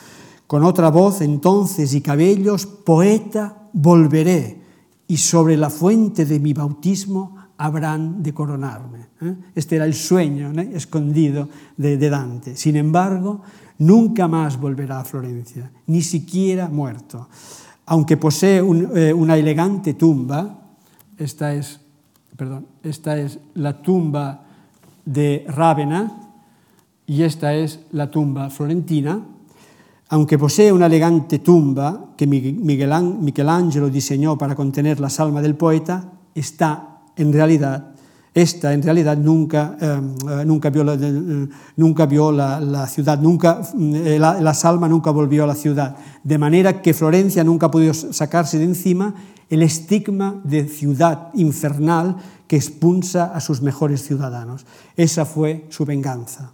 Con 0.46 0.64
otra 0.64 0.88
voz 0.88 1.20
entonces 1.20 1.94
y 1.94 2.00
cabellos, 2.00 2.66
poeta 2.66 3.68
volveré, 3.72 4.62
y 5.08 5.16
sobre 5.16 5.56
la 5.56 5.70
fuente 5.70 6.26
de 6.26 6.38
mi 6.38 6.52
bautismo 6.52 7.37
habrán 7.58 8.22
de 8.22 8.32
coronarme. 8.32 9.08
¿eh? 9.20 9.34
Este 9.54 9.76
era 9.76 9.84
el 9.84 9.94
sueño 9.94 10.52
¿no? 10.52 10.62
escondido 10.62 11.48
de, 11.76 11.98
Dante. 12.08 12.56
Sin 12.56 12.76
embargo, 12.76 13.42
nunca 13.78 14.28
más 14.28 14.58
volverá 14.58 15.00
a 15.00 15.04
Florencia, 15.04 15.70
ni 15.86 16.02
siquiera 16.02 16.68
muerto. 16.68 17.28
Aunque 17.86 18.16
posee 18.16 18.62
un, 18.62 18.96
eh, 18.96 19.12
una 19.12 19.36
elegante 19.36 19.94
tumba, 19.94 20.56
esta 21.16 21.52
es, 21.52 21.80
perdón, 22.36 22.66
esta 22.82 23.18
es 23.18 23.38
la 23.54 23.82
tumba 23.82 24.44
de 25.04 25.44
Rávena 25.48 26.30
y 27.06 27.22
esta 27.22 27.54
es 27.54 27.80
la 27.92 28.10
tumba 28.10 28.50
florentina, 28.50 29.20
aunque 30.10 30.38
posee 30.38 30.72
una 30.72 30.86
elegante 30.86 31.40
tumba 31.40 32.12
que 32.16 32.26
Michelangelo 32.26 33.90
diseñó 33.90 34.38
para 34.38 34.54
contener 34.54 35.00
la 35.00 35.10
salma 35.10 35.42
del 35.42 35.54
poeta, 35.54 36.12
está 36.34 36.87
en 37.18 37.32
realidad, 37.32 37.94
esta 38.32 38.72
en 38.72 38.82
realidad 38.82 39.16
nunca, 39.16 39.76
eh, 39.80 40.00
nunca 40.46 40.70
vio, 40.70 40.84
la, 40.84 40.94
eh, 40.94 41.48
nunca 41.76 42.06
vio 42.06 42.32
la, 42.32 42.86
ciudad, 42.86 43.18
nunca, 43.20 43.60
eh, 43.78 44.16
la, 44.18 44.40
la, 44.40 44.54
salma 44.54 44.88
nunca 44.88 45.10
volvió 45.10 45.44
a 45.44 45.46
la 45.46 45.54
ciudad, 45.54 45.96
de 46.22 46.38
manera 46.38 46.80
que 46.80 46.94
Florencia 46.94 47.44
nunca 47.44 47.66
ha 47.66 47.70
podido 47.70 47.92
sacarse 47.92 48.58
de 48.58 48.64
encima 48.64 49.14
el 49.50 49.62
estigma 49.62 50.40
de 50.44 50.68
ciudad 50.68 51.28
infernal 51.34 52.16
que 52.46 52.56
expulsa 52.56 53.26
a 53.34 53.40
sus 53.40 53.60
mejores 53.60 54.04
ciudadanos. 54.04 54.66
Esa 54.96 55.24
fue 55.24 55.66
su 55.68 55.84
venganza. 55.84 56.52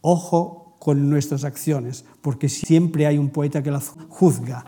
Ojo 0.00 0.76
con 0.78 1.10
nuestras 1.10 1.44
acciones, 1.44 2.04
porque 2.22 2.48
siempre 2.48 3.06
hay 3.06 3.18
un 3.18 3.30
poeta 3.30 3.62
que 3.62 3.70
las 3.70 3.92
juzga. 4.08 4.64